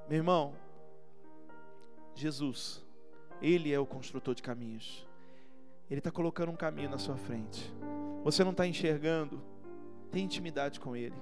meu 0.09 0.17
irmão, 0.17 0.53
Jesus, 2.15 2.83
Ele 3.41 3.71
é 3.71 3.79
o 3.79 3.85
construtor 3.85 4.35
de 4.35 4.43
caminhos, 4.43 5.07
Ele 5.89 5.99
está 5.99 6.11
colocando 6.11 6.51
um 6.51 6.55
caminho 6.55 6.89
na 6.89 6.97
sua 6.97 7.15
frente, 7.15 7.73
você 8.23 8.43
não 8.43 8.51
está 8.51 8.67
enxergando, 8.67 9.41
tem 10.11 10.25
intimidade 10.25 10.79
com 10.79 10.95
Ele, 10.95 11.15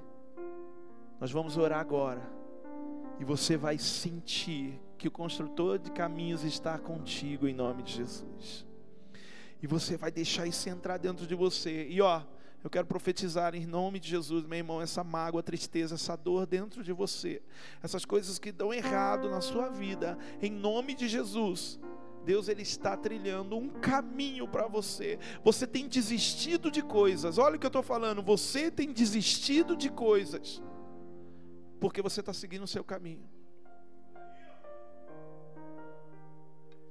nós 1.19 1.31
vamos 1.31 1.57
orar 1.57 1.79
agora 1.79 2.40
e 3.21 3.23
você 3.23 3.55
vai 3.55 3.77
sentir 3.77 4.81
que 4.97 5.07
o 5.07 5.11
construtor 5.11 5.77
de 5.77 5.91
caminhos 5.91 6.43
está 6.43 6.79
contigo 6.79 7.47
em 7.47 7.53
nome 7.53 7.83
de 7.83 7.93
Jesus. 7.93 8.65
E 9.61 9.67
você 9.67 9.95
vai 9.95 10.09
deixar 10.09 10.47
isso 10.47 10.67
entrar 10.67 10.97
dentro 10.97 11.27
de 11.27 11.35
você. 11.35 11.87
E 11.87 12.01
ó, 12.01 12.23
eu 12.63 12.69
quero 12.69 12.87
profetizar 12.87 13.53
em 13.53 13.63
nome 13.63 13.99
de 13.99 14.09
Jesus, 14.09 14.43
meu 14.47 14.57
irmão, 14.57 14.81
essa 14.81 15.03
mágoa, 15.03 15.43
tristeza, 15.43 15.93
essa 15.93 16.15
dor 16.15 16.47
dentro 16.47 16.83
de 16.83 16.91
você, 16.91 17.43
essas 17.83 18.05
coisas 18.05 18.39
que 18.39 18.51
dão 18.51 18.73
errado 18.73 19.29
na 19.29 19.39
sua 19.39 19.69
vida, 19.69 20.17
em 20.41 20.49
nome 20.49 20.95
de 20.95 21.07
Jesus. 21.07 21.79
Deus 22.25 22.47
ele 22.47 22.63
está 22.63 22.97
trilhando 22.97 23.55
um 23.55 23.69
caminho 23.69 24.47
para 24.47 24.67
você. 24.67 25.19
Você 25.43 25.67
tem 25.67 25.87
desistido 25.87 26.71
de 26.71 26.81
coisas. 26.81 27.37
Olha 27.37 27.55
o 27.55 27.59
que 27.59 27.67
eu 27.67 27.69
estou 27.69 27.83
falando. 27.83 28.23
Você 28.23 28.71
tem 28.71 28.91
desistido 28.91 29.77
de 29.77 29.91
coisas 29.91 30.59
porque 31.81 31.99
você 31.99 32.19
está 32.19 32.31
seguindo 32.31 32.63
o 32.63 32.67
seu 32.67 32.83
caminho. 32.83 33.27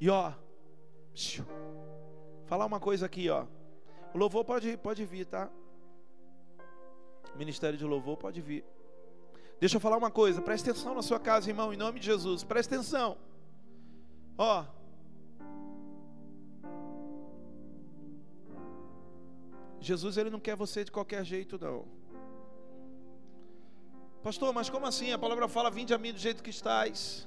E 0.01 0.11
ó, 0.11 0.33
falar 2.47 2.67
uma 2.67 2.81
coisa 2.81 3.07
aqui, 3.07 3.31
ó. 3.31 3.47
O 4.13 4.19
louvor 4.19 4.45
pode, 4.45 4.77
pode 4.79 5.05
vir, 5.05 5.27
tá? 5.27 5.49
O 7.33 7.39
ministério 7.39 7.79
de 7.79 7.85
louvor 7.85 8.17
pode 8.17 8.41
vir. 8.41 8.65
Deixa 9.61 9.77
eu 9.77 9.81
falar 9.81 9.97
uma 9.97 10.11
coisa, 10.11 10.43
preste 10.43 10.69
atenção 10.69 10.93
na 10.93 11.03
sua 11.03 11.21
casa, 11.21 11.49
irmão, 11.49 11.73
em 11.73 11.77
nome 11.77 12.01
de 12.01 12.07
Jesus. 12.07 12.43
Preste 12.43 12.75
atenção. 12.75 13.17
Ó. 14.37 14.65
Jesus 19.79 20.17
ele 20.17 20.31
não 20.31 20.41
quer 20.41 20.57
você 20.57 20.83
de 20.83 20.91
qualquer 20.91 21.25
jeito 21.25 21.57
não. 21.61 22.00
Pastor, 24.23 24.53
mas 24.53 24.69
como 24.69 24.87
assim? 24.87 25.13
A 25.13 25.19
palavra 25.19 25.49
fala: 25.49 25.71
Vinde 25.71 25.95
a 25.95 25.99
mim 25.99 26.13
do 26.13 26.19
jeito 26.19 26.43
que 26.43 26.51
estás. 26.51 27.27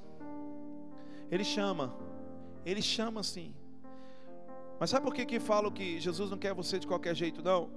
Ele 1.30 1.44
chama, 1.44 1.96
ele 2.64 2.80
chama 2.80 3.20
assim. 3.20 3.54
Mas 4.78 4.90
sabe 4.90 5.04
por 5.04 5.14
que, 5.14 5.24
que 5.24 5.40
falo 5.40 5.72
que 5.72 5.98
Jesus 5.98 6.30
não 6.30 6.38
quer 6.38 6.54
você 6.54 6.78
de 6.78 6.86
qualquer 6.86 7.14
jeito, 7.14 7.42
não? 7.42 7.70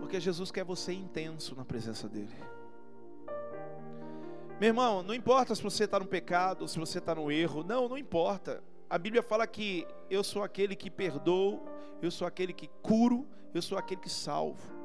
Porque 0.00 0.20
Jesus 0.20 0.50
quer 0.50 0.64
você 0.64 0.92
intenso 0.92 1.54
na 1.54 1.64
presença 1.64 2.08
dEle. 2.08 2.36
Meu 4.60 4.68
irmão, 4.68 5.02
não 5.02 5.14
importa 5.14 5.54
se 5.54 5.62
você 5.62 5.84
está 5.84 5.98
no 5.98 6.06
pecado, 6.06 6.68
se 6.68 6.78
você 6.78 6.98
está 6.98 7.14
no 7.14 7.30
erro, 7.30 7.64
não, 7.64 7.88
não 7.88 7.98
importa. 7.98 8.62
A 8.88 8.98
Bíblia 8.98 9.22
fala 9.22 9.46
que 9.46 9.86
eu 10.10 10.22
sou 10.22 10.42
aquele 10.42 10.76
que 10.76 10.90
perdoo, 10.90 11.62
eu 12.02 12.10
sou 12.10 12.26
aquele 12.26 12.52
que 12.52 12.68
curo, 12.82 13.26
eu 13.54 13.62
sou 13.62 13.78
aquele 13.78 14.00
que 14.00 14.10
salvo. 14.10 14.81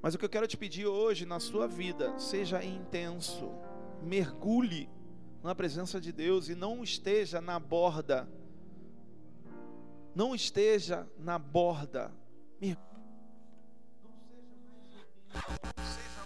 Mas 0.00 0.14
o 0.14 0.18
que 0.18 0.24
eu 0.24 0.28
quero 0.28 0.46
te 0.46 0.56
pedir 0.56 0.86
hoje 0.86 1.26
na 1.26 1.40
sua 1.40 1.66
vida, 1.66 2.18
seja 2.18 2.64
intenso, 2.64 3.50
mergulhe 4.02 4.88
na 5.42 5.54
presença 5.54 6.00
de 6.00 6.12
Deus 6.12 6.48
e 6.48 6.54
não 6.54 6.82
esteja 6.82 7.40
na 7.40 7.58
borda. 7.58 8.28
Não 10.14 10.34
esteja 10.34 11.06
na 11.18 11.38
borda. 11.38 12.12
Mergulhe. 12.60 12.88
Não 15.34 15.84
seja 15.84 16.08
mais 16.16 16.17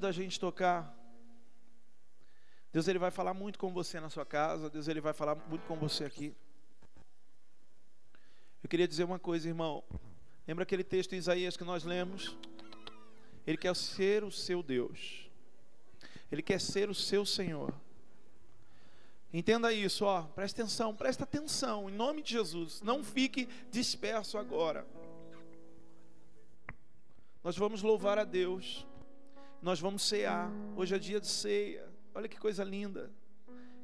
da 0.00 0.10
gente 0.10 0.40
tocar, 0.40 0.96
Deus 2.72 2.88
ele 2.88 2.98
vai 2.98 3.10
falar 3.10 3.34
muito 3.34 3.58
com 3.58 3.72
você 3.72 4.00
na 4.00 4.08
sua 4.08 4.24
casa, 4.24 4.70
Deus 4.70 4.88
ele 4.88 5.00
vai 5.00 5.12
falar 5.12 5.34
muito 5.34 5.66
com 5.66 5.76
você 5.76 6.04
aqui. 6.04 6.34
Eu 8.62 8.68
queria 8.68 8.86
dizer 8.86 9.04
uma 9.04 9.18
coisa, 9.18 9.48
irmão. 9.48 9.82
Lembra 10.46 10.62
aquele 10.62 10.84
texto 10.84 11.12
em 11.14 11.18
Isaías 11.18 11.56
que 11.56 11.64
nós 11.64 11.84
lemos? 11.84 12.36
Ele 13.46 13.56
quer 13.56 13.74
ser 13.74 14.22
o 14.22 14.30
seu 14.30 14.62
Deus. 14.62 15.28
Ele 16.30 16.42
quer 16.42 16.60
ser 16.60 16.88
o 16.88 16.94
seu 16.94 17.26
Senhor. 17.26 17.74
Entenda 19.32 19.72
isso, 19.72 20.04
ó. 20.04 20.22
Presta 20.22 20.62
atenção, 20.62 20.94
presta 20.94 21.24
atenção, 21.24 21.88
em 21.88 21.92
nome 21.92 22.22
de 22.22 22.32
Jesus. 22.32 22.80
Não 22.82 23.02
fique 23.02 23.48
disperso 23.70 24.38
agora. 24.38 24.86
Nós 27.42 27.56
vamos 27.56 27.82
louvar 27.82 28.18
a 28.18 28.24
Deus. 28.24 28.86
Nós 29.62 29.78
vamos 29.78 30.02
cear. 30.02 30.50
Hoje 30.74 30.94
é 30.94 30.98
dia 30.98 31.20
de 31.20 31.26
ceia. 31.26 31.86
Olha 32.14 32.26
que 32.26 32.40
coisa 32.40 32.64
linda. 32.64 33.10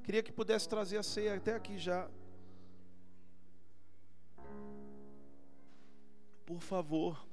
Queria 0.03 0.23
que 0.23 0.33
pudesse 0.33 0.67
trazer 0.67 0.97
a 0.97 1.03
ceia 1.03 1.35
até 1.35 1.55
aqui 1.55 1.77
já. 1.77 2.09
Por 6.47 6.61
favor. 6.63 7.27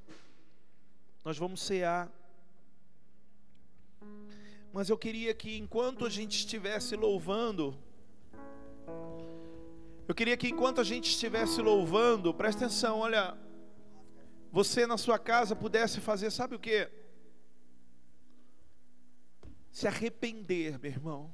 Nós 1.23 1.37
vamos 1.37 1.61
cear. 1.61 2.11
Mas 4.73 4.89
eu 4.89 4.97
queria 4.97 5.33
que 5.33 5.57
enquanto 5.57 6.05
a 6.05 6.09
gente 6.09 6.37
estivesse 6.39 6.97
louvando, 6.97 7.79
eu 10.05 10.13
queria 10.13 10.35
que 10.35 10.49
enquanto 10.49 10.81
a 10.81 10.83
gente 10.83 11.09
estivesse 11.09 11.61
louvando, 11.61 12.33
presta 12.33 12.65
atenção, 12.65 12.99
olha, 12.99 13.37
você 14.51 14.85
na 14.85 14.97
sua 14.97 15.17
casa 15.17 15.55
pudesse 15.55 16.01
fazer, 16.01 16.29
sabe 16.29 16.55
o 16.55 16.59
que? 16.59 16.91
Se 19.73 19.87
arrepender, 19.87 20.79
meu 20.79 20.91
irmão. 20.91 21.33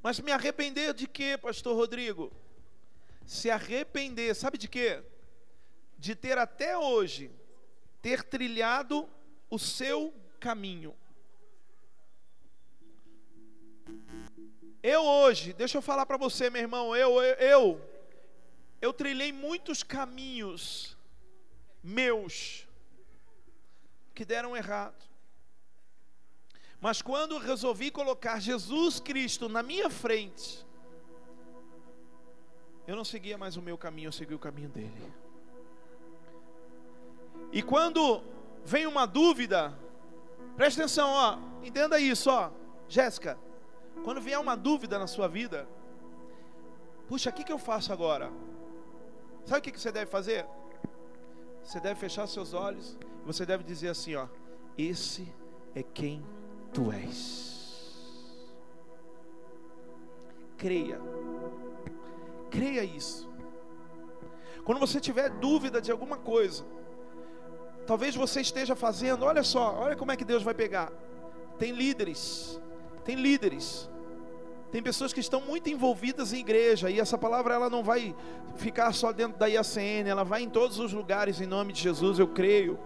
Mas 0.00 0.20
me 0.20 0.30
arrepender 0.32 0.94
de 0.94 1.06
quê, 1.06 1.36
pastor 1.36 1.76
Rodrigo? 1.76 2.32
Se 3.26 3.50
arrepender, 3.50 4.34
sabe 4.34 4.56
de 4.56 4.68
quê? 4.68 5.02
De 5.98 6.14
ter 6.14 6.38
até 6.38 6.78
hoje 6.78 7.30
ter 8.00 8.22
trilhado 8.22 9.08
o 9.50 9.58
seu 9.58 10.14
caminho. 10.40 10.96
Eu 14.80 15.02
hoje, 15.04 15.52
deixa 15.52 15.78
eu 15.78 15.82
falar 15.82 16.06
para 16.06 16.16
você, 16.16 16.48
meu 16.50 16.62
irmão, 16.62 16.94
eu, 16.96 17.20
eu, 17.20 17.34
eu, 17.34 17.90
eu 18.80 18.92
trilhei 18.92 19.32
muitos 19.32 19.82
caminhos 19.82 20.96
meus 21.82 22.66
que 24.14 24.24
deram 24.24 24.56
errado. 24.56 25.11
Mas 26.82 27.00
quando 27.00 27.38
resolvi 27.38 27.90
colocar 27.90 28.40
Jesus 28.40 29.00
Cristo 29.00 29.48
na 29.48 29.62
minha 29.62 29.88
frente, 29.88 30.66
eu 32.86 32.96
não 32.96 33.04
seguia 33.04 33.38
mais 33.38 33.56
o 33.56 33.62
meu 33.62 33.78
caminho, 33.78 34.08
eu 34.08 34.12
segui 34.12 34.34
o 34.34 34.38
caminho 34.38 34.68
dele. 34.68 35.12
E 37.52 37.62
quando 37.62 38.22
vem 38.64 38.86
uma 38.86 39.06
dúvida, 39.06 39.78
preste 40.56 40.80
atenção, 40.80 41.08
ó, 41.08 41.38
entenda 41.64 42.00
isso, 42.00 42.28
ó, 42.28 42.50
Jéssica. 42.88 43.38
Quando 44.02 44.20
vier 44.20 44.40
uma 44.40 44.56
dúvida 44.56 44.98
na 44.98 45.06
sua 45.06 45.28
vida, 45.28 45.68
puxa, 47.06 47.30
o 47.30 47.32
que, 47.32 47.44
que 47.44 47.52
eu 47.52 47.58
faço 47.58 47.92
agora? 47.92 48.30
Sabe 49.46 49.60
o 49.60 49.62
que, 49.62 49.72
que 49.72 49.80
você 49.80 49.92
deve 49.92 50.10
fazer? 50.10 50.44
Você 51.62 51.78
deve 51.78 52.00
fechar 52.00 52.26
seus 52.26 52.52
olhos 52.52 52.98
você 53.24 53.46
deve 53.46 53.62
dizer 53.62 53.88
assim: 53.88 54.14
ó, 54.16 54.26
esse 54.76 55.32
é 55.74 55.82
quem 55.82 56.24
tu 56.72 56.90
és. 56.92 57.42
Creia, 60.56 61.00
creia 62.50 62.84
isso. 62.84 63.28
Quando 64.64 64.78
você 64.78 65.00
tiver 65.00 65.28
dúvida 65.28 65.80
de 65.80 65.90
alguma 65.90 66.16
coisa, 66.16 66.64
talvez 67.86 68.14
você 68.14 68.40
esteja 68.40 68.76
fazendo, 68.76 69.24
olha 69.24 69.42
só, 69.42 69.74
olha 69.76 69.96
como 69.96 70.12
é 70.12 70.16
que 70.16 70.24
Deus 70.24 70.42
vai 70.42 70.54
pegar. 70.54 70.92
Tem 71.58 71.72
líderes, 71.72 72.60
tem 73.04 73.16
líderes 73.16 73.90
tem 74.72 74.82
pessoas 74.82 75.12
que 75.12 75.20
estão 75.20 75.38
muito 75.42 75.68
envolvidas 75.68 76.32
em 76.32 76.38
igreja 76.38 76.88
e 76.88 76.98
essa 76.98 77.18
palavra 77.18 77.52
ela 77.52 77.68
não 77.68 77.84
vai 77.84 78.16
ficar 78.56 78.90
só 78.94 79.12
dentro 79.12 79.38
da 79.38 79.46
IACN, 79.46 80.08
ela 80.08 80.24
vai 80.24 80.42
em 80.42 80.48
todos 80.48 80.78
os 80.78 80.94
lugares 80.94 81.42
em 81.42 81.46
nome 81.46 81.74
de 81.74 81.82
Jesus, 81.82 82.18
eu 82.18 82.26
creio. 82.26 82.78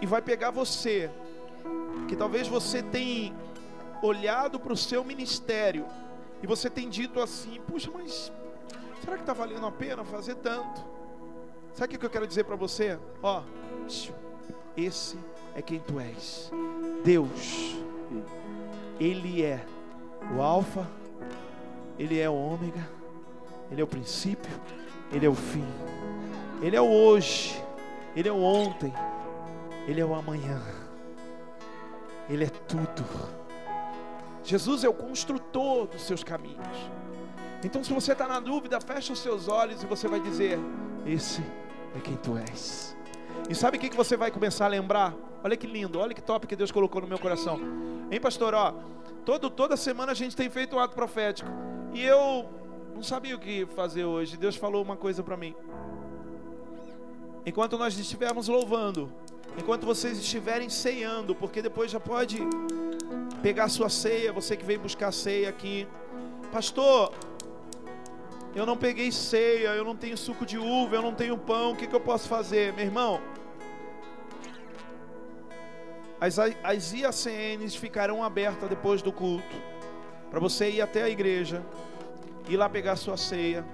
E 0.00 0.06
vai 0.06 0.22
pegar 0.22 0.52
você, 0.52 1.10
que 2.06 2.16
talvez 2.16 2.46
você 2.48 2.82
tenha 2.82 3.34
olhado 4.02 4.58
para 4.60 4.72
o 4.72 4.76
seu 4.76 5.02
ministério 5.04 5.84
e 6.42 6.46
você 6.46 6.70
tem 6.70 6.88
dito 6.88 7.20
assim: 7.20 7.60
puxa, 7.66 7.90
mas 7.92 8.32
será 9.02 9.16
que 9.16 9.22
está 9.22 9.32
valendo 9.32 9.66
a 9.66 9.72
pena 9.72 10.04
fazer 10.04 10.36
tanto? 10.36 10.84
Sabe 11.74 11.94
o 11.94 11.98
que 11.98 12.06
eu 12.06 12.10
quero 12.10 12.26
dizer 12.26 12.44
para 12.44 12.56
você? 12.56 12.98
Ó, 13.22 13.42
esse 14.76 15.18
é 15.54 15.62
quem 15.62 15.78
tu 15.80 16.00
és. 16.00 16.50
Deus, 17.04 17.76
Ele 18.98 19.42
é 19.42 19.64
o 20.36 20.42
Alfa, 20.42 20.86
Ele 21.98 22.18
é 22.18 22.28
o 22.28 22.34
Ômega, 22.34 22.88
Ele 23.70 23.80
é 23.80 23.84
o 23.84 23.86
princípio, 23.86 24.50
Ele 25.12 25.26
é 25.26 25.28
o 25.28 25.34
fim, 25.34 25.66
Ele 26.60 26.76
é 26.76 26.80
o 26.80 26.90
hoje, 26.90 27.62
Ele 28.16 28.28
é 28.28 28.32
o 28.32 28.42
ontem, 28.42 28.92
Ele 29.86 30.00
é 30.00 30.04
o 30.04 30.14
amanhã, 30.14 30.60
Ele 32.28 32.44
é 32.44 32.48
tudo. 32.48 33.04
Jesus 34.44 34.84
é 34.84 34.88
o 34.88 34.94
construtor 34.94 35.86
dos 35.86 36.02
seus 36.02 36.22
caminhos. 36.24 36.90
Então, 37.64 37.82
se 37.82 37.92
você 37.92 38.12
está 38.12 38.26
na 38.26 38.40
dúvida, 38.40 38.80
fecha 38.80 39.12
os 39.12 39.18
seus 39.18 39.48
olhos 39.48 39.82
e 39.82 39.86
você 39.86 40.06
vai 40.06 40.20
dizer: 40.20 40.58
Esse 41.06 41.42
é 41.96 42.00
quem 42.00 42.16
tu 42.16 42.36
és. 42.36 42.96
E 43.48 43.54
sabe 43.54 43.78
o 43.78 43.80
que 43.80 43.94
você 43.96 44.16
vai 44.16 44.30
começar 44.30 44.66
a 44.66 44.68
lembrar? 44.68 45.14
Olha 45.42 45.56
que 45.56 45.66
lindo, 45.66 45.98
olha 45.98 46.14
que 46.14 46.22
top 46.22 46.46
que 46.46 46.56
Deus 46.56 46.70
colocou 46.70 47.00
no 47.00 47.06
meu 47.06 47.18
coração. 47.18 47.60
Hein, 48.10 48.20
pastor? 48.20 48.54
Ó, 48.54 48.74
Todo, 49.28 49.50
toda 49.50 49.76
semana 49.76 50.12
a 50.12 50.14
gente 50.14 50.34
tem 50.34 50.48
feito 50.48 50.74
um 50.74 50.78
ato 50.78 50.94
profético. 50.94 51.50
E 51.92 52.02
eu 52.02 52.48
não 52.94 53.02
sabia 53.02 53.36
o 53.36 53.38
que 53.38 53.66
fazer 53.66 54.06
hoje. 54.06 54.38
Deus 54.38 54.56
falou 54.56 54.82
uma 54.82 54.96
coisa 54.96 55.22
para 55.22 55.36
mim. 55.36 55.54
Enquanto 57.44 57.76
nós 57.76 57.98
estivermos 57.98 58.48
louvando, 58.48 59.12
enquanto 59.56 59.86
vocês 59.86 60.18
estiverem 60.18 60.68
ceando, 60.68 61.34
porque 61.34 61.62
depois 61.62 61.90
já 61.90 62.00
pode 62.00 62.38
pegar 63.42 63.68
sua 63.68 63.88
ceia, 63.88 64.32
você 64.32 64.56
que 64.56 64.64
veio 64.64 64.80
buscar 64.80 65.12
ceia 65.12 65.48
aqui. 65.48 65.86
Pastor, 66.52 67.12
eu 68.54 68.66
não 68.66 68.76
peguei 68.76 69.12
ceia, 69.12 69.68
eu 69.68 69.84
não 69.84 69.94
tenho 69.94 70.16
suco 70.16 70.44
de 70.44 70.58
uva, 70.58 70.96
eu 70.96 71.02
não 71.02 71.14
tenho 71.14 71.36
pão, 71.36 71.72
o 71.72 71.76
que, 71.76 71.86
que 71.86 71.94
eu 71.94 72.00
posso 72.00 72.28
fazer? 72.28 72.72
Meu 72.72 72.84
irmão, 72.84 73.20
as, 76.20 76.38
as 76.38 76.92
IACNs 76.92 77.76
ficarão 77.76 78.24
abertas 78.24 78.68
depois 78.68 79.02
do 79.02 79.12
culto, 79.12 79.56
para 80.30 80.40
você 80.40 80.70
ir 80.70 80.80
até 80.80 81.02
a 81.02 81.08
igreja, 81.08 81.64
ir 82.48 82.56
lá 82.56 82.68
pegar 82.68 82.96
sua 82.96 83.16
ceia. 83.16 83.64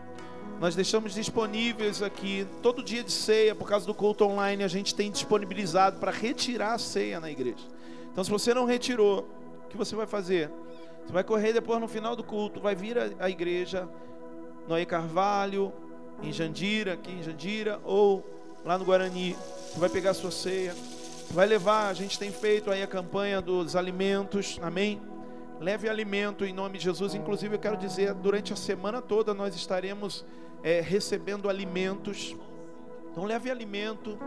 Nós 0.61 0.75
deixamos 0.75 1.15
disponíveis 1.15 2.03
aqui, 2.03 2.47
todo 2.63 2.83
dia 2.83 3.03
de 3.03 3.13
ceia, 3.13 3.55
por 3.55 3.69
causa 3.69 3.87
do 3.87 3.95
culto 3.95 4.25
online, 4.25 4.63
a 4.65 4.69
gente 4.69 4.95
tem 4.95 5.11
disponibilizado 5.11 5.99
para 5.99 6.11
retirar 6.11 6.75
a 6.75 6.79
ceia 6.79 7.21
na 7.21 7.31
igreja. 7.31 7.65
Então, 8.11 8.23
se 8.23 8.31
você 8.31 8.55
não 8.55 8.65
retirou, 8.65 9.29
o 9.65 9.69
que 9.69 9.77
você 9.77 9.95
vai 9.97 10.07
fazer? 10.07 10.51
Você 11.05 11.13
vai 11.13 11.25
correr 11.25 11.53
depois 11.53 11.81
no 11.81 11.89
final 11.89 12.15
do 12.17 12.23
culto, 12.25 12.61
vai 12.61 12.75
vir 12.75 12.97
à 13.19 13.29
igreja, 13.29 13.89
Noé 14.69 14.85
Carvalho, 14.85 15.73
em 16.23 16.33
Jandira, 16.33 16.95
aqui 16.95 17.13
em 17.13 17.23
Jandira, 17.23 17.81
ou 17.85 18.25
lá 18.65 18.79
no 18.79 18.85
Guarani. 18.85 19.37
Você 19.73 19.79
vai 19.79 19.89
pegar 19.89 20.11
a 20.11 20.15
sua 20.15 20.31
ceia 20.31 20.75
vai 21.31 21.47
levar, 21.47 21.89
a 21.89 21.95
gente 21.95 22.19
tem 22.19 22.31
feito 22.31 22.71
aí 22.71 22.83
a 22.83 22.87
campanha 22.87 23.41
dos 23.41 23.75
alimentos, 23.75 24.59
amém? 24.63 25.01
Leve 25.61 25.89
alimento 25.89 26.45
em 26.45 26.53
nome 26.53 26.79
de 26.79 26.85
Jesus. 26.85 27.15
Inclusive, 27.15 27.55
eu 27.55 27.59
quero 27.59 27.77
dizer, 27.77 28.13
durante 28.15 28.53
a 28.53 28.57
semana 28.57 29.01
toda 29.01 29.33
nós 29.33 29.55
estaremos 29.55 30.25
é, 30.63 30.81
recebendo 30.81 31.49
alimentos. 31.49 32.37
Então, 33.11 33.25
leve 33.25 33.51
alimento, 33.51 34.19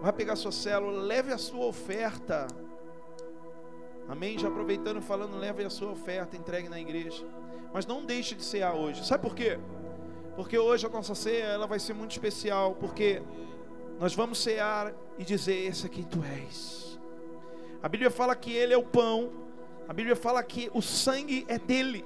vai 0.00 0.12
pegar 0.12 0.36
sua 0.36 0.52
célula, 0.52 1.02
leve 1.02 1.32
a 1.32 1.38
sua 1.38 1.64
oferta. 1.64 2.46
Amém? 4.08 4.38
Já 4.38 4.48
aproveitando 4.48 5.00
falando, 5.00 5.38
leve 5.38 5.64
a 5.64 5.70
sua 5.70 5.90
oferta, 5.90 6.36
entregue 6.36 6.68
na 6.68 6.80
igreja. 6.80 7.24
Mas 7.72 7.86
não 7.86 8.04
deixe 8.04 8.34
de 8.34 8.44
cear 8.44 8.74
hoje. 8.74 9.06
Sabe 9.06 9.22
por 9.22 9.34
quê? 9.34 9.58
Porque 10.36 10.58
hoje 10.58 10.86
a 10.86 10.88
nossa 10.90 11.14
ceia 11.14 11.44
ela 11.44 11.66
vai 11.66 11.78
ser 11.78 11.94
muito 11.94 12.10
especial, 12.10 12.74
porque 12.74 13.22
nós 13.98 14.14
vamos 14.14 14.42
cear 14.42 14.92
e 15.18 15.24
dizer: 15.24 15.66
Esse 15.66 15.86
é 15.86 15.88
quem 15.88 16.04
tu 16.04 16.22
és. 16.24 17.00
A 17.82 17.88
Bíblia 17.88 18.10
fala 18.10 18.34
que 18.34 18.52
Ele 18.52 18.74
é 18.74 18.76
o 18.76 18.82
pão, 18.82 19.30
a 19.92 19.94
Bíblia 19.94 20.16
fala 20.16 20.42
que 20.42 20.70
o 20.72 20.80
sangue 20.80 21.44
é 21.46 21.58
dele. 21.58 22.02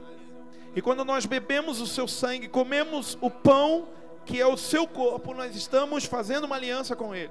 E 0.74 0.82
quando 0.82 1.04
nós 1.04 1.24
bebemos 1.24 1.80
o 1.80 1.86
seu 1.86 2.08
sangue, 2.08 2.48
comemos 2.48 3.16
o 3.20 3.30
pão 3.30 3.86
que 4.24 4.40
é 4.40 4.46
o 4.46 4.56
seu 4.56 4.88
corpo, 4.88 5.32
nós 5.32 5.54
estamos 5.54 6.04
fazendo 6.04 6.46
uma 6.46 6.56
aliança 6.56 6.96
com 6.96 7.14
Ele. 7.14 7.30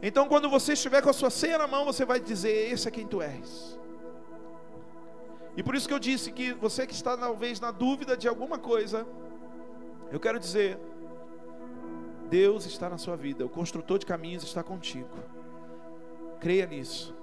Então, 0.00 0.28
quando 0.28 0.48
você 0.48 0.74
estiver 0.74 1.02
com 1.02 1.10
a 1.10 1.12
sua 1.12 1.28
ceia 1.28 1.58
na 1.58 1.66
mão, 1.66 1.84
você 1.84 2.04
vai 2.04 2.20
dizer: 2.20 2.72
Esse 2.72 2.86
é 2.86 2.90
quem 2.92 3.04
tu 3.04 3.20
és. 3.20 3.76
E 5.56 5.62
por 5.64 5.74
isso 5.74 5.88
que 5.88 5.94
eu 5.94 5.98
disse 5.98 6.30
que 6.30 6.52
você 6.52 6.86
que 6.86 6.94
está 6.94 7.16
talvez 7.16 7.58
na 7.58 7.72
dúvida 7.72 8.16
de 8.16 8.28
alguma 8.28 8.60
coisa, 8.60 9.04
eu 10.12 10.20
quero 10.20 10.38
dizer: 10.38 10.78
Deus 12.30 12.64
está 12.64 12.88
na 12.88 12.96
sua 12.96 13.16
vida, 13.16 13.44
o 13.44 13.48
construtor 13.48 13.98
de 13.98 14.06
caminhos 14.06 14.44
está 14.44 14.62
contigo. 14.62 15.18
Creia 16.38 16.64
nisso. 16.64 17.17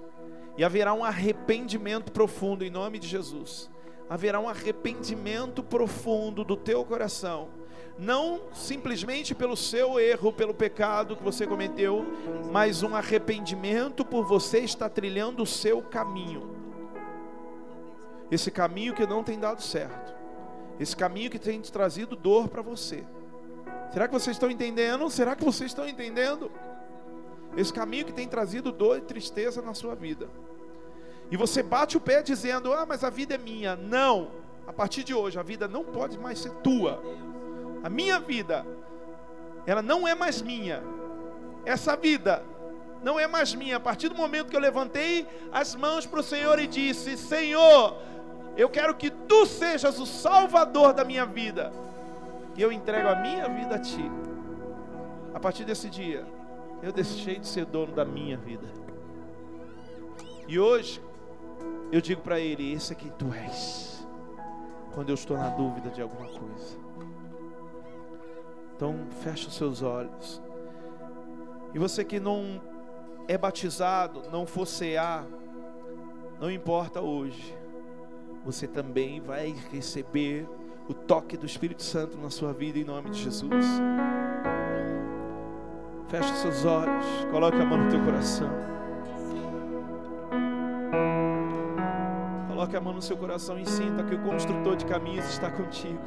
E 0.56 0.64
haverá 0.64 0.94
um 0.94 1.04
arrependimento 1.04 2.10
profundo 2.10 2.64
em 2.64 2.70
nome 2.70 2.98
de 2.98 3.06
Jesus. 3.06 3.70
Haverá 4.08 4.40
um 4.40 4.48
arrependimento 4.48 5.62
profundo 5.62 6.44
do 6.44 6.56
teu 6.56 6.84
coração. 6.84 7.48
Não 7.98 8.42
simplesmente 8.52 9.34
pelo 9.34 9.56
seu 9.56 9.98
erro, 9.98 10.32
pelo 10.32 10.54
pecado 10.54 11.16
que 11.16 11.22
você 11.22 11.46
cometeu, 11.46 12.06
mas 12.52 12.82
um 12.82 12.94
arrependimento 12.94 14.04
por 14.04 14.24
você 14.24 14.60
estar 14.60 14.88
trilhando 14.88 15.42
o 15.42 15.46
seu 15.46 15.82
caminho. 15.82 16.54
Esse 18.30 18.50
caminho 18.50 18.94
que 18.94 19.06
não 19.06 19.22
tem 19.22 19.38
dado 19.38 19.62
certo. 19.62 20.14
Esse 20.78 20.96
caminho 20.96 21.30
que 21.30 21.38
tem 21.38 21.60
trazido 21.60 22.14
dor 22.16 22.48
para 22.48 22.62
você. 22.62 23.04
Será 23.92 24.06
que 24.06 24.14
vocês 24.14 24.36
estão 24.36 24.50
entendendo? 24.50 25.08
Será 25.08 25.34
que 25.34 25.44
vocês 25.44 25.70
estão 25.70 25.88
entendendo? 25.88 26.50
Esse 27.56 27.72
caminho 27.72 28.04
que 28.04 28.12
tem 28.12 28.28
trazido 28.28 28.70
dor 28.70 28.98
e 28.98 29.00
tristeza 29.00 29.62
na 29.62 29.74
sua 29.74 29.94
vida. 29.94 30.28
e 31.30 31.36
você 31.36 31.62
bate 31.62 31.96
o 31.96 32.00
pé 32.00 32.22
dizendo: 32.22 32.72
Ah, 32.72 32.84
mas 32.86 33.02
a 33.02 33.10
vida 33.10 33.34
é 33.34 33.38
minha. 33.38 33.74
Não, 33.74 34.30
a 34.66 34.72
partir 34.72 35.02
de 35.02 35.14
hoje 35.14 35.38
a 35.38 35.42
vida 35.42 35.66
não 35.66 35.84
pode 35.84 36.18
mais 36.18 36.38
ser 36.38 36.50
tua. 36.56 37.02
A 37.82 37.88
minha 37.88 38.20
vida, 38.20 38.66
ela 39.66 39.82
não 39.82 40.06
é 40.06 40.14
mais 40.14 40.42
minha. 40.42 40.82
Essa 41.64 41.96
vida 41.96 42.42
não 43.02 43.18
é 43.18 43.26
mais 43.26 43.54
minha. 43.54 43.76
A 43.76 43.80
partir 43.80 44.08
do 44.08 44.14
momento 44.14 44.50
que 44.50 44.56
eu 44.56 44.60
levantei 44.60 45.26
as 45.50 45.74
mãos 45.74 46.06
para 46.06 46.20
o 46.20 46.22
Senhor 46.22 46.58
e 46.58 46.66
disse: 46.66 47.16
Senhor, 47.16 47.96
eu 48.56 48.68
quero 48.68 48.94
que 48.94 49.10
tu 49.10 49.46
sejas 49.46 49.98
o 49.98 50.06
salvador 50.06 50.92
da 50.92 51.04
minha 51.04 51.24
vida. 51.24 51.72
E 52.56 52.62
eu 52.62 52.70
entrego 52.70 53.08
a 53.08 53.16
minha 53.16 53.48
vida 53.48 53.74
a 53.76 53.78
ti. 53.78 54.10
A 55.34 55.40
partir 55.40 55.64
desse 55.64 55.90
dia, 55.90 56.24
eu 56.82 56.92
deixei 56.92 57.38
de 57.38 57.46
ser 57.46 57.64
dono 57.64 57.92
da 57.92 58.04
minha 58.04 58.36
vida. 58.36 58.66
E 60.48 60.58
hoje, 60.58 61.00
eu 61.90 62.00
digo 62.00 62.20
para 62.20 62.38
ele: 62.38 62.72
Esse 62.72 62.92
é 62.92 62.96
quem 62.96 63.10
tu 63.10 63.32
és. 63.32 64.06
Quando 64.92 65.10
eu 65.10 65.14
estou 65.14 65.36
na 65.36 65.48
dúvida 65.50 65.90
de 65.90 66.00
alguma 66.00 66.28
coisa. 66.28 66.76
Então, 68.74 69.06
feche 69.22 69.48
os 69.48 69.54
seus 69.54 69.82
olhos. 69.82 70.42
E 71.74 71.78
você 71.78 72.04
que 72.04 72.20
não 72.20 72.60
é 73.28 73.36
batizado, 73.36 74.22
não 74.30 74.46
for 74.46 74.66
cear, 74.66 75.26
não 76.40 76.50
importa 76.50 77.00
hoje. 77.00 77.56
Você 78.44 78.66
também 78.66 79.20
vai 79.20 79.54
receber 79.70 80.48
o 80.88 80.94
toque 80.94 81.36
do 81.36 81.46
Espírito 81.46 81.82
Santo 81.82 82.16
na 82.16 82.30
sua 82.30 82.52
vida 82.52 82.78
em 82.78 82.84
nome 82.84 83.10
de 83.10 83.22
Jesus. 83.24 83.66
Feche 86.08 86.32
seus 86.36 86.64
olhos, 86.64 87.04
coloque 87.32 87.60
a 87.60 87.64
mão 87.64 87.78
no 87.78 87.90
teu 87.90 88.00
coração. 88.04 88.48
Coloque 92.48 92.76
a 92.76 92.80
mão 92.80 92.92
no 92.92 93.02
seu 93.02 93.16
coração 93.16 93.58
e 93.58 93.66
sinta 93.66 94.04
que 94.04 94.14
o 94.14 94.18
construtor 94.20 94.76
de 94.76 94.86
caminhos 94.86 95.28
está 95.28 95.50
contigo. 95.50 95.98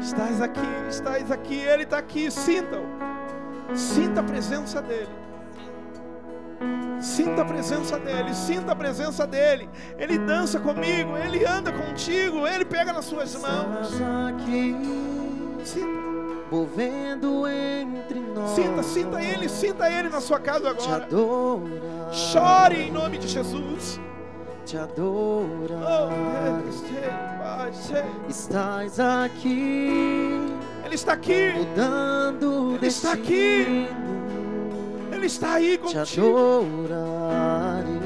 Estás 0.00 0.40
aqui, 0.40 0.60
estás 0.88 1.30
aqui, 1.32 1.56
Ele 1.56 1.82
está 1.82 1.98
aqui, 1.98 2.30
sinta-o. 2.30 3.76
Sinta 3.76 4.20
a 4.20 4.24
presença 4.24 4.80
dEle. 4.80 5.08
Sinta 7.00 7.42
a 7.42 7.44
presença 7.44 7.98
dEle, 7.98 8.34
sinta 8.34 8.72
a 8.72 8.76
presença 8.76 9.26
dEle. 9.26 9.68
Ele 9.98 10.16
dança 10.18 10.60
comigo, 10.60 11.16
Ele 11.16 11.44
anda 11.44 11.72
contigo, 11.72 12.46
Ele 12.46 12.64
pega 12.64 12.92
nas 12.92 13.04
suas 13.04 13.34
mãos. 13.34 13.88
Sinta, 15.64 16.11
movendo 16.52 17.46
entre 17.48 18.20
nós. 18.20 18.50
sinta, 18.50 18.82
sinta 18.82 19.22
Ele, 19.22 19.48
sinta 19.48 19.90
Ele 19.90 20.10
na 20.10 20.20
sua 20.20 20.38
casa 20.38 20.74
Te 20.74 20.86
agora. 20.88 21.08
Chore 22.12 22.82
em 22.82 22.90
nome 22.92 23.16
de 23.16 23.26
Jesus. 23.26 23.98
Te 24.66 24.76
Oh, 24.76 24.82
adorar. 24.82 26.62
Sei. 27.72 28.04
Estás 28.28 29.00
aqui, 29.00 30.46
Ele 30.84 30.94
está 30.94 31.14
aqui, 31.14 31.52
mudando 31.56 32.74
Ele 32.76 32.86
está 32.86 33.12
aqui. 33.12 33.88
Ele 35.10 35.26
está 35.26 35.54
aí 35.54 35.78
Te 35.78 35.94
contigo. 35.96 36.66
adorarei, 36.86 38.00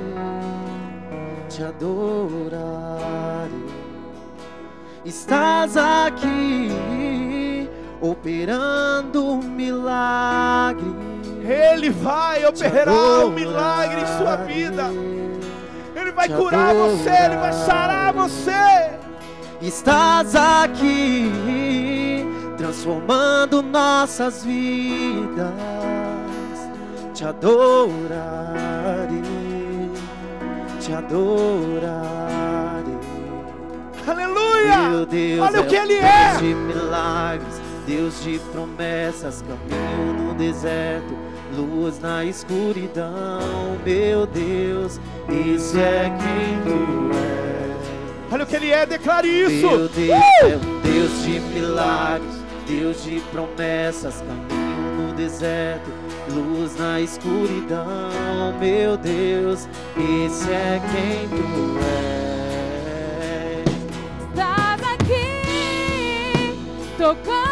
te 1.49 1.63
adorarei. 1.63 3.67
Estás 5.05 5.77
aqui, 5.77 6.69
operando 8.01 9.25
um 9.25 9.43
milagre. 9.43 10.95
Ele 11.43 11.91
vai 11.91 12.45
operar 12.45 13.25
um 13.25 13.31
milagre 13.31 14.01
em 14.01 14.19
sua 14.19 14.37
vida. 14.37 14.91
Ele 15.95 16.13
vai 16.13 16.29
curar 16.29 16.75
você, 16.75 17.11
Ele 17.11 17.37
vai 17.37 17.53
sarar 17.53 18.13
você. 18.13 18.91
Estás 19.61 20.35
aqui, 20.35 22.25
transformando 22.57 23.63
nossas 23.63 24.45
vidas. 24.45 25.53
Te 27.15 27.25
adorarei, 27.25 28.13
te 30.81 30.93
adorarei. 30.93 32.37
Aleluia! 34.07 34.89
Meu 34.91 35.07
Deus, 35.07 35.41
Olha 35.41 35.61
o 35.61 35.65
é 35.65 35.67
que 35.67 35.75
Ele 35.75 35.95
é. 35.95 36.37
de 36.37 36.55
milagres, 36.55 37.61
Deus 37.87 38.23
de 38.25 38.41
promessas, 38.53 39.43
caminho 39.43 40.13
no 40.15 40.35
deserto, 40.35 41.17
luz 41.57 42.01
na 42.01 42.25
escuridão. 42.25 43.79
Meu 43.85 44.27
Deus, 44.27 45.01
esse 45.29 45.79
é 45.79 46.13
quem 46.19 46.61
tu 46.65 47.17
és. 47.17 48.33
Olha 48.33 48.43
o 48.43 48.47
que 48.47 48.57
Ele 48.57 48.71
é, 48.73 48.85
declare 48.85 49.29
isso. 49.29 49.69
Meu 49.69 49.89
Deus 49.89 50.19
Uh! 50.19 50.47
é 50.47 50.57
um 50.57 50.81
Deus 50.81 51.23
de 51.23 51.39
milagres, 51.41 52.35
Deus 52.67 53.05
de 53.05 53.21
promessas, 53.31 54.21
caminho 54.23 55.07
no 55.09 55.13
deserto, 55.15 55.89
luz 56.35 56.77
na 56.77 57.01
escuridão. 57.01 58.11
Meu 58.59 58.97
Deus, 58.97 59.69
esse 59.97 60.51
é 60.51 60.83
quem 60.91 61.29
tu 61.29 61.79
és. 63.63 63.65
Estás 64.31 64.83
aqui, 64.93 66.59
tocando. 66.99 67.46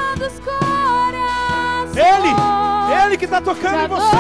Ele, 1.97 2.35
Ele 3.05 3.17
que 3.17 3.25
está 3.25 3.41
tocando 3.41 3.81
em 3.85 3.89
você. 3.89 4.17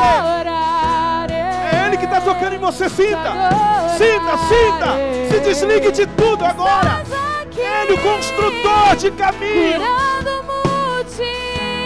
É 1.72 1.86
Ele 1.86 1.96
que 1.96 2.04
está 2.04 2.20
tocando 2.20 2.54
em 2.54 2.58
você. 2.58 2.88
Sinta, 2.88 3.32
sinta, 3.98 4.38
sinta. 4.48 4.96
Se 5.30 5.40
desligue 5.40 5.90
de 5.90 6.06
tudo 6.06 6.44
agora. 6.44 7.02
Ele, 7.56 7.94
o 7.94 7.98
construtor 7.98 8.96
de 8.96 9.10
caminho. 9.12 9.80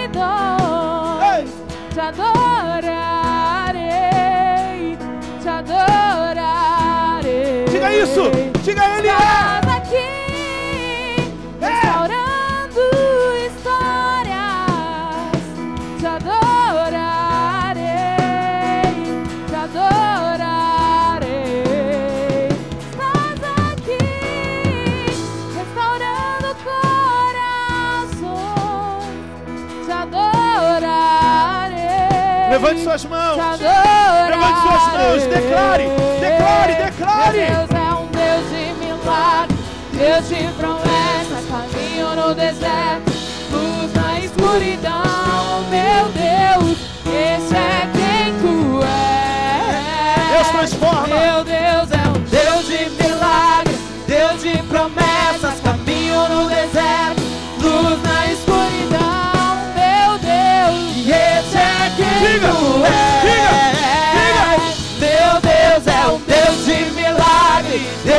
multidões. 0.09 1.51
Te 1.93 2.01
adorarei, 2.01 2.89
te 5.41 5.49
adorarei. 5.49 6.89
diga 7.71 7.93
isso, 7.93 8.31
diga 8.63 8.99
Ele 8.99 9.09
é. 9.09 9.68
Suas 32.89 33.05
mãos. 33.05 33.37
Levante 33.37 34.61
suas 34.63 34.93
mãos, 34.95 35.23
declare, 35.27 35.89
declare, 36.21 36.75
declare. 36.75 37.39
Deus 37.39 37.71
é 37.71 37.95
um 37.95 38.07
Deus 38.07 38.49
de 38.49 38.65
milagres, 38.87 39.59
Deus 39.93 40.29
de 40.29 40.49
promessas, 40.55 41.45
caminho 41.51 42.17
no 42.17 42.35
deserto, 42.35 43.13
luz 43.53 43.93
na 43.93 44.21
escuridão. 44.21 45.65
Meu 45.69 46.09
Deus, 46.15 46.79
esse 47.05 47.55
é 47.55 47.91
quem 47.93 48.33
tu 48.41 48.81
és. 48.83 50.31
Deus 50.33 50.49
transforma. 50.49 51.07
Meu 51.09 51.45
Deus 51.45 51.91
é 51.93 52.09
um 52.09 52.21
Deus 52.25 52.67
de 52.67 52.89
milagres, 53.03 53.79
Deus 54.07 54.43
de 54.43 54.63
promessas, 54.63 55.61
caminho 55.61 56.27
no 56.29 56.49
deserto, 56.49 57.23
luz 57.61 58.03
na 58.03 58.27
escuridão. 58.27 58.48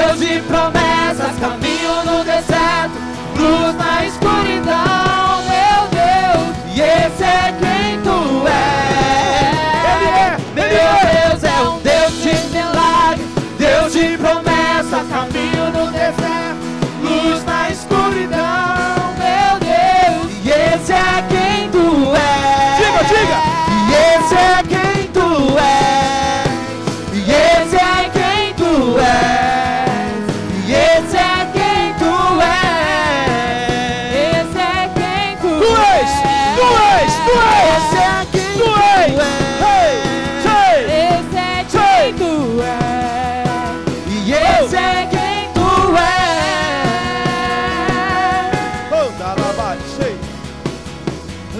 Deus 0.10 0.20
de 0.22 0.42
promessas, 0.42 1.38
caminho 1.40 1.79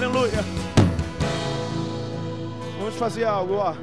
Aleluia. 0.02 0.42
Vamos 2.78 2.94
fazer 2.94 3.24
algo, 3.24 3.56
ó. 3.56 3.74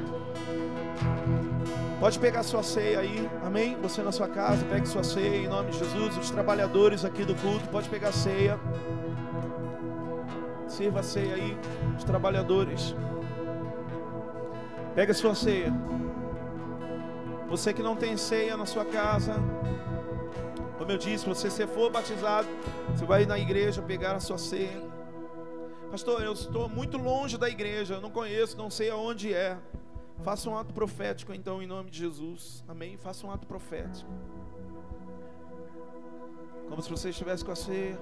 Pode 2.00 2.18
pegar 2.18 2.42
sua 2.42 2.64
ceia 2.64 2.98
aí, 2.98 3.30
amém? 3.44 3.80
Você 3.82 4.02
na 4.02 4.10
sua 4.10 4.26
casa, 4.26 4.66
pegue 4.66 4.88
sua 4.88 5.04
ceia 5.04 5.36
em 5.36 5.46
nome 5.46 5.70
de 5.70 5.78
Jesus. 5.78 6.16
Os 6.16 6.30
trabalhadores 6.32 7.04
aqui 7.04 7.24
do 7.24 7.36
culto, 7.36 7.68
pode 7.68 7.88
pegar 7.88 8.10
ceia. 8.10 8.58
Sirva 10.66 10.98
a 10.98 11.02
ceia 11.04 11.36
aí, 11.36 11.56
os 11.96 12.02
trabalhadores. 12.02 12.96
Pega 14.96 15.14
sua 15.14 15.36
ceia. 15.36 15.72
Você 17.48 17.72
que 17.72 17.80
não 17.80 17.94
tem 17.94 18.16
ceia 18.16 18.56
na 18.56 18.66
sua 18.66 18.84
casa, 18.84 19.34
como 20.78 20.90
eu 20.90 20.98
disse, 20.98 21.24
você 21.24 21.48
se 21.48 21.64
for 21.68 21.92
batizado, 21.92 22.48
você 22.88 23.04
vai 23.04 23.24
na 23.24 23.38
igreja 23.38 23.80
pegar 23.80 24.16
a 24.16 24.20
sua 24.20 24.36
ceia. 24.36 24.97
Pastor, 25.90 26.22
eu 26.22 26.34
estou 26.34 26.68
muito 26.68 26.98
longe 26.98 27.38
da 27.38 27.48
igreja, 27.48 27.94
eu 27.94 28.00
não 28.00 28.10
conheço, 28.10 28.58
não 28.58 28.68
sei 28.68 28.90
aonde 28.90 29.32
é. 29.32 29.58
Faça 30.22 30.50
um 30.50 30.56
ato 30.58 30.74
profético 30.74 31.32
então 31.32 31.62
em 31.62 31.66
nome 31.66 31.90
de 31.90 31.98
Jesus. 31.98 32.62
Amém? 32.68 32.98
Faça 32.98 33.26
um 33.26 33.30
ato 33.30 33.46
profético. 33.46 34.10
Como 36.68 36.82
se 36.82 36.90
você 36.90 37.08
estivesse 37.08 37.42
com 37.42 37.52
a 37.52 37.56
ceia. 37.56 37.98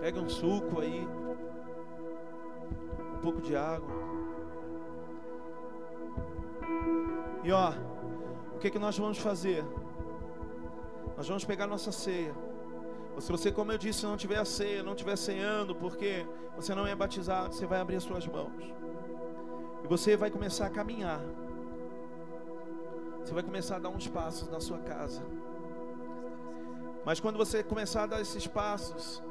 Pega 0.00 0.18
um 0.18 0.30
suco 0.30 0.80
aí. 0.80 1.06
Um 3.16 3.18
pouco 3.20 3.42
de 3.42 3.54
água. 3.54 3.94
E 7.42 7.52
ó, 7.52 7.72
o 8.54 8.58
que, 8.58 8.70
que 8.70 8.78
nós 8.78 8.96
vamos 8.96 9.18
fazer? 9.18 9.62
Nós 11.18 11.28
vamos 11.28 11.44
pegar 11.44 11.66
nossa 11.66 11.92
ceia. 11.92 12.34
Ou 13.14 13.20
se 13.20 13.30
você, 13.30 13.52
como 13.52 13.70
eu 13.70 13.78
disse, 13.78 14.04
não 14.04 14.16
tiver 14.16 14.38
a 14.38 14.44
ceia, 14.44 14.82
não 14.82 14.94
tiver 14.94 15.16
ceando, 15.16 15.74
porque 15.74 16.26
você 16.56 16.74
não 16.74 16.86
é 16.86 16.94
batizado, 16.94 17.54
você 17.54 17.66
vai 17.66 17.80
abrir 17.80 17.96
as 17.96 18.02
suas 18.02 18.26
mãos. 18.26 18.72
E 19.84 19.86
você 19.86 20.16
vai 20.16 20.30
começar 20.30 20.66
a 20.66 20.70
caminhar. 20.70 21.20
Você 23.20 23.32
vai 23.32 23.42
começar 23.42 23.76
a 23.76 23.78
dar 23.78 23.88
uns 23.88 24.08
passos 24.08 24.48
na 24.48 24.60
sua 24.60 24.78
casa. 24.78 25.22
Mas 27.04 27.20
quando 27.20 27.36
você 27.36 27.62
começar 27.62 28.04
a 28.04 28.06
dar 28.06 28.20
esses 28.20 28.46
passos, 28.46 29.22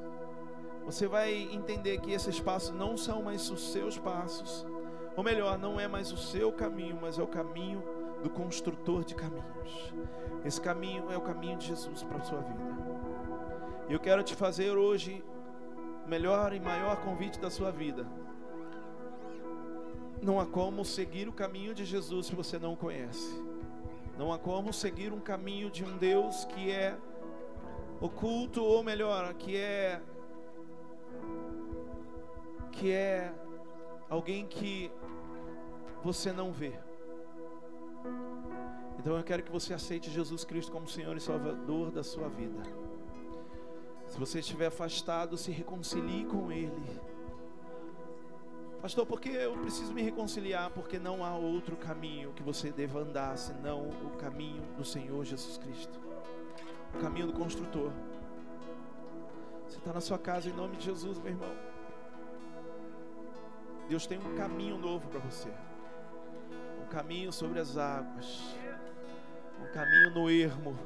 você 0.85 1.07
vai 1.07 1.33
entender 1.33 1.99
que 1.99 2.11
esses 2.11 2.39
passos 2.39 2.73
não 2.73 2.95
são 2.95 3.23
mais 3.23 3.49
os 3.49 3.71
seus 3.71 3.97
passos. 3.97 4.65
Ou 5.15 5.23
melhor, 5.23 5.57
não 5.57 5.79
é 5.79 5.87
mais 5.87 6.11
o 6.11 6.17
seu 6.17 6.51
caminho, 6.51 6.97
mas 7.01 7.19
é 7.19 7.23
o 7.23 7.27
caminho 7.27 7.83
do 8.21 8.29
construtor 8.29 9.03
de 9.03 9.15
caminhos. 9.15 9.93
Esse 10.45 10.59
caminho 10.59 11.11
é 11.11 11.17
o 11.17 11.21
caminho 11.21 11.57
de 11.57 11.67
Jesus 11.67 12.03
para 12.03 12.17
a 12.17 12.23
sua 12.23 12.41
vida. 12.41 12.92
Eu 13.89 13.99
quero 13.99 14.23
te 14.23 14.33
fazer 14.33 14.71
hoje 14.71 15.23
o 16.05 16.09
melhor 16.09 16.53
e 16.53 16.59
maior 16.59 16.97
convite 17.01 17.39
da 17.39 17.49
sua 17.49 17.69
vida. 17.69 18.07
Não 20.21 20.39
há 20.39 20.45
como 20.45 20.85
seguir 20.85 21.27
o 21.27 21.33
caminho 21.33 21.75
de 21.75 21.83
Jesus 21.83 22.27
se 22.27 22.35
você 22.35 22.57
não 22.57 22.73
o 22.73 22.77
conhece. 22.77 23.43
Não 24.17 24.31
há 24.31 24.39
como 24.39 24.71
seguir 24.71 25.11
um 25.11 25.19
caminho 25.19 25.69
de 25.69 25.83
um 25.83 25.97
Deus 25.97 26.45
que 26.45 26.71
é 26.71 26.97
oculto, 27.99 28.63
ou 28.63 28.83
melhor, 28.83 29.33
que 29.33 29.57
é 29.57 30.01
que 32.71 32.91
é 32.91 33.33
alguém 34.09 34.47
que 34.47 34.91
você 36.01 36.31
não 36.31 36.51
vê. 36.51 36.73
Então 38.97 39.17
eu 39.17 39.23
quero 39.23 39.43
que 39.43 39.51
você 39.51 39.73
aceite 39.73 40.09
Jesus 40.09 40.45
Cristo 40.45 40.71
como 40.71 40.87
Senhor 40.87 41.15
e 41.17 41.19
Salvador 41.19 41.91
da 41.91 42.03
sua 42.03 42.29
vida. 42.29 42.61
Se 44.13 44.19
você 44.19 44.39
estiver 44.39 44.67
afastado, 44.67 45.37
se 45.37 45.51
reconcilie 45.51 46.23
com 46.25 46.51
Ele. 46.51 47.01
Pastor, 48.81 49.05
porque 49.05 49.29
eu 49.29 49.57
preciso 49.57 49.93
me 49.93 50.01
reconciliar? 50.01 50.69
Porque 50.69 50.99
não 50.99 51.25
há 51.25 51.35
outro 51.35 51.75
caminho 51.75 52.31
que 52.33 52.43
você 52.43 52.71
deva 52.71 52.99
andar 52.99 53.37
senão 53.37 53.89
o 53.89 54.17
caminho 54.17 54.61
do 54.77 54.85
Senhor 54.85 55.25
Jesus 55.25 55.57
Cristo 55.57 56.03
o 56.93 56.99
caminho 56.99 57.27
do 57.27 57.33
construtor. 57.33 57.91
Você 59.67 59.77
está 59.77 59.91
na 59.91 60.01
sua 60.01 60.19
casa 60.19 60.49
em 60.49 60.53
nome 60.53 60.77
de 60.77 60.85
Jesus, 60.85 61.17
meu 61.17 61.31
irmão. 61.31 61.51
Deus 63.89 64.05
tem 64.05 64.19
um 64.19 64.35
caminho 64.35 64.77
novo 64.77 65.07
para 65.09 65.19
você. 65.19 65.49
Um 66.81 66.87
caminho 66.87 67.33
sobre 67.33 67.59
as 67.59 67.77
águas. 67.77 68.55
Um 69.59 69.73
caminho 69.73 70.11
no 70.11 70.29
ermo. 70.29 70.77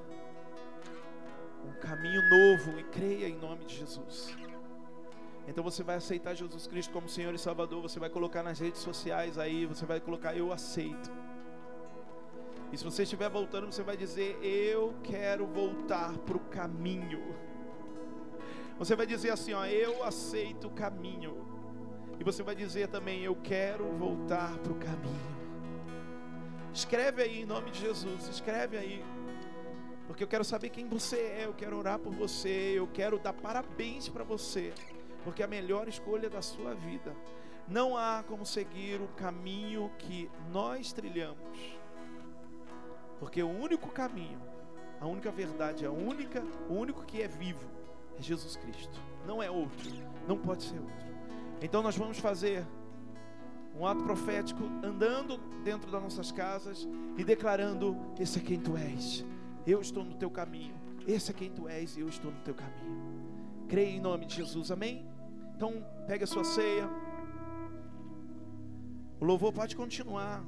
Um 1.68 1.74
caminho 1.80 2.22
novo. 2.30 2.80
E 2.80 2.84
creia 2.84 3.28
em 3.28 3.38
nome 3.38 3.65
de 3.65 3.76
Jesus. 3.76 4.36
Então 5.47 5.63
você 5.63 5.82
vai 5.82 5.95
aceitar 5.95 6.34
Jesus 6.36 6.68
Cristo 6.68 6.91
como 6.91 7.07
Senhor 7.07 7.34
e 7.34 7.38
Salvador. 7.38 7.82
Você 7.82 7.99
vai 7.99 8.09
colocar 8.09 8.43
nas 8.43 8.59
redes 8.59 8.82
sociais 8.82 9.38
aí. 9.38 9.65
Você 9.65 9.86
vai 9.86 9.99
colocar 9.99 10.36
eu 10.36 10.51
aceito. 10.51 11.11
E 12.72 12.78
se 12.78 12.84
você 12.84 13.03
estiver 13.03 13.30
voltando, 13.30 13.72
você 13.72 13.82
vai 13.82 13.95
dizer: 13.95 14.38
Eu 14.43 14.93
quero 15.03 15.47
voltar 15.47 16.18
para 16.20 16.36
o 16.36 16.39
caminho. 16.39 17.36
Você 18.78 18.95
vai 18.95 19.05
dizer 19.05 19.32
assim: 19.32 19.53
ó, 19.53 19.65
Eu 19.65 20.03
aceito 20.03 20.68
o 20.68 20.72
caminho. 20.72 21.47
E 22.20 22.24
você 22.24 22.43
vai 22.43 22.55
dizer 22.55 22.89
também: 22.89 23.24
Eu 23.24 23.36
quero 23.36 23.86
voltar 23.93 24.57
para 24.57 24.74
o 24.74 24.76
caminho. 24.76 25.38
Escreve 26.74 27.22
aí 27.22 27.41
em 27.41 27.45
nome 27.45 27.72
de 27.72 27.80
Jesus. 27.80 28.28
Escreve 28.28 28.78
aí. 28.78 29.03
Porque 30.08 30.24
eu 30.24 30.28
quero 30.28 30.43
saber 30.43 30.70
quem 30.70 30.88
você 30.88 31.18
é. 31.18 31.45
Eu 31.45 31.53
quero 31.53 31.78
orar 31.78 31.99
por 31.99 32.14
você. 32.14 32.74
Eu 32.76 32.88
quero 32.88 33.20
dar 33.20 33.34
parabéns 33.34 34.10
para 34.10 34.24
você. 34.24 34.74
Porque 35.24 35.41
é 35.41 35.45
a 35.45 35.47
melhor 35.47 35.88
escolha 35.88 36.30
da 36.30 36.41
sua 36.41 36.74
vida. 36.74 37.16
Não 37.68 37.97
há 37.97 38.24
como 38.26 38.45
seguir 38.45 39.01
o 39.01 39.08
caminho 39.10 39.91
que 39.99 40.32
nós 40.51 40.93
trilhamos 40.93 41.78
porque 43.20 43.41
o 43.41 43.49
único 43.49 43.89
caminho, 43.91 44.39
a 44.99 45.08
única 45.08 45.32
verdade, 45.32 45.86
a 45.86 45.91
única, 45.91 46.43
o 46.70 46.74
único 46.74 47.03
que 47.03 47.22
é 47.22 47.28
vivo 47.28 47.66
é 48.18 48.22
Jesus 48.22 48.55
Cristo. 48.55 48.99
Não 49.26 49.41
é 49.41 49.49
outro, 49.49 49.89
não 50.28 50.38
pode 50.38 50.64
ser 50.64 50.80
outro. 50.80 51.08
Então 51.62 51.82
nós 51.82 51.97
vamos 51.97 52.20
fazer 52.20 52.66
um 53.78 53.86
ato 53.86 54.03
profético 54.03 54.64
andando 54.84 55.38
dentro 55.64 55.91
das 55.91 56.01
nossas 56.01 56.32
casas 56.32 56.88
e 57.18 57.24
declarando: 57.24 57.97
esse 58.20 58.39
é 58.39 58.41
quem 58.41 58.60
tu 58.60 58.78
és. 58.78 59.26
Eu 59.68 59.82
estou 59.82 60.03
no 60.03 60.15
teu 60.15 60.32
caminho. 60.32 60.74
Esse 61.05 61.32
é 61.32 61.34
quem 61.34 61.49
tu 61.51 61.68
és 61.68 61.97
e 61.97 61.99
eu 61.99 62.07
estou 62.07 62.32
no 62.32 62.39
teu 62.39 62.55
caminho. 62.55 63.03
Creia 63.68 63.89
em 63.89 63.99
nome 63.99 64.26
de 64.26 64.36
Jesus. 64.36 64.72
Amém? 64.72 65.05
Então, 65.55 65.86
pega 66.07 66.24
a 66.24 66.28
sua 66.28 66.45
ceia. 66.45 66.89
O 69.20 69.26
louvor 69.26 69.51
pode 69.51 69.76
continuar. 69.76 70.41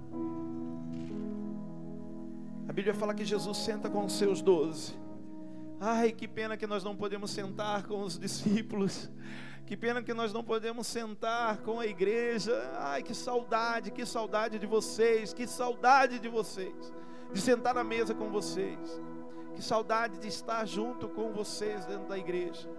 A 2.65 2.72
Bíblia 2.72 2.93
fala 2.93 3.13
que 3.13 3.26
Jesus 3.26 3.57
senta 3.57 3.89
com 3.89 4.05
os 4.05 4.13
seus 4.13 4.41
doze. 4.41 4.93
Ai, 5.82 6.13
que 6.13 6.28
pena 6.28 6.55
que 6.55 6.67
nós 6.67 6.84
não 6.84 6.95
podemos 6.95 7.32
sentar 7.32 7.84
com 7.88 8.01
os 8.01 8.17
discípulos. 8.17 9.09
Que 9.65 9.76
pena 9.76 10.01
que 10.01 10.13
nós 10.13 10.32
não 10.32 10.43
podemos 10.43 10.88
sentar 10.88 11.57
com 11.57 11.80
a 11.80 11.86
igreja. 11.86 12.53
Ai, 12.78 13.03
que 13.03 13.13
saudade, 13.13 13.91
que 13.91 14.05
saudade 14.05 14.57
de 14.57 14.65
vocês, 14.65 15.34
que 15.34 15.45
saudade 15.45 16.20
de 16.20 16.30
vocês, 16.30 16.93
de 17.32 17.41
sentar 17.41 17.73
na 17.73 17.84
mesa 17.84 18.13
com 18.13 18.30
vocês. 18.30 19.01
Que 19.55 19.61
saudade 19.61 20.17
de 20.19 20.27
estar 20.27 20.65
junto 20.65 21.07
com 21.07 21.32
vocês 21.32 21.86
dentro 21.86 22.07
da 22.07 22.17
igreja. 22.17 22.69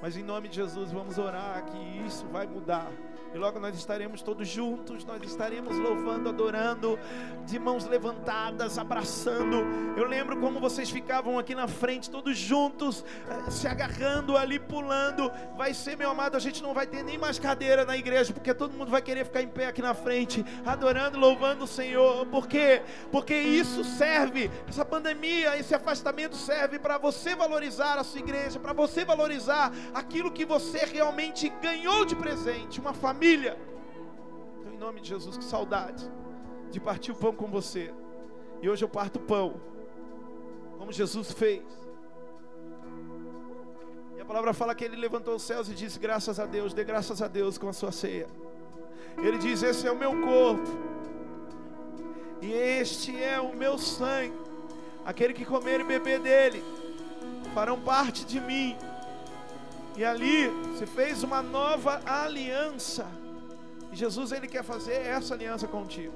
Mas 0.00 0.16
em 0.16 0.22
nome 0.22 0.48
de 0.48 0.56
Jesus, 0.56 0.90
vamos 0.90 1.18
orar 1.18 1.64
que 1.66 1.78
isso 2.06 2.26
vai 2.26 2.46
mudar. 2.46 2.90
E 3.34 3.38
logo 3.38 3.58
nós 3.58 3.74
estaremos 3.74 4.20
todos 4.20 4.46
juntos, 4.46 5.06
nós 5.06 5.22
estaremos 5.22 5.78
louvando, 5.78 6.28
adorando, 6.28 6.98
de 7.46 7.58
mãos 7.58 7.86
levantadas, 7.86 8.76
abraçando. 8.76 9.56
Eu 9.96 10.06
lembro 10.06 10.38
como 10.38 10.60
vocês 10.60 10.90
ficavam 10.90 11.38
aqui 11.38 11.54
na 11.54 11.66
frente, 11.66 12.10
todos 12.10 12.36
juntos, 12.36 13.02
eh, 13.30 13.50
se 13.50 13.66
agarrando 13.66 14.36
ali, 14.36 14.58
pulando. 14.58 15.32
Vai 15.56 15.72
ser, 15.72 15.96
meu 15.96 16.10
amado, 16.10 16.36
a 16.36 16.40
gente 16.40 16.62
não 16.62 16.74
vai 16.74 16.86
ter 16.86 17.02
nem 17.02 17.16
mais 17.16 17.38
cadeira 17.38 17.86
na 17.86 17.96
igreja, 17.96 18.34
porque 18.34 18.52
todo 18.52 18.74
mundo 18.74 18.90
vai 18.90 19.00
querer 19.00 19.24
ficar 19.24 19.40
em 19.40 19.48
pé 19.48 19.66
aqui 19.66 19.80
na 19.80 19.94
frente, 19.94 20.44
adorando, 20.66 21.18
louvando 21.18 21.64
o 21.64 21.66
Senhor. 21.68 22.26
Por 22.26 22.46
quê? 22.46 22.82
Porque 23.10 23.34
isso 23.34 23.82
serve, 23.82 24.50
essa 24.68 24.84
pandemia, 24.84 25.56
esse 25.58 25.74
afastamento 25.74 26.36
serve 26.36 26.78
para 26.78 26.98
você 26.98 27.34
valorizar 27.34 27.98
a 27.98 28.04
sua 28.04 28.20
igreja, 28.20 28.60
para 28.60 28.74
você 28.74 29.06
valorizar 29.06 29.72
aquilo 29.94 30.30
que 30.30 30.44
você 30.44 30.80
realmente 30.80 31.48
ganhou 31.62 32.04
de 32.04 32.14
presente, 32.14 32.78
uma 32.78 32.92
família 32.92 33.21
família. 33.22 33.56
Então, 34.58 34.72
em 34.72 34.76
nome 34.76 35.00
de 35.00 35.08
Jesus, 35.08 35.36
que 35.36 35.44
saudade 35.44 36.10
de 36.72 36.80
partir 36.80 37.12
o 37.12 37.14
pão 37.14 37.32
com 37.32 37.46
você. 37.46 37.94
E 38.60 38.68
hoje 38.68 38.84
eu 38.84 38.88
parto 38.88 39.16
o 39.16 39.22
pão, 39.22 39.60
como 40.76 40.90
Jesus 40.90 41.30
fez. 41.30 41.62
E 44.16 44.20
a 44.20 44.24
palavra 44.24 44.52
fala 44.52 44.74
que 44.74 44.84
ele 44.84 44.96
levantou 44.96 45.36
os 45.36 45.42
céus 45.42 45.68
e 45.68 45.74
disse: 45.74 46.00
Graças 46.00 46.40
a 46.40 46.46
Deus, 46.46 46.74
dê 46.74 46.82
graças 46.82 47.22
a 47.22 47.28
Deus 47.28 47.56
com 47.56 47.68
a 47.68 47.72
sua 47.72 47.92
ceia. 47.92 48.26
Ele 49.18 49.38
diz: 49.38 49.62
Esse 49.62 49.86
é 49.86 49.92
o 49.92 49.96
meu 49.96 50.20
corpo, 50.20 50.70
e 52.40 52.52
este 52.52 53.22
é 53.22 53.40
o 53.40 53.54
meu 53.54 53.78
sangue. 53.78 54.36
Aquele 55.04 55.32
que 55.32 55.44
comer 55.44 55.80
e 55.80 55.84
beber 55.84 56.18
dele 56.18 56.62
farão 57.54 57.80
parte 57.80 58.24
de 58.24 58.40
mim 58.40 58.76
e 59.96 60.04
ali 60.04 60.50
se 60.78 60.86
fez 60.86 61.22
uma 61.22 61.42
nova 61.42 62.00
aliança. 62.06 63.06
E 63.92 63.96
Jesus 63.96 64.32
ele 64.32 64.48
quer 64.48 64.64
fazer 64.64 64.94
essa 64.94 65.34
aliança 65.34 65.66
contigo. 65.66 66.14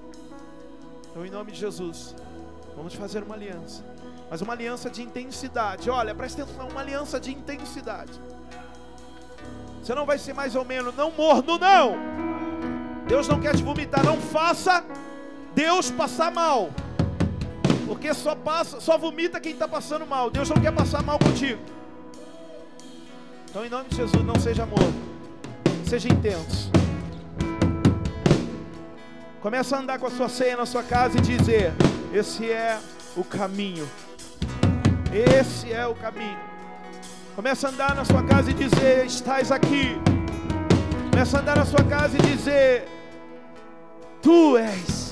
Então, 1.10 1.24
em 1.24 1.30
nome 1.30 1.52
de 1.52 1.58
Jesus, 1.58 2.14
vamos 2.74 2.94
fazer 2.94 3.22
uma 3.22 3.34
aliança. 3.34 3.84
Mas 4.30 4.40
uma 4.40 4.54
aliança 4.54 4.90
de 4.90 5.02
intensidade. 5.02 5.88
Olha, 5.88 6.14
presta 6.14 6.42
atenção, 6.42 6.68
uma 6.68 6.80
aliança 6.80 7.20
de 7.20 7.32
intensidade. 7.32 8.12
Você 9.82 9.94
não 9.94 10.04
vai 10.04 10.18
ser 10.18 10.32
mais 10.32 10.56
ou 10.56 10.64
menos, 10.64 10.94
não 10.96 11.12
morno, 11.12 11.58
não. 11.58 11.96
Deus 13.06 13.28
não 13.28 13.40
quer 13.40 13.54
te 13.54 13.62
vomitar, 13.62 14.04
não 14.04 14.20
faça 14.20 14.84
Deus 15.54 15.90
passar 15.90 16.32
mal. 16.32 16.70
Porque 17.86 18.12
só 18.12 18.34
passa, 18.34 18.80
só 18.80 18.98
vomita 18.98 19.40
quem 19.40 19.52
está 19.52 19.68
passando 19.68 20.06
mal. 20.06 20.28
Deus 20.28 20.50
não 20.50 20.60
quer 20.60 20.72
passar 20.72 21.02
mal 21.02 21.18
contigo. 21.18 21.75
Então, 23.48 23.64
em 23.64 23.68
nome 23.68 23.88
de 23.88 23.96
Jesus, 23.96 24.24
não 24.24 24.34
seja 24.36 24.66
morno. 24.66 24.94
Seja 25.84 26.08
intenso. 26.08 26.70
Começa 29.40 29.76
a 29.76 29.80
andar 29.80 29.98
com 29.98 30.06
a 30.06 30.10
sua 30.10 30.28
ceia 30.28 30.56
na 30.56 30.66
sua 30.66 30.82
casa 30.82 31.18
e 31.18 31.20
dizer: 31.20 31.72
Esse 32.12 32.50
é 32.50 32.78
o 33.16 33.22
caminho. 33.22 33.88
Esse 35.12 35.72
é 35.72 35.86
o 35.86 35.94
caminho. 35.94 36.38
Começa 37.36 37.68
a 37.68 37.70
andar 37.70 37.94
na 37.94 38.04
sua 38.04 38.22
casa 38.24 38.50
e 38.50 38.54
dizer: 38.54 39.06
Estás 39.06 39.52
aqui. 39.52 39.96
Começa 41.10 41.38
a 41.38 41.40
andar 41.40 41.56
na 41.56 41.64
sua 41.64 41.84
casa 41.84 42.18
e 42.18 42.20
dizer: 42.22 42.88
Tu 44.20 44.58
és. 44.58 45.08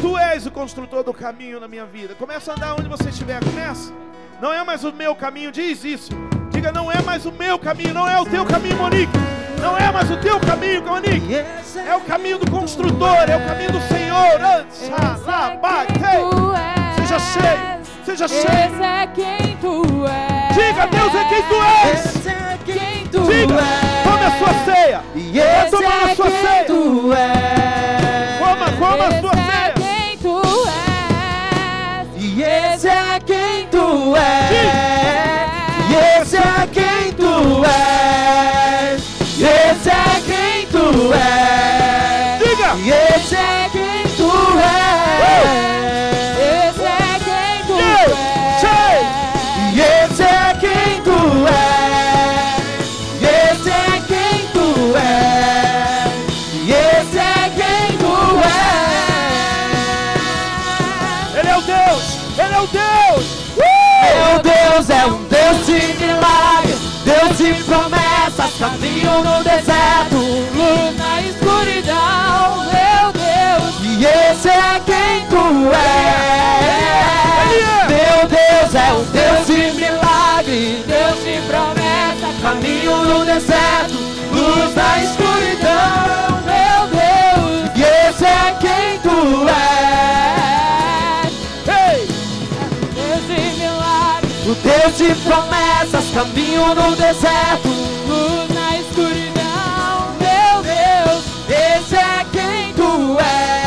Tu 0.00 0.18
és 0.18 0.46
o 0.46 0.50
construtor 0.50 1.04
do 1.04 1.14
caminho 1.14 1.60
na 1.60 1.68
minha 1.68 1.86
vida. 1.86 2.14
Começa 2.16 2.50
a 2.50 2.56
andar 2.56 2.74
onde 2.74 2.88
você 2.88 3.10
estiver. 3.10 3.38
Começa. 3.44 3.92
Não 4.42 4.52
é 4.52 4.64
mais 4.64 4.82
o 4.82 4.92
meu 4.92 5.14
caminho. 5.14 5.52
Diz 5.52 5.84
isso. 5.84 6.10
Diga: 6.50 6.72
Não 6.72 6.90
é 6.90 7.00
mais 7.00 7.24
o 7.24 7.30
meu 7.30 7.56
caminho. 7.60 7.94
Não 7.94 8.08
é 8.08 8.20
o 8.20 8.26
teu 8.26 8.44
caminho, 8.44 8.76
Monique. 8.76 9.12
Não 9.60 9.78
é 9.78 9.92
mais 9.92 10.10
o 10.10 10.16
teu 10.16 10.40
caminho, 10.40 10.82
Monique. 10.82 11.36
É 11.36 11.94
o 11.94 12.00
caminho 12.00 12.38
do 12.38 12.50
construtor. 12.50 13.30
É 13.30 13.36
o 13.36 13.46
caminho 13.46 13.70
do 13.70 13.80
Senhor. 13.82 14.66
Seja 16.96 17.18
cheio. 17.20 17.82
Seja 18.04 18.26
cheio. 18.26 18.82
É 18.82 19.06
quem 19.06 19.56
tu 19.58 20.04
és. 20.08 20.56
Diga: 20.56 20.86
Deus 20.88 21.14
é 21.14 21.24
quem 21.28 21.42
tu 21.44 21.54
és. 21.62 22.26
É 22.26 22.58
Diga. 22.64 23.62
Tome 24.02 24.24
a 24.24 24.30
sua 24.38 24.54
ceia. 24.64 25.00
Tomar 25.70 26.04
a 26.04 26.10
é 26.10 26.14
sua 26.16 26.30
ceia. 26.30 26.66
Coma, 28.40 28.72
coma 28.72 29.06
a 29.06 29.20
sua 29.20 29.30
é 29.30 29.36
ceia. 29.36 29.51
Caminho 68.62 69.24
no 69.24 69.42
deserto. 69.42 70.18
Luz 70.54 70.96
na 70.96 71.20
escuridão, 71.20 72.62
meu 72.70 73.12
Deus. 73.12 73.74
E 73.82 74.04
esse 74.04 74.48
é 74.48 74.80
quem 74.86 75.26
tu 75.28 75.68
és. 75.72 76.62
é. 76.62 77.86
Meu 77.88 78.28
Deus 78.28 78.74
é 78.74 78.92
um 78.92 79.04
Deus 79.10 79.46
de 79.48 79.72
milagres, 79.80 80.84
Deus 80.86 81.18
de 81.24 81.40
promessa, 81.48 82.28
caminho 82.40 82.96
no 82.98 83.24
deserto, 83.24 83.94
luz 84.32 84.74
na 84.76 84.98
escuridão. 85.02 86.40
meu 86.46 86.86
Deus. 86.86 87.70
E 87.74 87.82
esse 87.82 88.24
é 88.24 88.56
quem 88.60 89.00
tu. 89.00 89.48
Ei. 91.68 92.06
Deus 92.94 93.26
de 93.26 93.40
milagres, 93.58 94.46
O 94.46 94.54
Deus 94.54 94.96
de 94.98 95.14
promessas, 95.22 96.04
caminho 96.14 96.74
no 96.76 96.94
deserto. 96.94 97.68
luz 98.08 98.51
escuridão, 98.92 100.14
meu 100.20 100.62
Deus. 100.62 101.24
Esse 101.48 101.96
é 101.96 102.24
quem 102.30 102.74
tu 102.74 103.18
és. 103.18 103.61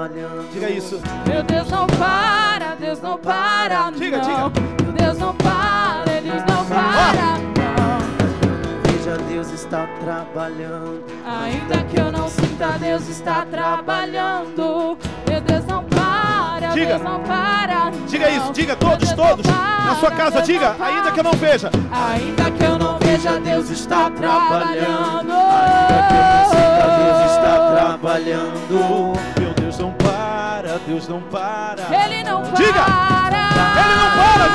Trabalhando. 0.00 0.50
Diga 0.52 0.70
isso. 0.70 1.00
Meu 1.26 1.42
Deus 1.42 1.68
não 1.70 1.86
para, 1.86 2.74
Deus 2.76 3.02
não 3.02 3.18
para, 3.18 3.90
Diga, 3.90 4.18
não. 4.18 4.50
diga. 4.50 4.92
Deus 4.92 5.18
não 5.18 5.34
para, 5.34 6.12
Ele 6.12 6.30
não 6.30 6.64
para, 6.64 7.38
não. 7.58 8.90
Veja, 8.92 9.16
Deus 9.28 9.50
está 9.50 9.86
trabalhando. 10.02 11.04
Ainda 11.26 11.84
que 11.84 12.00
eu 12.00 12.10
não 12.10 12.28
sinta, 12.28 12.78
Deus 12.78 13.08
está 13.08 13.44
trabalhando. 13.44 14.96
Meu 15.28 15.40
Deus 15.40 15.66
não 15.66 15.84
para, 15.84 16.68
Diga. 16.68 16.86
Deus 16.86 17.02
não 17.02 17.20
para. 17.20 17.90
Diga 18.06 18.30
não. 18.30 18.36
isso. 18.36 18.52
Diga 18.52 18.76
Meu 18.80 18.90
todos, 18.90 19.12
todos. 19.12 19.46
Na 19.46 19.96
sua 19.96 20.10
casa, 20.12 20.36
Deus 20.36 20.46
diga. 20.46 20.76
Ainda 20.80 21.12
que 21.12 21.20
eu 21.20 21.24
não 21.24 21.32
veja. 21.32 21.70
Ainda 21.90 22.50
que 22.50 22.64
eu 22.64 22.78
não 22.78 22.98
veja, 22.98 23.38
Deus 23.40 23.70
está 23.70 24.10
trabalhando. 24.10 25.32
Ainda 25.32 26.08
que 26.08 26.14
eu 26.14 26.24
não 26.24 26.44
sinta, 26.50 26.86
Deus 26.96 27.32
está 27.32 27.72
trabalhando. 27.74 29.39
Não 30.70 30.78
para. 30.78 30.78
Deus 30.86 31.08
não 31.08 31.20
para. 31.22 32.04
Ele 32.04 32.22
não 32.22 32.42
para. 32.42 32.54
Diga. 32.54 32.84
Ele 33.80 33.94
não 33.96 34.10
para, 34.16 34.46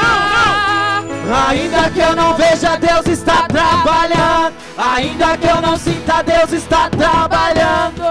não, 1.25 1.47
Ainda 1.49 1.89
que 1.89 1.99
eu 1.99 2.15
não 2.15 2.33
veja, 2.35 2.77
Deus 2.77 3.05
está 3.07 3.47
trabalhando. 3.47 4.53
Ainda 4.77 5.37
que 5.37 5.47
eu 5.47 5.61
não 5.61 5.77
sinta, 5.77 6.23
Deus 6.23 6.53
está 6.53 6.89
trabalhando. 6.89 8.01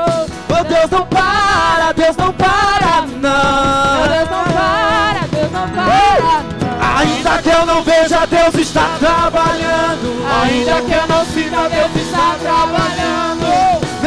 Oh, 0.51 0.65
Deus 0.65 0.91
não 0.91 1.07
para, 1.07 1.93
Deus 1.95 2.17
não 2.17 2.33
para, 2.33 3.07
não. 3.07 4.09
Deus 4.09 4.31
não 4.31 4.45
para, 4.53 5.27
Deus 5.31 5.53
não 5.53 5.69
para. 5.71 6.43
não. 6.43 6.99
Ainda 6.99 7.43
que 7.43 7.49
eu 7.49 7.67
não 7.67 7.83
veja, 7.83 8.27
Deus 8.27 8.55
está 8.57 8.97
trabalhando. 8.99 10.27
Ainda 10.43 10.83
que 10.83 10.93
eu 10.93 11.07
não 11.07 11.25
sinta, 11.25 11.69
Deus 11.71 11.97
está 11.97 12.37
trabalhando. 12.43 13.44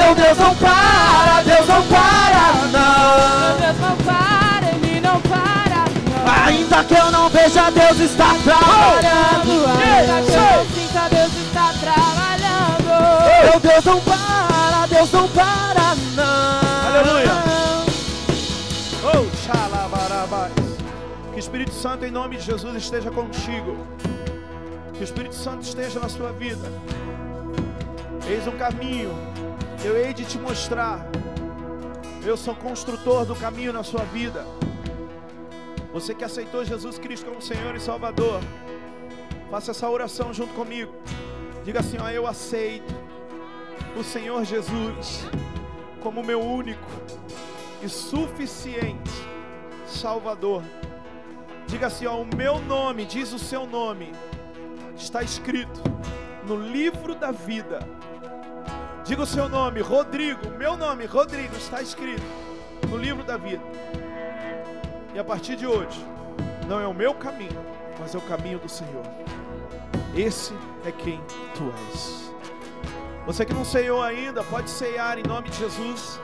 Meu 0.07 0.15
Deus 0.15 0.37
não 0.37 0.55
para, 0.55 1.43
Deus 1.43 1.67
não 1.67 1.83
para, 1.83 2.53
Meu 2.53 2.67
não. 2.71 3.57
Deus 3.59 3.77
não 3.77 3.97
para, 3.97 4.69
Ele 4.71 5.01
não 5.01 5.19
para. 5.19 5.83
não. 6.07 6.45
Ainda 6.45 6.83
que 6.85 6.93
eu 6.93 7.11
não 7.11 7.29
veja, 7.29 7.69
Deus 7.71 7.99
está 7.99 8.33
trabalhando. 8.41 9.65
Ainda 9.67 10.21
que 10.23 10.31
eu 10.31 10.39
não 10.39 10.65
sinta, 10.67 11.09
Deus 11.09 11.33
está 11.45 11.73
trabalhando. 11.81 13.51
Meu 13.51 13.59
Deus 13.59 13.83
não 13.83 13.99
para, 13.99 14.87
Deus 14.87 15.11
não 15.11 15.27
para, 15.27 15.95
não. 16.15 16.87
Aleluia. 16.87 17.31
Oh, 19.03 19.35
xalabarabás. 19.45 20.53
Que 21.31 21.35
o 21.35 21.39
Espírito 21.39 21.73
Santo, 21.73 22.05
em 22.05 22.11
nome 22.11 22.37
de 22.37 22.43
Jesus, 22.43 22.73
esteja 22.77 23.11
contigo. 23.11 23.85
Que 24.93 25.01
o 25.01 25.03
Espírito 25.03 25.35
Santo 25.35 25.63
esteja 25.63 25.99
na 25.99 26.07
sua 26.07 26.31
vida. 26.31 26.71
Eis 28.25 28.47
um 28.47 28.57
caminho. 28.57 29.11
Eu 29.83 29.95
hei 29.95 30.13
de 30.13 30.25
te 30.25 30.37
mostrar. 30.37 31.05
Eu 32.25 32.35
sou 32.35 32.55
construtor 32.55 33.25
do 33.25 33.35
caminho 33.35 33.71
na 33.71 33.83
sua 33.83 34.03
vida. 34.05 34.45
Você 35.93 36.13
que 36.13 36.23
aceitou 36.23 36.65
Jesus 36.65 36.97
Cristo 36.97 37.27
como 37.27 37.41
Senhor 37.41 37.75
e 37.75 37.79
Salvador, 37.79 38.41
faça 39.49 39.71
essa 39.71 39.89
oração 39.89 40.33
junto 40.33 40.53
comigo. 40.53 40.93
Diga 41.63 41.79
assim: 41.79 41.97
ó, 41.99 42.09
eu 42.09 42.27
aceito 42.27 42.93
o 43.95 44.03
Senhor 44.03 44.43
Jesus 44.43 45.25
como 46.01 46.23
meu 46.23 46.41
único 46.41 46.87
e 47.81 47.89
suficiente 47.89 49.11
Salvador. 49.87 50.63
Diga 51.67 51.87
assim: 51.87 52.05
ó, 52.05 52.21
o 52.21 52.35
meu 52.35 52.59
nome, 52.59 53.05
diz 53.05 53.31
o 53.31 53.39
seu 53.39 53.65
nome, 53.65 54.11
está 54.95 55.23
escrito 55.23 55.81
no 56.47 56.55
livro 56.55 57.13
da 57.13 57.29
vida. 57.29 57.79
Diga 59.03 59.21
o 59.21 59.25
seu 59.25 59.49
nome, 59.49 59.81
Rodrigo. 59.81 60.49
Meu 60.57 60.77
nome, 60.77 61.05
Rodrigo, 61.05 61.55
está 61.57 61.81
escrito 61.81 62.23
no 62.89 62.95
livro 62.95 63.23
da 63.23 63.35
vida. 63.35 63.63
E 65.13 65.19
a 65.19 65.23
partir 65.23 65.57
de 65.57 65.67
hoje, 65.67 66.03
não 66.67 66.79
é 66.79 66.87
o 66.87 66.93
meu 66.93 67.13
caminho, 67.13 67.59
mas 67.99 68.15
é 68.15 68.17
o 68.17 68.21
caminho 68.21 68.59
do 68.59 68.69
Senhor. 68.69 69.03
Esse 70.15 70.53
é 70.85 70.91
quem 70.91 71.19
tu 71.53 71.71
és. 71.89 72.31
Você 73.25 73.45
que 73.45 73.53
não 73.53 73.65
ceiou 73.65 74.01
ainda, 74.01 74.41
pode 74.45 74.69
ceiar 74.69 75.19
em 75.19 75.23
nome 75.23 75.49
de 75.49 75.57
Jesus. 75.57 76.19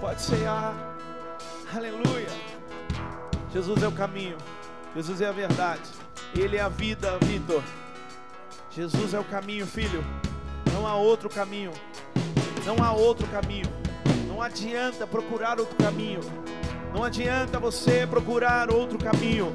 Pode 0.00 0.20
ceiar. 0.20 0.74
Aleluia. 1.72 2.28
Jesus 3.52 3.82
é 3.82 3.86
o 3.86 3.92
caminho. 3.92 4.36
Jesus 4.96 5.20
é 5.20 5.28
a 5.28 5.32
verdade. 5.32 5.88
Ele 6.36 6.56
é 6.56 6.60
a 6.60 6.68
vida, 6.68 7.16
Vitor. 7.22 7.62
Jesus 8.74 9.14
é 9.14 9.20
o 9.20 9.24
caminho, 9.24 9.64
filho. 9.64 10.04
Não 10.72 10.84
há 10.84 10.96
outro 10.96 11.28
caminho. 11.28 11.70
Não 12.66 12.84
há 12.84 12.92
outro 12.92 13.24
caminho. 13.28 13.66
Não 14.26 14.42
adianta 14.42 15.06
procurar 15.06 15.60
outro 15.60 15.76
caminho. 15.76 16.18
Não 16.92 17.04
adianta 17.04 17.60
você 17.60 18.04
procurar 18.04 18.72
outro 18.72 18.98
caminho. 18.98 19.52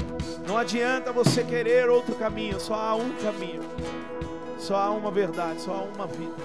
Não 0.47 0.57
adianta 0.57 1.11
você 1.11 1.43
querer 1.43 1.89
outro 1.89 2.15
caminho. 2.15 2.61
Só 2.61 2.75
há 2.75 2.95
um 2.95 3.13
caminho. 3.15 3.61
Só 4.57 4.77
há 4.77 4.89
uma 4.89 5.11
verdade. 5.11 5.61
Só 5.61 5.73
há 5.73 5.81
uma 5.81 6.07
vida. 6.07 6.35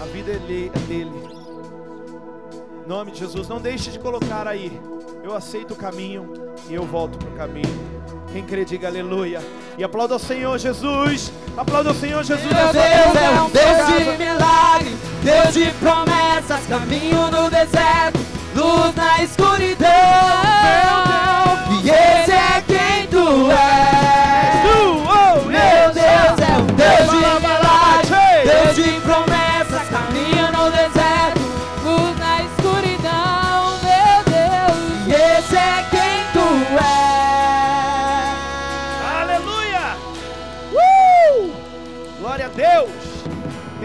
A 0.00 0.06
vida 0.06 0.32
é 0.32 0.38
dele. 0.38 1.12
Em 2.82 2.88
nome 2.88 3.10
de 3.10 3.18
Jesus. 3.18 3.46
Não 3.46 3.60
deixe 3.60 3.90
de 3.90 3.98
colocar 3.98 4.48
aí. 4.48 4.72
Eu 5.22 5.36
aceito 5.36 5.74
o 5.74 5.76
caminho 5.76 6.32
e 6.66 6.72
eu 6.72 6.84
volto 6.84 7.18
para 7.18 7.28
o 7.28 7.32
caminho. 7.32 7.94
Quem 8.32 8.42
crê, 8.42 8.64
diga 8.64 8.88
aleluia. 8.88 9.42
E 9.76 9.82
aplauda 9.82 10.14
o 10.16 10.18
Senhor 10.18 10.58
Jesus. 10.58 11.32
Aplauda 11.56 11.90
o 11.90 11.94
Senhor 11.94 12.22
Jesus. 12.22 12.46
Meu 12.46 12.72
Deus 12.72 13.16
é 13.16 13.40
um 13.40 13.50
Deus 13.50 13.86
de 13.86 14.24
milagre, 14.24 14.96
Deus 15.22 15.54
de 15.54 15.70
promessas, 15.78 16.66
caminho 16.68 17.30
no 17.30 17.50
deserto, 17.50 18.20
luz 18.54 18.94
na 18.94 19.22
escuridão. 19.22 19.88
E 21.82 21.90
esse 21.90 22.30
é 22.30 22.62
quem 22.66 23.06
tu 23.08 23.50
és. 23.50 23.83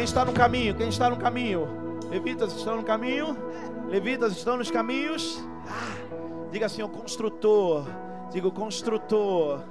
Está 0.10 0.26
no 0.26 0.34
caminho? 0.34 0.76
Quem 0.76 0.90
está 0.90 1.08
no 1.08 1.18
caminho? 1.18 1.68
Levitas 2.10 2.52
estão 2.54 2.78
no 2.78 2.84
caminho? 2.84 3.38
Levitas 3.88 4.36
estão 4.36 4.58
nos 4.58 4.72
caminhos? 4.72 5.40
Ah, 5.68 6.50
diga 6.52 6.66
assim, 6.66 6.82
o 6.82 6.90
construtor. 6.90 7.86
Diga 8.32 8.48
o 8.48 8.52
construtor 8.52 9.62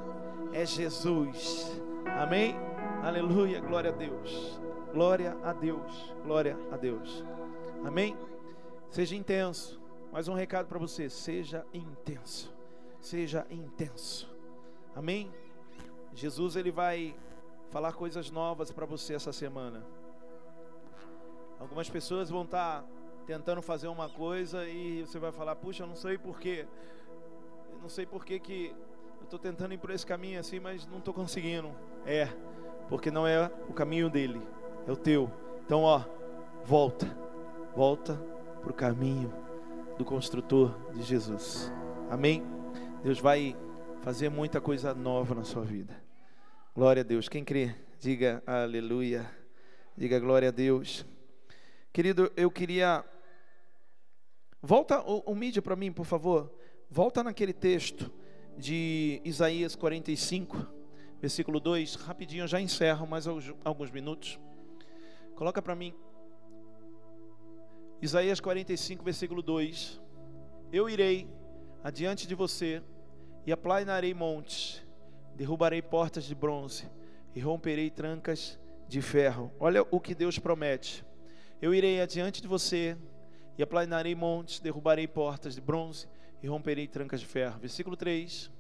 é 0.52 0.64
Jesus. 0.64 1.80
Amém? 2.20 2.54
Aleluia, 3.02 3.60
glória 3.60 3.90
a 3.90 3.92
Deus. 3.92 4.60
Glória 4.92 5.36
a 5.42 5.52
Deus. 5.52 6.14
Glória 6.24 6.56
a 6.70 6.76
Deus. 6.76 7.24
Amém? 7.84 8.16
Seja 8.90 9.16
intenso. 9.16 9.80
Mais 10.12 10.28
um 10.28 10.34
recado 10.34 10.66
para 10.66 10.78
você. 10.78 11.10
Seja 11.10 11.66
intenso. 11.74 12.54
Seja 13.00 13.44
intenso. 13.50 14.32
Amém? 14.94 15.32
Jesus 16.14 16.54
ele 16.54 16.70
vai 16.70 17.16
falar 17.70 17.92
coisas 17.92 18.30
novas 18.30 18.70
para 18.70 18.86
você 18.86 19.14
essa 19.14 19.32
semana. 19.32 19.97
Algumas 21.58 21.88
pessoas 21.90 22.30
vão 22.30 22.42
estar 22.42 22.84
tentando 23.26 23.60
fazer 23.60 23.88
uma 23.88 24.08
coisa 24.08 24.66
e 24.68 25.02
você 25.02 25.18
vai 25.18 25.32
falar: 25.32 25.56
"Puxa, 25.56 25.82
eu 25.82 25.86
não 25.86 25.96
sei 25.96 26.16
porquê. 26.16 26.66
Eu 27.72 27.78
não 27.80 27.88
sei 27.88 28.06
porquê 28.06 28.38
que 28.38 28.74
eu 29.18 29.24
estou 29.24 29.38
tentando 29.38 29.74
ir 29.74 29.78
por 29.78 29.90
esse 29.90 30.06
caminho 30.06 30.40
assim, 30.40 30.60
mas 30.60 30.86
não 30.86 30.98
estou 30.98 31.12
conseguindo". 31.12 31.70
É, 32.06 32.28
porque 32.88 33.10
não 33.10 33.26
é 33.26 33.50
o 33.68 33.72
caminho 33.72 34.08
dele, 34.08 34.40
é 34.86 34.92
o 34.92 34.96
teu. 34.96 35.30
Então, 35.64 35.82
ó, 35.82 36.02
volta. 36.64 37.06
Volta 37.76 38.14
pro 38.62 38.72
caminho 38.72 39.32
do 39.96 40.04
construtor 40.04 40.74
de 40.92 41.02
Jesus. 41.02 41.72
Amém? 42.10 42.42
Deus 43.02 43.20
vai 43.20 43.56
fazer 44.02 44.30
muita 44.30 44.60
coisa 44.60 44.94
nova 44.94 45.34
na 45.34 45.44
sua 45.44 45.62
vida. 45.62 45.94
Glória 46.74 47.02
a 47.02 47.04
Deus. 47.04 47.28
Quem 47.28 47.44
crê, 47.44 47.74
diga 48.00 48.42
aleluia. 48.46 49.30
Diga 49.96 50.18
glória 50.18 50.48
a 50.48 50.52
Deus. 50.52 51.04
Querido, 51.98 52.30
eu 52.36 52.48
queria. 52.48 53.04
Volta 54.62 55.00
o, 55.00 55.18
o 55.32 55.34
mídia 55.34 55.60
para 55.60 55.74
mim, 55.74 55.90
por 55.90 56.06
favor. 56.06 56.48
Volta 56.88 57.24
naquele 57.24 57.52
texto 57.52 58.08
de 58.56 59.20
Isaías 59.24 59.74
45, 59.74 60.64
versículo 61.20 61.58
2. 61.58 61.96
Rapidinho, 61.96 62.44
eu 62.44 62.46
já 62.46 62.60
encerro 62.60 63.04
mais 63.04 63.26
alguns- 63.26 63.90
minutos. 63.90 64.38
Coloca 65.34 65.60
para 65.60 65.74
mim. 65.74 65.92
Isaías 68.00 68.38
45, 68.38 69.02
versículo 69.02 69.42
2. 69.42 70.00
Eu 70.72 70.88
irei 70.88 71.28
adiante 71.82 72.28
de 72.28 72.34
você 72.36 72.80
e 73.44 73.50
aplanarei 73.50 74.14
montes, 74.14 74.86
derrubarei 75.34 75.82
portas 75.82 76.22
de 76.22 76.34
bronze 76.36 76.88
e 77.34 77.40
romperei 77.40 77.90
trancas 77.90 78.56
de 78.86 79.02
ferro. 79.02 79.52
Olha 79.58 79.84
o 79.90 79.98
que 79.98 80.14
Deus 80.14 80.38
promete. 80.38 81.07
Eu 81.60 81.74
irei 81.74 82.00
adiante 82.00 82.40
de 82.40 82.46
você 82.46 82.96
e 83.56 83.62
aplanarei 83.62 84.14
montes, 84.14 84.60
derrubarei 84.60 85.08
portas 85.08 85.56
de 85.56 85.60
bronze 85.60 86.06
e 86.40 86.46
romperei 86.46 86.86
trancas 86.86 87.20
de 87.20 87.26
ferro. 87.26 87.58
Versículo 87.58 87.96
3. 87.96 88.50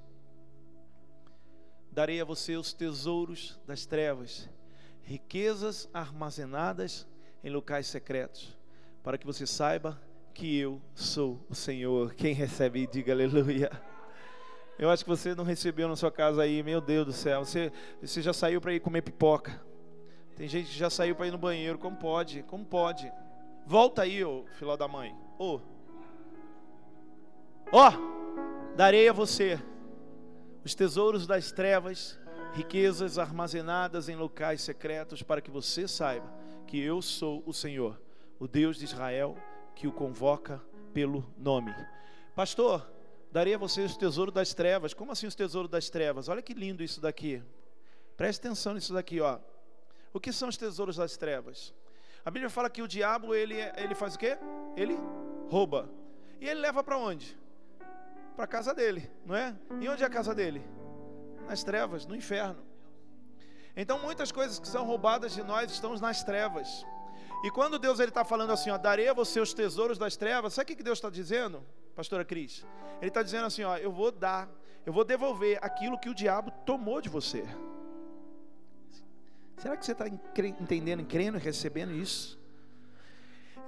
Darei 1.92 2.20
a 2.20 2.24
você 2.24 2.56
os 2.56 2.72
tesouros 2.72 3.58
das 3.66 3.86
trevas, 3.86 4.50
riquezas 5.02 5.88
armazenadas 5.94 7.06
em 7.42 7.50
locais 7.50 7.86
secretos, 7.86 8.56
para 9.02 9.16
que 9.16 9.26
você 9.26 9.46
saiba 9.46 10.00
que 10.34 10.58
eu 10.58 10.80
sou 10.94 11.44
o 11.48 11.54
Senhor. 11.54 12.14
Quem 12.14 12.34
recebe, 12.34 12.86
diga 12.86 13.12
aleluia. 13.12 13.70
Eu 14.78 14.90
acho 14.90 15.04
que 15.04 15.10
você 15.10 15.34
não 15.34 15.44
recebeu 15.44 15.88
na 15.88 15.96
sua 15.96 16.10
casa 16.10 16.42
aí, 16.42 16.62
meu 16.62 16.80
Deus 16.80 17.06
do 17.06 17.12
céu. 17.12 17.44
Você, 17.44 17.72
você 18.00 18.22
já 18.22 18.32
saiu 18.32 18.60
para 18.60 18.72
ir 18.72 18.80
comer 18.80 19.02
pipoca. 19.02 19.60
Tem 20.38 20.46
gente 20.46 20.70
que 20.70 20.78
já 20.78 20.88
saiu 20.88 21.16
para 21.16 21.26
ir 21.26 21.32
no 21.32 21.36
banheiro. 21.36 21.76
Como 21.76 21.96
pode? 21.96 22.44
Como 22.44 22.64
pode? 22.64 23.12
Volta 23.66 24.02
aí, 24.02 24.24
ô 24.24 24.44
filó 24.56 24.76
da 24.76 24.86
mãe. 24.86 25.12
Ô. 25.36 25.58
Ó, 27.72 27.90
darei 28.76 29.08
a 29.08 29.12
você 29.12 29.60
os 30.64 30.76
tesouros 30.76 31.26
das 31.26 31.50
trevas, 31.50 32.16
riquezas 32.52 33.18
armazenadas 33.18 34.08
em 34.08 34.14
locais 34.14 34.60
secretos, 34.62 35.24
para 35.24 35.40
que 35.40 35.50
você 35.50 35.88
saiba 35.88 36.32
que 36.68 36.78
eu 36.78 37.02
sou 37.02 37.42
o 37.44 37.52
Senhor, 37.52 38.00
o 38.38 38.46
Deus 38.46 38.76
de 38.76 38.84
Israel, 38.84 39.36
que 39.74 39.88
o 39.88 39.92
convoca 39.92 40.62
pelo 40.94 41.26
nome. 41.36 41.74
Pastor, 42.36 42.88
darei 43.32 43.54
a 43.54 43.58
você 43.58 43.80
os 43.80 43.96
tesouros 43.96 44.32
das 44.32 44.54
trevas. 44.54 44.94
Como 44.94 45.10
assim 45.10 45.26
os 45.26 45.34
tesouros 45.34 45.68
das 45.68 45.90
trevas? 45.90 46.28
Olha 46.28 46.42
que 46.42 46.54
lindo 46.54 46.84
isso 46.84 47.00
daqui. 47.00 47.42
Preste 48.16 48.46
atenção 48.46 48.74
nisso 48.74 48.92
daqui, 48.92 49.20
ó. 49.20 49.40
O 50.12 50.20
que 50.20 50.32
são 50.32 50.48
os 50.48 50.56
tesouros 50.56 50.96
das 50.96 51.16
trevas? 51.16 51.74
A 52.24 52.30
Bíblia 52.30 52.50
fala 52.50 52.68
que 52.68 52.82
o 52.82 52.88
diabo 52.88 53.34
ele, 53.34 53.56
ele 53.76 53.94
faz 53.94 54.14
o 54.14 54.18
quê? 54.18 54.38
Ele 54.76 54.96
rouba. 55.48 55.88
E 56.40 56.48
ele 56.48 56.60
leva 56.60 56.82
para 56.82 56.96
onde? 56.96 57.38
Para 58.36 58.44
a 58.44 58.48
casa 58.48 58.74
dele, 58.74 59.10
não 59.24 59.34
é? 59.34 59.56
E 59.80 59.88
onde 59.88 60.02
é 60.02 60.06
a 60.06 60.10
casa 60.10 60.34
dele? 60.34 60.64
Nas 61.46 61.64
trevas, 61.64 62.06
no 62.06 62.14
inferno. 62.14 62.62
Então 63.76 63.98
muitas 63.98 64.32
coisas 64.32 64.58
que 64.58 64.68
são 64.68 64.84
roubadas 64.84 65.32
de 65.32 65.42
nós 65.42 65.70
estão 65.70 65.94
nas 65.96 66.22
trevas. 66.22 66.84
E 67.44 67.50
quando 67.50 67.78
Deus 67.78 68.00
está 68.00 68.24
falando 68.24 68.52
assim, 68.52 68.70
ó, 68.70 68.76
darei 68.76 69.08
a 69.08 69.12
você 69.12 69.38
os 69.40 69.54
tesouros 69.54 69.96
das 69.96 70.16
trevas, 70.16 70.54
sabe 70.54 70.72
o 70.72 70.76
que 70.76 70.82
Deus 70.82 70.98
está 70.98 71.08
dizendo, 71.08 71.64
pastora 71.94 72.24
Cris? 72.24 72.66
Ele 73.00 73.08
está 73.08 73.22
dizendo 73.22 73.46
assim, 73.46 73.62
ó, 73.62 73.76
eu 73.76 73.92
vou 73.92 74.10
dar, 74.10 74.48
eu 74.84 74.92
vou 74.92 75.04
devolver 75.04 75.58
aquilo 75.62 75.98
que 75.98 76.08
o 76.08 76.14
diabo 76.14 76.50
tomou 76.66 77.00
de 77.00 77.08
você. 77.08 77.46
Será 79.58 79.76
que 79.76 79.84
você 79.84 79.90
está 79.90 80.06
entendendo, 80.06 81.04
crendo 81.04 81.36
e 81.36 81.40
recebendo 81.40 81.92
isso? 81.92 82.38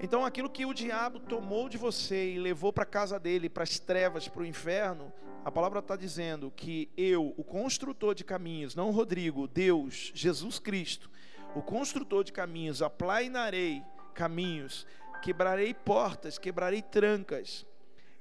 Então, 0.00 0.24
aquilo 0.24 0.48
que 0.48 0.64
o 0.64 0.72
diabo 0.72 1.18
tomou 1.18 1.68
de 1.68 1.76
você 1.76 2.30
e 2.30 2.38
levou 2.38 2.72
para 2.72 2.84
a 2.84 2.86
casa 2.86 3.18
dele, 3.18 3.50
para 3.50 3.64
as 3.64 3.78
trevas, 3.80 4.28
para 4.28 4.42
o 4.42 4.46
inferno, 4.46 5.12
a 5.44 5.50
palavra 5.50 5.80
está 5.80 5.96
dizendo 5.96 6.50
que 6.54 6.88
eu, 6.96 7.34
o 7.36 7.42
construtor 7.42 8.14
de 8.14 8.22
caminhos, 8.22 8.76
não 8.76 8.92
Rodrigo, 8.92 9.48
Deus, 9.48 10.12
Jesus 10.14 10.60
Cristo, 10.60 11.10
o 11.56 11.60
construtor 11.60 12.22
de 12.22 12.32
caminhos, 12.32 12.80
aplainarei 12.80 13.82
caminhos, 14.14 14.86
quebrarei 15.22 15.74
portas, 15.74 16.38
quebrarei 16.38 16.82
trancas 16.82 17.66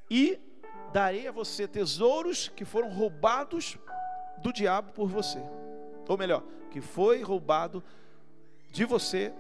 e 0.10 0.40
darei 0.92 1.28
a 1.28 1.32
você 1.32 1.68
tesouros 1.68 2.50
que 2.50 2.66
foram 2.66 2.90
roubados 2.90 3.78
do 4.40 4.52
diabo 4.52 4.92
por 4.92 5.08
você. 5.08 5.40
Ou 6.08 6.18
melhor, 6.18 6.44
que 6.70 6.82
foi 6.82 7.22
roubado 7.22 7.84
de 8.72 8.86
você 8.86 9.34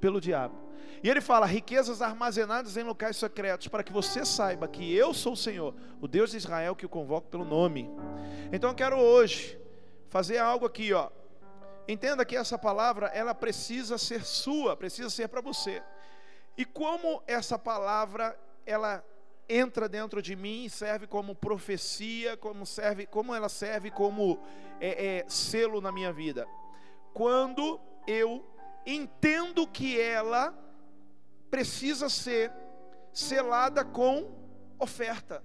pelo 0.00 0.20
diabo. 0.20 0.68
E 1.02 1.08
ele 1.08 1.20
fala: 1.20 1.46
riquezas 1.46 2.02
armazenadas 2.02 2.76
em 2.76 2.82
locais 2.82 3.16
secretos, 3.16 3.68
para 3.68 3.82
que 3.82 3.92
você 3.92 4.24
saiba 4.24 4.68
que 4.68 4.94
eu 4.94 5.14
sou 5.14 5.32
o 5.32 5.36
Senhor, 5.36 5.74
o 6.00 6.08
Deus 6.08 6.30
de 6.30 6.36
Israel 6.36 6.76
que 6.76 6.86
o 6.86 6.88
convoco 6.88 7.28
pelo 7.28 7.44
nome. 7.44 7.88
Então 8.52 8.70
eu 8.70 8.76
quero 8.76 8.96
hoje 8.96 9.58
fazer 10.08 10.38
algo 10.38 10.66
aqui, 10.66 10.92
ó. 10.92 11.10
Entenda 11.86 12.24
que 12.24 12.36
essa 12.36 12.58
palavra, 12.58 13.06
ela 13.08 13.34
precisa 13.34 13.96
ser 13.96 14.24
sua, 14.24 14.76
precisa 14.76 15.08
ser 15.08 15.28
para 15.28 15.40
você. 15.40 15.82
E 16.56 16.64
como 16.64 17.22
essa 17.26 17.58
palavra, 17.58 18.38
ela 18.66 19.02
entra 19.48 19.88
dentro 19.88 20.20
de 20.20 20.36
mim 20.36 20.64
e 20.64 20.70
serve 20.70 21.06
como 21.06 21.34
profecia, 21.34 22.36
como 22.36 22.66
serve, 22.66 23.06
como 23.06 23.34
ela 23.34 23.48
serve 23.48 23.90
como 23.90 24.38
é, 24.80 25.18
é, 25.18 25.24
selo 25.28 25.80
na 25.80 25.90
minha 25.90 26.12
vida. 26.12 26.46
Quando 27.14 27.80
eu 28.06 28.44
entendo 28.84 29.66
que 29.66 29.98
ela 30.00 30.54
precisa 31.50 32.08
ser 32.08 32.52
selada 33.12 33.84
com 33.84 34.30
oferta. 34.78 35.42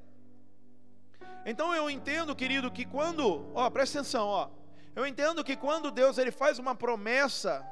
Então 1.46 1.74
eu 1.74 1.90
entendo, 1.90 2.36
querido, 2.36 2.72
que 2.72 2.86
quando, 2.86 3.52
ó, 3.54 3.70
presta 3.70 4.00
atenção, 4.00 4.28
ó. 4.28 4.50
Eu 4.96 5.08
entendo 5.08 5.44
que 5.44 5.56
quando 5.56 5.92
Deus 5.92 6.18
ele 6.18 6.32
faz 6.32 6.60
uma 6.60 6.76
promessa 6.76 7.66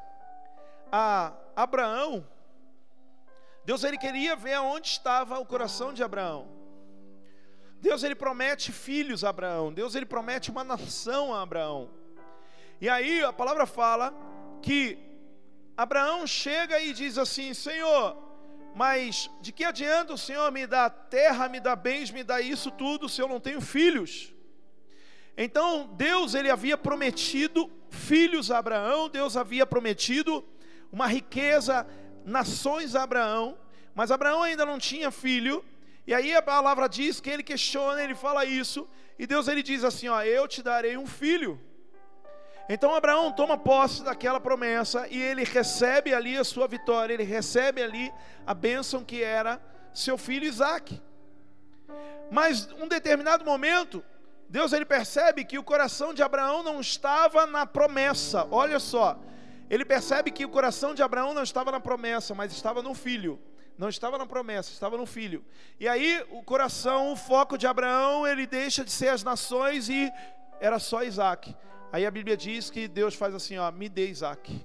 a 0.91 1.33
Abraão, 1.55 2.27
Deus 3.63 3.83
ele 3.83 3.97
queria 3.97 4.35
ver 4.35 4.53
aonde 4.53 4.87
estava 4.87 5.39
o 5.39 5.45
coração 5.45 5.93
de 5.93 6.03
Abraão. 6.03 6.47
Deus 7.79 8.03
ele 8.03 8.15
promete 8.15 8.71
filhos 8.71 9.23
a 9.23 9.29
Abraão. 9.29 9.73
Deus 9.73 9.95
ele 9.95 10.05
promete 10.05 10.51
uma 10.51 10.63
nação 10.63 11.33
a 11.33 11.41
Abraão. 11.41 11.89
E 12.79 12.89
aí 12.89 13.23
a 13.23 13.33
palavra 13.33 13.65
fala 13.65 14.13
que 14.61 14.97
Abraão 15.75 16.25
chega 16.25 16.79
e 16.79 16.93
diz 16.93 17.17
assim: 17.17 17.53
Senhor, 17.53 18.17
mas 18.75 19.29
de 19.41 19.51
que 19.51 19.63
adianta 19.63 20.13
o 20.13 20.17
Senhor 20.17 20.51
me 20.51 20.65
dar 20.65 20.89
terra, 20.89 21.49
me 21.49 21.59
dar 21.59 21.75
bens, 21.75 22.11
me 22.11 22.23
dar 22.23 22.41
isso 22.41 22.71
tudo 22.71 23.09
se 23.09 23.21
eu 23.21 23.27
não 23.27 23.39
tenho 23.39 23.61
filhos? 23.61 24.33
Então 25.35 25.89
Deus 25.95 26.35
ele 26.35 26.49
havia 26.49 26.77
prometido 26.77 27.71
filhos 27.89 28.51
a 28.51 28.59
Abraão, 28.59 29.09
Deus 29.09 29.35
havia 29.35 29.65
prometido 29.65 30.43
uma 30.91 31.07
riqueza, 31.07 31.87
nações 32.25 32.95
a 32.95 33.03
Abraão, 33.03 33.57
mas 33.93 34.11
Abraão 34.11 34.43
ainda 34.43 34.65
não 34.65 34.79
tinha 34.79 35.11
filho. 35.11 35.63
E 36.05 36.13
aí 36.13 36.33
a 36.33 36.41
palavra 36.41 36.87
diz 36.87 37.19
que 37.19 37.29
ele 37.29 37.43
questiona, 37.43 38.03
ele 38.03 38.15
fala 38.15 38.43
isso, 38.43 38.89
e 39.19 39.27
Deus 39.27 39.47
ele 39.47 39.61
diz 39.61 39.83
assim, 39.83 40.07
ó, 40.09 40.21
eu 40.23 40.47
te 40.47 40.63
darei 40.63 40.97
um 40.97 41.05
filho. 41.05 41.59
Então 42.67 42.95
Abraão 42.95 43.31
toma 43.31 43.57
posse 43.57 44.03
daquela 44.03 44.39
promessa 44.39 45.07
e 45.09 45.21
ele 45.21 45.43
recebe 45.43 46.13
ali 46.13 46.37
a 46.37 46.43
sua 46.43 46.67
vitória, 46.67 47.13
ele 47.13 47.23
recebe 47.23 47.83
ali 47.83 48.11
a 48.47 48.53
bênção 48.53 49.03
que 49.03 49.21
era 49.21 49.61
seu 49.93 50.17
filho 50.17 50.45
Isaac. 50.45 51.01
Mas 52.31 52.71
um 52.79 52.87
determinado 52.87 53.43
momento, 53.43 54.03
Deus 54.47 54.71
ele 54.71 54.85
percebe 54.85 55.43
que 55.43 55.59
o 55.59 55.63
coração 55.63 56.13
de 56.13 56.23
Abraão 56.23 56.63
não 56.63 56.79
estava 56.79 57.45
na 57.45 57.65
promessa. 57.65 58.47
Olha 58.49 58.79
só, 58.79 59.19
ele 59.71 59.85
percebe 59.85 60.31
que 60.31 60.43
o 60.43 60.49
coração 60.49 60.93
de 60.93 61.01
Abraão 61.01 61.33
não 61.33 61.43
estava 61.43 61.71
na 61.71 61.79
promessa, 61.79 62.35
mas 62.35 62.51
estava 62.51 62.81
no 62.81 62.93
filho. 62.93 63.39
Não 63.77 63.87
estava 63.87 64.17
na 64.17 64.25
promessa, 64.25 64.69
estava 64.69 64.97
no 64.97 65.05
filho. 65.05 65.45
E 65.79 65.87
aí 65.87 66.21
o 66.29 66.43
coração, 66.43 67.13
o 67.13 67.15
foco 67.15 67.57
de 67.57 67.65
Abraão, 67.65 68.27
ele 68.27 68.45
deixa 68.45 68.83
de 68.83 68.91
ser 68.91 69.07
as 69.07 69.23
nações 69.23 69.87
e 69.87 70.11
era 70.59 70.77
só 70.77 71.03
Isaac. 71.03 71.55
Aí 71.89 72.05
a 72.05 72.11
Bíblia 72.11 72.35
diz 72.35 72.69
que 72.69 72.85
Deus 72.85 73.15
faz 73.15 73.33
assim, 73.33 73.57
ó, 73.57 73.71
me 73.71 73.87
dê 73.87 74.09
Isaac. 74.09 74.61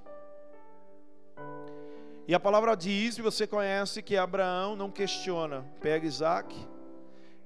E 2.27 2.35
a 2.35 2.41
palavra 2.41 2.77
diz, 2.77 3.17
e 3.17 3.23
você 3.23 3.47
conhece, 3.47 4.03
que 4.03 4.17
Abraão 4.17 4.75
não 4.75 4.91
questiona, 4.91 5.65
pega 5.81 6.05
Isaac 6.05 6.53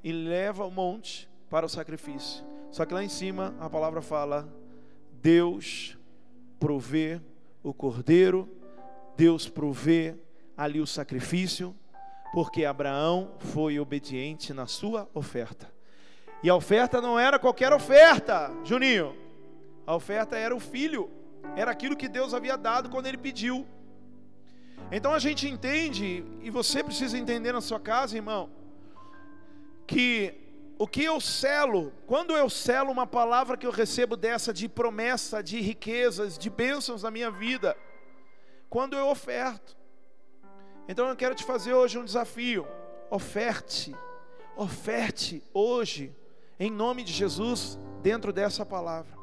e 0.02 0.10
leva 0.10 0.64
o 0.64 0.70
monte 0.70 1.28
para 1.50 1.66
o 1.66 1.68
sacrifício. 1.68 2.42
Só 2.70 2.86
que 2.86 2.94
lá 2.94 3.04
em 3.04 3.08
cima 3.10 3.54
a 3.60 3.68
palavra 3.68 4.00
fala: 4.00 4.48
Deus 5.12 5.98
provê 6.58 7.20
o 7.62 7.72
cordeiro, 7.74 8.48
Deus 9.16 9.48
provê 9.48 10.16
ali 10.56 10.80
o 10.80 10.86
sacrifício, 10.86 11.74
porque 12.32 12.64
Abraão 12.64 13.32
foi 13.38 13.78
obediente 13.78 14.52
na 14.52 14.66
sua 14.66 15.08
oferta. 15.12 15.72
E 16.42 16.48
a 16.48 16.54
oferta 16.54 17.00
não 17.00 17.18
era 17.18 17.38
qualquer 17.38 17.72
oferta, 17.72 18.50
Juninho. 18.64 19.14
A 19.86 19.94
oferta 19.94 20.36
era 20.36 20.54
o 20.54 20.60
filho, 20.60 21.10
era 21.56 21.70
aquilo 21.70 21.96
que 21.96 22.08
Deus 22.08 22.32
havia 22.32 22.56
dado 22.56 22.88
quando 22.88 23.06
ele 23.06 23.18
pediu. 23.18 23.66
Então 24.90 25.12
a 25.12 25.18
gente 25.18 25.48
entende, 25.48 26.24
e 26.42 26.50
você 26.50 26.82
precisa 26.82 27.18
entender 27.18 27.52
na 27.52 27.60
sua 27.60 27.78
casa, 27.78 28.16
irmão, 28.16 28.48
que 29.86 30.39
o 30.80 30.86
que 30.86 31.04
eu 31.04 31.20
selo, 31.20 31.92
quando 32.06 32.34
eu 32.34 32.48
selo 32.48 32.90
uma 32.90 33.06
palavra 33.06 33.54
que 33.54 33.66
eu 33.66 33.70
recebo 33.70 34.16
dessa 34.16 34.50
de 34.50 34.66
promessa, 34.66 35.42
de 35.42 35.60
riquezas, 35.60 36.38
de 36.38 36.48
bênçãos 36.48 37.02
na 37.02 37.10
minha 37.10 37.30
vida, 37.30 37.76
quando 38.70 38.96
eu 38.96 39.06
oferto. 39.08 39.76
Então 40.88 41.06
eu 41.06 41.14
quero 41.14 41.34
te 41.34 41.44
fazer 41.44 41.74
hoje 41.74 41.98
um 41.98 42.04
desafio. 42.06 42.66
Oferte, 43.10 43.94
oferte 44.56 45.42
hoje, 45.52 46.16
em 46.58 46.70
nome 46.70 47.04
de 47.04 47.12
Jesus, 47.12 47.78
dentro 48.00 48.32
dessa 48.32 48.64
palavra. 48.64 49.14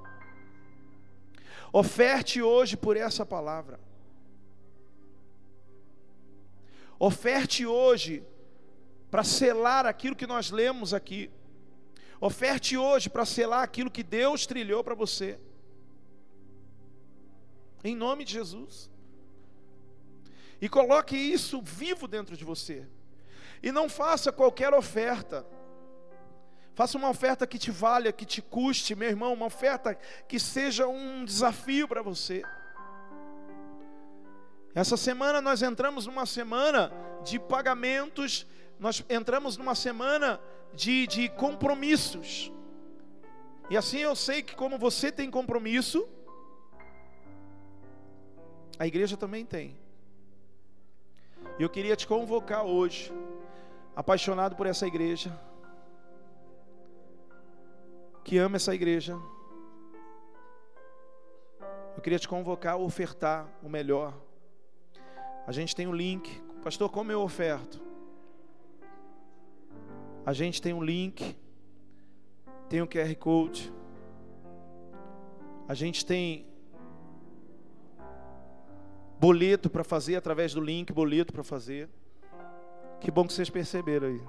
Oferte 1.74 2.40
hoje 2.40 2.78
por 2.78 2.96
essa 2.96 3.26
palavra. 3.26 3.80
Oferte 7.00 7.66
hoje 7.66 8.24
para 9.10 9.24
selar 9.24 9.88
aquilo 9.88 10.16
que 10.16 10.28
nós 10.28 10.52
lemos 10.52 10.94
aqui. 10.94 11.32
Oferte 12.20 12.76
hoje 12.78 13.10
para 13.10 13.26
selar 13.26 13.64
aquilo 13.64 13.92
que 13.92 14.04
Deus 14.04 14.46
trilhou 14.46 14.84
para 14.84 14.96
você. 14.96 15.40
Em 17.84 17.96
nome 17.96 18.26
de 18.26 18.34
Jesus. 18.34 18.90
E 20.60 20.68
coloque 20.68 21.16
isso 21.16 21.62
vivo 21.62 22.08
dentro 22.08 22.36
de 22.36 22.44
você. 22.44 22.88
E 23.62 23.72
não 23.72 23.88
faça 23.88 24.32
qualquer 24.32 24.74
oferta. 24.74 25.46
Faça 26.74 26.98
uma 26.98 27.10
oferta 27.10 27.48
que 27.48 27.58
te 27.58 27.72
valha, 27.72 28.12
que 28.12 28.26
te 28.26 28.42
custe, 28.42 28.96
meu 28.96 29.10
irmão, 29.10 29.34
uma 29.34 29.46
oferta 29.46 29.96
que 30.28 30.40
seja 30.40 30.88
um 30.88 31.26
desafio 31.26 31.88
para 31.88 32.02
você. 32.02 32.44
Essa 34.76 34.96
semana 34.96 35.42
nós 35.42 35.64
entramos 35.64 36.06
numa 36.06 36.28
semana 36.28 36.92
de 37.24 37.40
pagamentos, 37.40 38.46
nós 38.80 39.04
entramos 39.10 39.58
numa 39.58 39.74
semana 39.74 40.40
de, 40.74 41.08
de 41.08 41.30
compromissos. 41.30 42.52
E 43.70 43.76
assim 43.76 44.00
eu 44.00 44.16
sei 44.16 44.42
que, 44.42 44.56
como 44.56 44.78
você 44.78 45.12
tem 45.12 45.30
compromisso, 45.30 46.08
a 48.80 48.88
igreja 48.88 49.18
também 49.18 49.46
tem. 49.46 49.76
E 51.60 51.64
eu 51.64 51.70
queria 51.70 51.96
te 51.96 52.08
convocar 52.08 52.64
hoje, 52.64 53.12
apaixonado 53.96 54.56
por 54.56 54.68
essa 54.68 54.86
igreja, 54.86 55.38
que 58.24 58.38
ama 58.38 58.58
essa 58.58 58.76
igreja. 58.76 59.18
Eu 61.96 62.02
queria 62.02 62.20
te 62.20 62.28
convocar 62.28 62.74
a 62.74 62.78
ofertar 62.78 63.48
o 63.64 63.70
melhor. 63.70 64.14
A 65.48 65.52
gente 65.52 65.76
tem 65.76 65.88
um 65.88 65.94
link. 65.94 66.42
Pastor, 66.64 66.90
como 66.92 67.12
eu 67.12 67.22
oferto? 67.22 67.87
A 70.28 70.34
gente 70.34 70.62
tem 70.62 70.74
um 70.74 70.84
link, 70.84 71.38
tem 72.68 72.82
um 72.82 72.86
QR 72.86 73.16
Code, 73.16 73.72
a 75.66 75.74
gente 75.74 76.06
tem 76.06 76.46
boleto 79.18 79.70
para 79.70 79.86
fazer 79.86 80.18
através 80.18 80.54
do 80.54 80.60
link, 80.60 80.92
boleto 80.92 81.32
para 81.32 81.46
fazer. 81.46 81.88
Que 83.00 83.10
bom 83.10 83.26
que 83.26 83.32
vocês 83.32 83.50
perceberam 83.50 84.10
aí. 84.10 84.22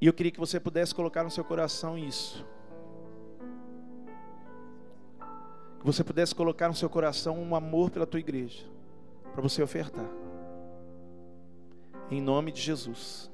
E 0.00 0.06
eu 0.08 0.12
queria 0.12 0.32
que 0.32 0.40
você 0.40 0.58
pudesse 0.58 0.92
colocar 0.92 1.22
no 1.22 1.30
seu 1.30 1.44
coração 1.44 1.96
isso. 1.96 2.44
Que 5.78 5.86
você 5.86 6.02
pudesse 6.02 6.34
colocar 6.34 6.66
no 6.66 6.74
seu 6.74 6.90
coração 6.90 7.40
um 7.40 7.54
amor 7.54 7.88
pela 7.88 8.04
tua 8.04 8.18
igreja, 8.18 8.66
para 9.32 9.40
você 9.40 9.62
ofertar 9.62 10.27
em 12.10 12.20
nome 12.20 12.52
de 12.52 12.60
Jesus. 12.60 13.30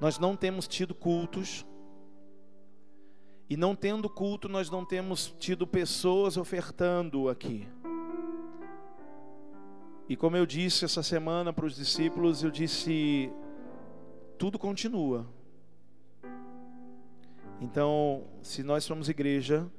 Nós 0.00 0.18
não 0.18 0.36
temos 0.36 0.66
tido 0.66 0.94
cultos, 0.94 1.64
e 3.52 3.56
não 3.56 3.76
tendo 3.76 4.08
culto, 4.08 4.48
nós 4.48 4.70
não 4.70 4.82
temos 4.82 5.34
tido 5.38 5.66
pessoas 5.66 6.38
ofertando 6.38 7.28
aqui. 7.28 7.68
E 10.08 10.16
como 10.16 10.38
eu 10.38 10.46
disse 10.46 10.86
essa 10.86 11.02
semana 11.02 11.52
para 11.52 11.66
os 11.66 11.76
discípulos, 11.76 12.42
eu 12.42 12.50
disse: 12.50 13.30
tudo 14.38 14.58
continua. 14.58 15.26
Então, 17.60 18.24
se 18.42 18.62
nós 18.62 18.84
somos 18.84 19.10
igreja, 19.10 19.70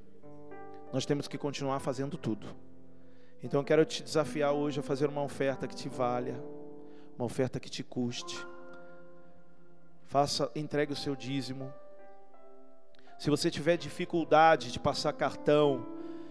nós 0.93 1.05
temos 1.05 1.27
que 1.27 1.37
continuar 1.37 1.79
fazendo 1.79 2.15
tudo. 2.15 2.47
Então, 3.43 3.59
eu 3.59 3.65
quero 3.65 3.83
te 3.83 4.01
desafiar 4.01 4.53
hoje 4.53 4.79
a 4.79 4.83
fazer 4.83 5.09
uma 5.09 5.21
oferta 5.21 5.67
que 5.67 5.75
te 5.75 5.89
valha, 5.89 6.41
uma 7.17 7.25
oferta 7.25 7.59
que 7.59 7.69
te 7.69 7.83
custe. 7.83 8.47
Faça, 10.05 10.49
entregue 10.55 10.93
o 10.93 10.95
seu 10.95 11.13
dízimo. 11.13 11.73
Se 13.19 13.29
você 13.29 13.51
tiver 13.51 13.75
dificuldade 13.75 14.71
de 14.71 14.79
passar 14.79 15.11
cartão, 15.11 15.85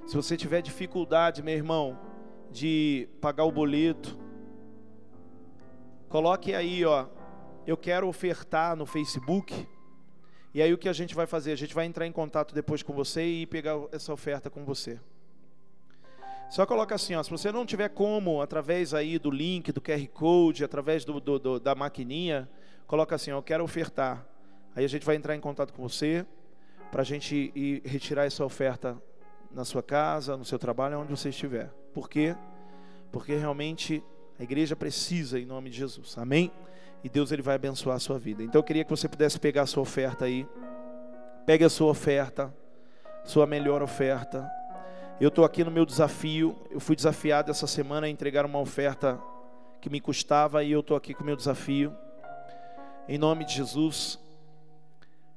se 0.06 0.16
você 0.16 0.38
tiver 0.38 0.62
dificuldade, 0.62 1.42
meu 1.42 1.54
irmão, 1.54 1.98
de 2.50 3.06
pagar 3.20 3.44
o 3.44 3.52
boleto, 3.52 4.18
coloque 6.08 6.54
aí, 6.54 6.82
ó, 6.82 7.06
eu 7.66 7.76
quero 7.76 8.08
ofertar 8.08 8.74
no 8.74 8.86
Facebook. 8.86 9.68
E 10.54 10.62
aí 10.62 10.72
o 10.72 10.78
que 10.78 10.88
a 10.88 10.94
gente 10.94 11.14
vai 11.14 11.26
fazer? 11.26 11.52
A 11.52 11.56
gente 11.56 11.74
vai 11.74 11.84
entrar 11.84 12.06
em 12.06 12.12
contato 12.12 12.54
depois 12.54 12.82
com 12.82 12.94
você 12.94 13.22
e 13.22 13.46
pegar 13.46 13.78
essa 13.92 14.14
oferta 14.14 14.48
com 14.48 14.64
você. 14.64 14.98
Só 16.52 16.66
coloca 16.66 16.94
assim, 16.94 17.14
ó, 17.14 17.22
se 17.22 17.30
você 17.30 17.50
não 17.50 17.64
tiver 17.64 17.88
como, 17.88 18.42
através 18.42 18.92
aí 18.92 19.18
do 19.18 19.30
link, 19.30 19.72
do 19.72 19.80
QR 19.80 20.06
Code, 20.08 20.62
através 20.62 21.02
do, 21.02 21.18
do, 21.18 21.38
do, 21.38 21.58
da 21.58 21.74
maquininha, 21.74 22.46
coloca 22.86 23.14
assim, 23.14 23.32
ó, 23.32 23.38
eu 23.38 23.42
quero 23.42 23.64
ofertar. 23.64 24.22
Aí 24.76 24.84
a 24.84 24.86
gente 24.86 25.06
vai 25.06 25.16
entrar 25.16 25.34
em 25.34 25.40
contato 25.40 25.72
com 25.72 25.82
você 25.82 26.26
para 26.90 27.00
a 27.00 27.04
gente 27.06 27.50
ir 27.54 27.80
retirar 27.86 28.26
essa 28.26 28.44
oferta 28.44 29.02
na 29.50 29.64
sua 29.64 29.82
casa, 29.82 30.36
no 30.36 30.44
seu 30.44 30.58
trabalho, 30.58 31.00
onde 31.00 31.10
você 31.10 31.30
estiver. 31.30 31.70
Por 31.94 32.06
quê? 32.06 32.36
Porque 33.10 33.34
realmente 33.34 34.04
a 34.38 34.42
igreja 34.42 34.76
precisa 34.76 35.40
em 35.40 35.46
nome 35.46 35.70
de 35.70 35.78
Jesus. 35.78 36.18
Amém? 36.18 36.52
E 37.02 37.08
Deus 37.08 37.32
ele 37.32 37.40
vai 37.40 37.54
abençoar 37.54 37.96
a 37.96 37.98
sua 37.98 38.18
vida. 38.18 38.42
Então 38.42 38.58
eu 38.58 38.62
queria 38.62 38.84
que 38.84 38.90
você 38.90 39.08
pudesse 39.08 39.40
pegar 39.40 39.62
a 39.62 39.66
sua 39.66 39.82
oferta 39.82 40.26
aí. 40.26 40.46
Pegue 41.46 41.64
a 41.64 41.70
sua 41.70 41.90
oferta, 41.90 42.54
sua 43.24 43.46
melhor 43.46 43.82
oferta. 43.82 44.46
Eu 45.20 45.28
estou 45.28 45.44
aqui 45.44 45.62
no 45.64 45.70
meu 45.70 45.86
desafio. 45.86 46.56
Eu 46.70 46.80
fui 46.80 46.96
desafiado 46.96 47.50
essa 47.50 47.66
semana 47.66 48.06
a 48.06 48.10
entregar 48.10 48.44
uma 48.44 48.58
oferta 48.58 49.20
que 49.80 49.88
me 49.88 50.00
custava 50.00 50.62
e 50.64 50.72
eu 50.72 50.80
estou 50.80 50.96
aqui 50.96 51.14
com 51.14 51.22
o 51.22 51.26
meu 51.26 51.36
desafio. 51.36 51.94
Em 53.08 53.18
nome 53.18 53.44
de 53.44 53.54
Jesus, 53.54 54.18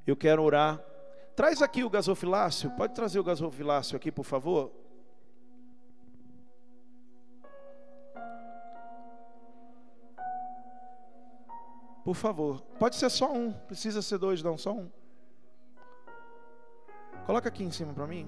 eu 0.06 0.16
quero 0.16 0.42
orar 0.42 0.80
Traz 1.36 1.60
aqui 1.60 1.84
o 1.84 1.90
gasofilácio. 1.90 2.70
Pode 2.70 2.94
trazer 2.94 3.20
o 3.20 3.24
gasofilácio 3.24 3.94
aqui, 3.94 4.10
por 4.10 4.24
favor? 4.24 4.72
Por 12.02 12.14
favor. 12.14 12.62
Pode 12.78 12.96
ser 12.96 13.10
só 13.10 13.30
um. 13.30 13.52
Precisa 13.52 14.00
ser 14.00 14.16
dois, 14.16 14.42
não, 14.42 14.56
só 14.56 14.72
um. 14.72 14.90
Coloca 17.26 17.50
aqui 17.50 17.62
em 17.62 17.70
cima 17.70 17.92
para 17.92 18.06
mim. 18.06 18.26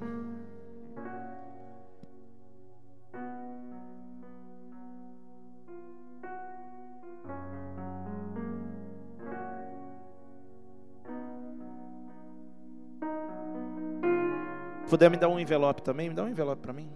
Puder 14.89 15.11
me 15.11 15.17
dar 15.17 15.29
um 15.29 15.39
envelope 15.39 15.83
também? 15.83 16.09
Me 16.09 16.15
dá 16.15 16.25
um 16.25 16.29
envelope 16.29 16.63
para 16.63 16.73
mim. 16.73 16.91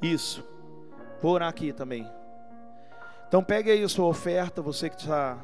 Isso. 0.00 0.44
Vou 1.20 1.32
orar 1.32 1.48
aqui 1.48 1.72
também. 1.72 2.10
Então 3.28 3.44
pegue 3.44 3.70
aí 3.70 3.82
a 3.82 3.88
sua 3.88 4.06
oferta, 4.06 4.62
você 4.62 4.88
que 4.88 4.96
está 4.96 5.38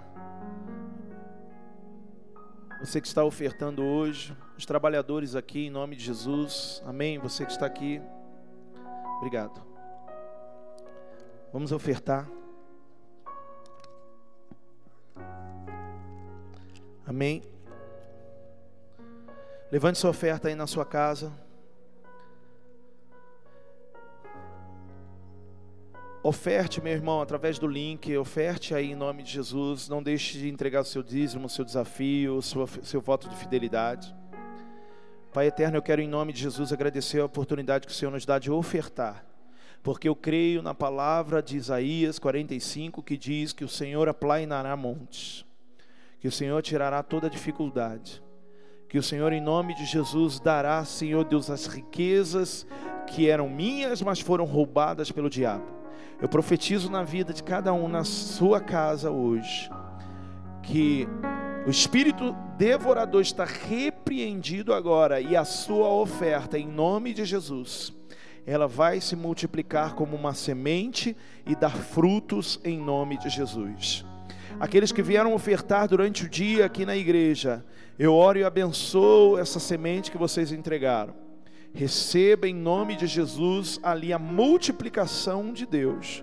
você 2.80 3.00
que 3.00 3.06
está 3.06 3.24
ofertando 3.24 3.82
hoje, 3.82 4.36
os 4.56 4.66
trabalhadores 4.66 5.34
aqui 5.34 5.66
em 5.66 5.70
nome 5.70 5.96
de 5.96 6.04
Jesus. 6.04 6.82
Amém. 6.86 7.18
Você 7.18 7.44
que 7.44 7.52
está 7.52 7.66
aqui. 7.66 8.00
Obrigado. 9.16 9.62
Vamos 11.52 11.72
ofertar. 11.72 12.28
Amém. 17.06 17.42
Levante 19.76 19.98
sua 19.98 20.08
oferta 20.08 20.48
aí 20.48 20.54
na 20.54 20.66
sua 20.66 20.86
casa. 20.86 21.30
Oferte, 26.22 26.80
meu 26.80 26.94
irmão, 26.94 27.20
através 27.20 27.58
do 27.58 27.66
link, 27.66 28.16
oferte 28.16 28.74
aí 28.74 28.92
em 28.92 28.94
nome 28.94 29.22
de 29.22 29.32
Jesus. 29.32 29.86
Não 29.86 30.02
deixe 30.02 30.38
de 30.38 30.48
entregar 30.48 30.80
o 30.80 30.84
seu 30.86 31.02
dízimo, 31.02 31.44
o 31.44 31.50
seu 31.50 31.62
desafio, 31.62 32.38
o 32.38 32.42
seu, 32.42 32.66
seu 32.66 33.02
voto 33.02 33.28
de 33.28 33.36
fidelidade. 33.36 34.16
Pai 35.30 35.48
eterno, 35.48 35.76
eu 35.76 35.82
quero 35.82 36.00
em 36.00 36.08
nome 36.08 36.32
de 36.32 36.40
Jesus 36.40 36.72
agradecer 36.72 37.20
a 37.20 37.26
oportunidade 37.26 37.86
que 37.86 37.92
o 37.92 37.94
Senhor 37.94 38.10
nos 38.10 38.24
dá 38.24 38.38
de 38.38 38.50
ofertar. 38.50 39.26
Porque 39.82 40.08
eu 40.08 40.16
creio 40.16 40.62
na 40.62 40.72
palavra 40.72 41.42
de 41.42 41.58
Isaías 41.58 42.18
45 42.18 43.02
que 43.02 43.18
diz 43.18 43.52
que 43.52 43.62
o 43.62 43.68
Senhor 43.68 44.08
aplainará 44.08 44.74
montes, 44.74 45.44
que 46.18 46.26
o 46.26 46.32
Senhor 46.32 46.62
tirará 46.62 47.02
toda 47.02 47.28
dificuldade 47.28 48.24
que 48.88 48.98
o 48.98 49.02
Senhor, 49.02 49.32
em 49.32 49.40
nome 49.40 49.74
de 49.74 49.84
Jesus, 49.84 50.38
dará, 50.38 50.84
Senhor 50.84 51.24
Deus, 51.24 51.50
as 51.50 51.66
riquezas 51.66 52.66
que 53.06 53.28
eram 53.28 53.48
minhas, 53.48 54.02
mas 54.02 54.20
foram 54.20 54.44
roubadas 54.44 55.10
pelo 55.10 55.30
diabo. 55.30 55.64
Eu 56.20 56.28
profetizo 56.28 56.90
na 56.90 57.02
vida 57.02 57.32
de 57.32 57.42
cada 57.42 57.72
um 57.72 57.88
na 57.88 58.04
sua 58.04 58.60
casa 58.60 59.10
hoje, 59.10 59.70
que 60.62 61.06
o 61.66 61.70
espírito 61.70 62.34
devorador 62.56 63.20
está 63.20 63.44
repreendido 63.44 64.72
agora 64.72 65.20
e 65.20 65.36
a 65.36 65.44
sua 65.44 65.88
oferta, 65.88 66.58
em 66.58 66.66
nome 66.66 67.12
de 67.12 67.24
Jesus, 67.24 67.92
ela 68.46 68.68
vai 68.68 69.00
se 69.00 69.16
multiplicar 69.16 69.94
como 69.94 70.16
uma 70.16 70.32
semente 70.32 71.16
e 71.44 71.56
dar 71.56 71.76
frutos 71.76 72.60
em 72.64 72.78
nome 72.78 73.18
de 73.18 73.28
Jesus. 73.28 74.04
Aqueles 74.60 74.92
que 74.92 75.02
vieram 75.02 75.34
ofertar 75.34 75.88
durante 75.88 76.24
o 76.24 76.28
dia 76.28 76.64
aqui 76.64 76.86
na 76.86 76.96
igreja, 76.96 77.64
eu 77.98 78.14
oro 78.14 78.38
e 78.38 78.44
abençoo 78.44 79.38
essa 79.38 79.58
semente 79.58 80.10
que 80.10 80.18
vocês 80.18 80.52
entregaram. 80.52 81.14
Receba 81.72 82.48
em 82.48 82.54
nome 82.54 82.96
de 82.96 83.06
Jesus 83.06 83.78
ali 83.82 84.12
a 84.12 84.18
multiplicação 84.18 85.52
de 85.52 85.66
Deus 85.66 86.22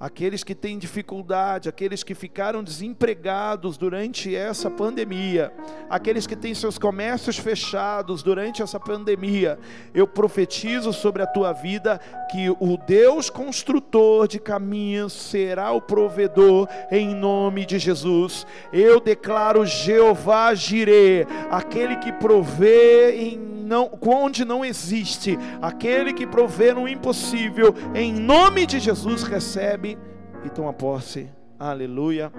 aqueles 0.00 0.42
que 0.42 0.54
têm 0.54 0.78
dificuldade, 0.78 1.68
aqueles 1.68 2.02
que 2.02 2.14
ficaram 2.14 2.64
desempregados 2.64 3.76
durante 3.76 4.34
essa 4.34 4.70
pandemia, 4.70 5.52
aqueles 5.90 6.26
que 6.26 6.34
têm 6.34 6.54
seus 6.54 6.78
comércios 6.78 7.36
fechados 7.36 8.22
durante 8.22 8.62
essa 8.62 8.80
pandemia, 8.80 9.58
eu 9.92 10.06
profetizo 10.06 10.90
sobre 10.90 11.22
a 11.22 11.26
tua 11.26 11.52
vida 11.52 12.00
que 12.30 12.48
o 12.48 12.78
Deus 12.78 13.28
construtor 13.28 14.26
de 14.26 14.40
caminhos 14.40 15.12
será 15.12 15.70
o 15.72 15.82
provedor 15.82 16.66
em 16.90 17.14
nome 17.14 17.66
de 17.66 17.78
Jesus. 17.78 18.46
Eu 18.72 19.00
declaro 19.00 19.66
Jeová 19.66 20.54
Jireh, 20.54 21.26
aquele 21.50 21.96
que 21.96 22.10
provê 22.12 23.34
em 23.34 23.59
não, 23.70 23.88
onde 24.02 24.44
não 24.44 24.64
existe, 24.64 25.38
aquele 25.62 26.12
que 26.12 26.26
provê 26.26 26.74
no 26.74 26.88
impossível, 26.88 27.72
em 27.94 28.12
nome 28.12 28.66
de 28.66 28.80
Jesus 28.80 29.22
recebe 29.22 29.96
e 30.44 30.50
toma 30.50 30.72
posse. 30.72 31.30
Aleluia. 31.56 32.32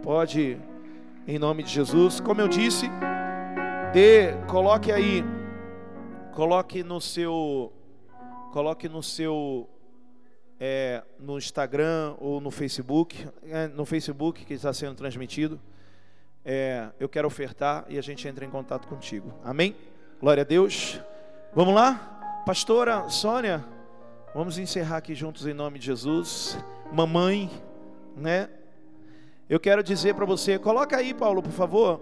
Pode, 0.00 0.56
em 1.26 1.40
nome 1.40 1.64
de 1.64 1.70
Jesus. 1.70 2.20
Como 2.20 2.40
eu 2.40 2.46
disse, 2.46 2.86
dê, 3.92 4.34
coloque 4.46 4.92
aí, 4.92 5.24
coloque 6.32 6.84
no 6.84 7.00
seu, 7.00 7.72
coloque 8.52 8.88
no 8.88 9.02
seu, 9.02 9.68
é, 10.60 11.02
no 11.18 11.36
Instagram 11.36 12.14
ou 12.20 12.40
no 12.40 12.52
Facebook, 12.52 13.26
é, 13.42 13.66
no 13.66 13.84
Facebook 13.84 14.44
que 14.44 14.54
está 14.54 14.72
sendo 14.72 14.94
transmitido. 14.94 15.58
É, 16.44 16.90
eu 17.00 17.08
quero 17.08 17.26
ofertar 17.26 17.84
e 17.88 17.98
a 17.98 18.02
gente 18.02 18.28
entra 18.28 18.44
em 18.44 18.50
contato 18.50 18.86
contigo. 18.86 19.34
Amém? 19.42 19.74
Glória 20.18 20.40
a 20.40 20.44
Deus. 20.44 20.98
Vamos 21.54 21.74
lá? 21.74 22.42
Pastora 22.46 23.06
Sônia, 23.10 23.62
vamos 24.34 24.56
encerrar 24.56 24.96
aqui 24.96 25.14
juntos 25.14 25.46
em 25.46 25.52
nome 25.52 25.78
de 25.78 25.84
Jesus. 25.84 26.58
Mamãe, 26.90 27.50
né? 28.16 28.48
Eu 29.46 29.60
quero 29.60 29.82
dizer 29.82 30.14
para 30.14 30.24
você, 30.24 30.58
coloca 30.58 30.96
aí, 30.96 31.12
Paulo, 31.12 31.42
por 31.42 31.52
favor, 31.52 32.00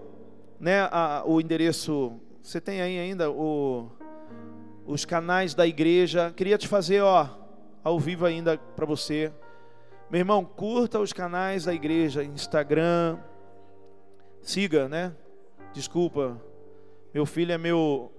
né, 0.57 0.87
a, 0.93 1.23
o 1.25 1.41
endereço. 1.41 2.17
Você 2.41 2.61
tem 2.61 2.81
aí 2.81 2.97
ainda 2.97 3.29
o, 3.29 3.91
os 4.85 5.03
canais 5.03 5.53
da 5.53 5.67
igreja. 5.67 6.31
Queria 6.37 6.57
te 6.57 6.69
fazer, 6.69 7.01
ó, 7.01 7.27
ao 7.83 7.99
vivo 7.99 8.25
ainda 8.25 8.57
para 8.57 8.85
você. 8.85 9.29
Meu 10.09 10.19
irmão, 10.19 10.45
curta 10.45 11.01
os 11.01 11.11
canais 11.11 11.65
da 11.65 11.73
igreja, 11.73 12.23
Instagram. 12.23 13.17
Siga, 14.41 14.87
né? 14.87 15.11
Desculpa, 15.73 16.41
meu 17.15 17.25
filho 17.25 17.53
é 17.53 17.57
meu 17.57 18.11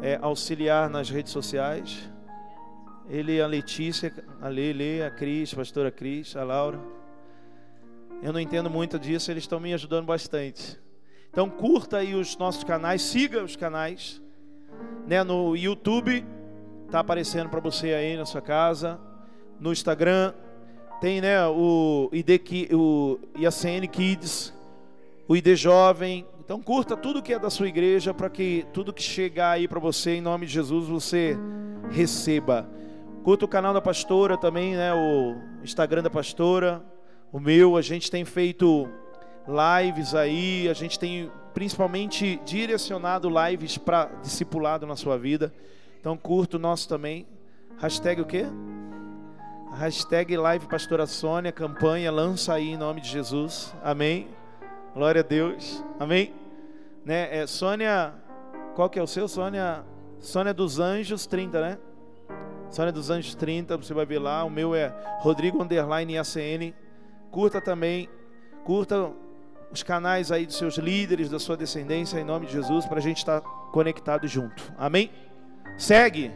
é, 0.00 0.18
auxiliar 0.22 0.88
nas 0.88 1.10
redes 1.10 1.30
sociais. 1.30 2.10
Ele, 3.06 3.38
a 3.38 3.46
Letícia, 3.46 4.10
a 4.40 4.48
Lele, 4.48 5.02
a 5.02 5.10
Cris, 5.10 5.52
a 5.52 5.56
pastora 5.56 5.90
Cris, 5.90 6.34
a 6.34 6.42
Laura. 6.42 6.80
Eu 8.22 8.32
não 8.32 8.40
entendo 8.40 8.70
muito 8.70 8.98
disso, 8.98 9.30
eles 9.30 9.42
estão 9.42 9.60
me 9.60 9.74
ajudando 9.74 10.06
bastante. 10.06 10.80
Então 11.30 11.50
curta 11.50 11.98
aí 11.98 12.14
os 12.14 12.34
nossos 12.38 12.64
canais, 12.64 13.02
siga 13.02 13.44
os 13.44 13.56
canais, 13.56 14.22
né? 15.06 15.22
No 15.22 15.54
YouTube 15.54 16.24
tá 16.90 17.00
aparecendo 17.00 17.50
para 17.50 17.60
você 17.60 17.92
aí 17.92 18.16
na 18.16 18.24
sua 18.24 18.40
casa, 18.40 18.98
no 19.60 19.70
Instagram 19.70 20.32
tem, 20.98 21.20
né? 21.20 21.46
O 21.46 22.08
ID, 22.10 22.72
o 22.72 23.18
IACN 23.36 23.86
Kids, 23.86 24.54
o 25.28 25.36
ID 25.36 25.54
Jovem. 25.56 26.26
Então 26.50 26.60
curta 26.60 26.96
tudo 26.96 27.22
que 27.22 27.32
é 27.32 27.38
da 27.38 27.48
sua 27.48 27.68
igreja 27.68 28.12
para 28.12 28.28
que 28.28 28.66
tudo 28.72 28.92
que 28.92 29.00
chegar 29.00 29.52
aí 29.52 29.68
para 29.68 29.78
você 29.78 30.16
em 30.16 30.20
nome 30.20 30.46
de 30.46 30.52
Jesus 30.52 30.88
você 30.88 31.38
receba. 31.92 32.68
Curta 33.22 33.44
o 33.44 33.48
canal 33.48 33.72
da 33.72 33.80
pastora 33.80 34.36
também, 34.36 34.74
né? 34.74 34.92
O 34.92 35.36
Instagram 35.62 36.02
da 36.02 36.10
pastora, 36.10 36.82
o 37.30 37.38
meu. 37.38 37.76
A 37.76 37.82
gente 37.82 38.10
tem 38.10 38.24
feito 38.24 38.88
lives 39.46 40.12
aí, 40.12 40.68
a 40.68 40.72
gente 40.72 40.98
tem 40.98 41.30
principalmente 41.54 42.40
direcionado 42.44 43.30
lives 43.30 43.78
para 43.78 44.06
discipulado 44.20 44.84
na 44.88 44.96
sua 44.96 45.16
vida. 45.16 45.54
Então 46.00 46.16
curta 46.16 46.56
o 46.56 46.60
nosso 46.60 46.88
também. 46.88 47.28
Hashtag 47.78 48.22
o 48.22 48.26
quê? 48.26 48.44
Hashtag 49.78 50.36
Live 50.36 50.66
Pastora 50.66 51.06
Sônia, 51.06 51.52
campanha, 51.52 52.10
lança 52.10 52.54
aí 52.54 52.70
em 52.70 52.76
nome 52.76 53.00
de 53.00 53.08
Jesus. 53.08 53.72
Amém. 53.84 54.26
Glória 54.92 55.20
a 55.20 55.24
Deus. 55.24 55.84
Amém. 56.00 56.39
Né? 57.10 57.40
É 57.40 57.44
Sônia, 57.44 58.14
qual 58.76 58.88
que 58.88 58.96
é 58.96 59.02
o 59.02 59.06
seu? 59.06 59.26
Sônia, 59.26 59.84
Sônia 60.20 60.54
dos 60.54 60.78
Anjos 60.78 61.26
30, 61.26 61.60
né? 61.60 61.78
Sônia 62.70 62.92
dos 62.92 63.10
Anjos 63.10 63.34
30, 63.34 63.76
você 63.78 63.92
vai 63.92 64.06
ver 64.06 64.20
lá. 64.20 64.44
O 64.44 64.48
meu 64.48 64.76
é 64.76 64.94
Rodrigo 65.18 65.60
Underline 65.60 66.16
ACN. 66.16 66.72
Curta 67.32 67.60
também, 67.60 68.08
curta 68.64 69.10
os 69.72 69.82
canais 69.82 70.30
aí 70.30 70.46
dos 70.46 70.56
seus 70.56 70.78
líderes, 70.78 71.28
da 71.28 71.40
sua 71.40 71.56
descendência, 71.56 72.16
em 72.16 72.24
nome 72.24 72.46
de 72.46 72.52
Jesus, 72.52 72.86
para 72.86 72.98
a 72.98 73.02
gente 73.02 73.18
estar 73.18 73.40
tá 73.40 73.48
conectado 73.72 74.28
junto. 74.28 74.72
Amém? 74.78 75.10
Segue. 75.76 76.30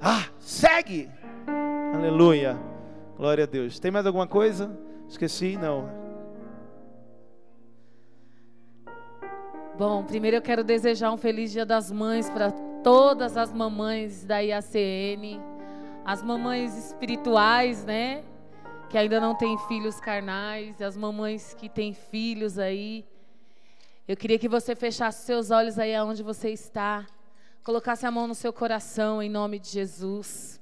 Ah, 0.00 0.24
segue. 0.40 1.08
Aleluia. 1.94 2.58
Glória 3.16 3.44
a 3.44 3.46
Deus. 3.46 3.78
Tem 3.78 3.92
mais 3.92 4.04
alguma 4.04 4.26
coisa? 4.26 4.76
Esqueci? 5.08 5.56
Não. 5.56 6.05
Bom, 9.78 10.02
primeiro 10.04 10.36
eu 10.38 10.42
quero 10.42 10.64
desejar 10.64 11.12
um 11.12 11.16
feliz 11.16 11.52
Dia 11.52 11.66
das 11.66 11.90
Mães 11.90 12.30
para 12.30 12.50
todas 12.82 13.36
as 13.36 13.52
mamães 13.52 14.24
da 14.24 14.38
IACN 14.38 15.40
as 16.06 16.22
mamães 16.22 16.76
espirituais, 16.78 17.84
né? 17.84 18.22
Que 18.88 18.96
ainda 18.96 19.20
não 19.20 19.34
têm 19.34 19.58
filhos 19.66 19.98
carnais, 19.98 20.80
as 20.80 20.96
mamães 20.96 21.52
que 21.52 21.68
têm 21.68 21.92
filhos 21.92 22.60
aí. 22.60 23.04
Eu 24.06 24.16
queria 24.16 24.38
que 24.38 24.48
você 24.48 24.76
fechasse 24.76 25.26
seus 25.26 25.50
olhos 25.50 25.80
aí 25.80 25.92
aonde 25.96 26.22
você 26.22 26.50
está, 26.50 27.04
colocasse 27.64 28.06
a 28.06 28.10
mão 28.12 28.28
no 28.28 28.36
seu 28.36 28.52
coração 28.52 29.20
em 29.20 29.28
nome 29.28 29.58
de 29.58 29.68
Jesus. 29.68 30.60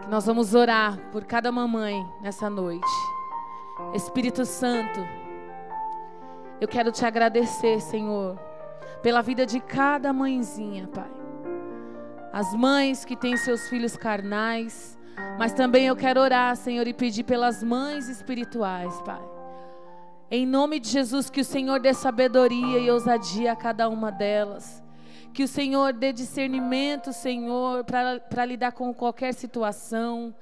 Que 0.00 0.08
nós 0.08 0.24
vamos 0.24 0.54
orar 0.54 0.98
por 1.12 1.26
cada 1.26 1.52
mamãe 1.52 2.02
nessa 2.22 2.48
noite. 2.48 2.88
Espírito 3.94 4.46
Santo, 4.46 5.00
eu 6.60 6.68
quero 6.68 6.92
te 6.92 7.04
agradecer, 7.04 7.80
Senhor, 7.80 8.38
pela 9.02 9.22
vida 9.22 9.46
de 9.46 9.60
cada 9.60 10.12
mãezinha, 10.12 10.86
Pai 10.88 11.18
as 12.32 12.54
mães 12.54 13.04
que 13.04 13.16
têm 13.16 13.36
seus 13.36 13.68
filhos 13.68 13.96
carnais, 13.96 14.98
mas 15.38 15.52
também 15.52 15.86
eu 15.86 15.96
quero 15.96 16.20
orar, 16.20 16.54
Senhor, 16.56 16.86
e 16.86 16.92
pedir 16.92 17.24
pelas 17.24 17.62
mães 17.62 18.08
espirituais, 18.08 19.00
Pai. 19.02 19.20
Em 20.30 20.46
nome 20.46 20.78
de 20.78 20.88
Jesus, 20.88 21.30
que 21.30 21.40
o 21.40 21.44
Senhor 21.44 21.80
dê 21.80 21.94
sabedoria 21.94 22.78
e 22.78 22.90
ousadia 22.90 23.52
a 23.52 23.56
cada 23.56 23.88
uma 23.88 24.12
delas. 24.12 24.82
Que 25.32 25.42
o 25.42 25.48
Senhor 25.48 25.92
dê 25.92 26.12
discernimento, 26.12 27.12
Senhor, 27.12 27.84
para 27.84 28.44
lidar 28.44 28.72
com 28.72 28.92
qualquer 28.92 29.32
situação. 29.32 30.34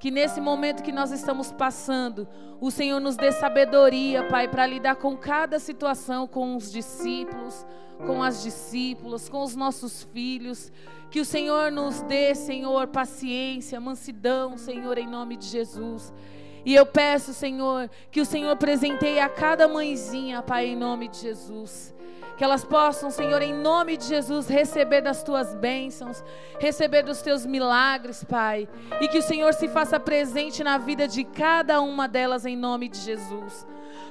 Que 0.00 0.10
nesse 0.10 0.40
momento 0.40 0.82
que 0.82 0.90
nós 0.90 1.12
estamos 1.12 1.52
passando, 1.52 2.26
o 2.58 2.70
Senhor 2.70 2.98
nos 2.98 3.16
dê 3.16 3.30
sabedoria, 3.30 4.24
Pai, 4.24 4.48
para 4.48 4.66
lidar 4.66 4.96
com 4.96 5.14
cada 5.14 5.58
situação, 5.58 6.26
com 6.26 6.56
os 6.56 6.72
discípulos, 6.72 7.66
com 8.06 8.22
as 8.22 8.42
discípulas, 8.42 9.28
com 9.28 9.42
os 9.42 9.54
nossos 9.54 10.04
filhos. 10.04 10.72
Que 11.10 11.20
o 11.20 11.24
Senhor 11.24 11.70
nos 11.70 12.00
dê, 12.00 12.34
Senhor, 12.34 12.86
paciência, 12.88 13.78
mansidão, 13.78 14.56
Senhor, 14.56 14.96
em 14.96 15.06
nome 15.06 15.36
de 15.36 15.46
Jesus. 15.46 16.12
E 16.64 16.74
eu 16.74 16.86
peço, 16.86 17.34
Senhor, 17.34 17.90
que 18.10 18.22
o 18.22 18.26
Senhor 18.26 18.56
presenteie 18.56 19.20
a 19.20 19.28
cada 19.28 19.68
mãezinha, 19.68 20.40
Pai, 20.40 20.68
em 20.68 20.76
nome 20.76 21.08
de 21.08 21.18
Jesus. 21.18 21.94
Que 22.40 22.44
elas 22.44 22.64
possam, 22.64 23.10
Senhor, 23.10 23.42
em 23.42 23.52
nome 23.52 23.98
de 23.98 24.04
Jesus, 24.06 24.48
receber 24.48 25.02
das 25.02 25.22
tuas 25.22 25.54
bênçãos, 25.54 26.24
receber 26.58 27.02
dos 27.02 27.20
teus 27.20 27.44
milagres, 27.44 28.24
Pai. 28.24 28.66
E 28.98 29.08
que 29.08 29.18
o 29.18 29.22
Senhor 29.22 29.52
se 29.52 29.68
faça 29.68 30.00
presente 30.00 30.64
na 30.64 30.78
vida 30.78 31.06
de 31.06 31.22
cada 31.22 31.82
uma 31.82 32.08
delas, 32.08 32.46
em 32.46 32.56
nome 32.56 32.88
de 32.88 32.96
Jesus. 32.96 33.66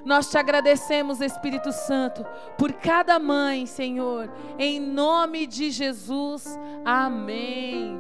Nós 0.05 0.29
te 0.29 0.37
agradecemos, 0.37 1.21
Espírito 1.21 1.71
Santo, 1.71 2.23
por 2.55 2.71
cada 2.73 3.17
mãe, 3.17 3.65
Senhor, 3.65 4.29
em 4.59 4.79
nome 4.79 5.47
de 5.47 5.71
Jesus. 5.71 6.55
Amém. 6.85 7.99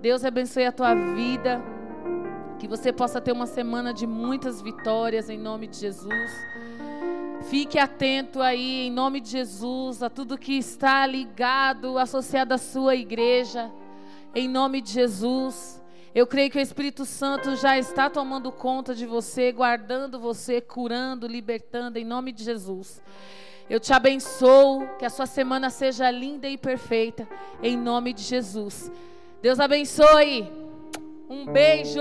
Deus 0.00 0.24
abençoe 0.24 0.64
a 0.64 0.72
tua 0.72 0.94
vida. 0.94 1.62
Que 2.58 2.66
você 2.66 2.90
possa 2.94 3.20
ter 3.20 3.32
uma 3.32 3.46
semana 3.46 3.92
de 3.92 4.06
muitas 4.06 4.62
vitórias 4.62 5.28
em 5.28 5.36
nome 5.36 5.66
de 5.66 5.76
Jesus. 5.76 6.30
Fique 7.48 7.78
atento 7.78 8.40
aí, 8.40 8.86
em 8.86 8.90
nome 8.90 9.20
de 9.20 9.28
Jesus, 9.30 10.02
a 10.02 10.08
tudo 10.08 10.38
que 10.38 10.56
está 10.56 11.06
ligado, 11.06 11.98
associado 11.98 12.54
à 12.54 12.58
sua 12.58 12.96
igreja. 12.96 13.70
Em 14.34 14.48
nome 14.48 14.80
de 14.80 14.90
Jesus. 14.90 15.82
Eu 16.14 16.26
creio 16.26 16.50
que 16.50 16.58
o 16.58 16.60
Espírito 16.60 17.04
Santo 17.04 17.54
já 17.56 17.78
está 17.78 18.08
tomando 18.08 18.50
conta 18.50 18.94
de 18.94 19.04
você, 19.04 19.52
guardando 19.52 20.18
você, 20.18 20.60
curando, 20.60 21.26
libertando, 21.26 21.98
em 21.98 22.04
nome 22.04 22.32
de 22.32 22.44
Jesus. 22.44 23.02
Eu 23.68 23.80
te 23.80 23.92
abençoo, 23.92 24.86
que 24.98 25.04
a 25.04 25.10
sua 25.10 25.26
semana 25.26 25.70
seja 25.70 26.10
linda 26.10 26.48
e 26.48 26.56
perfeita, 26.56 27.28
em 27.62 27.76
nome 27.76 28.12
de 28.12 28.22
Jesus. 28.22 28.90
Deus 29.42 29.60
abençoe. 29.60 30.50
Um 31.28 31.46
beijo. 31.46 32.00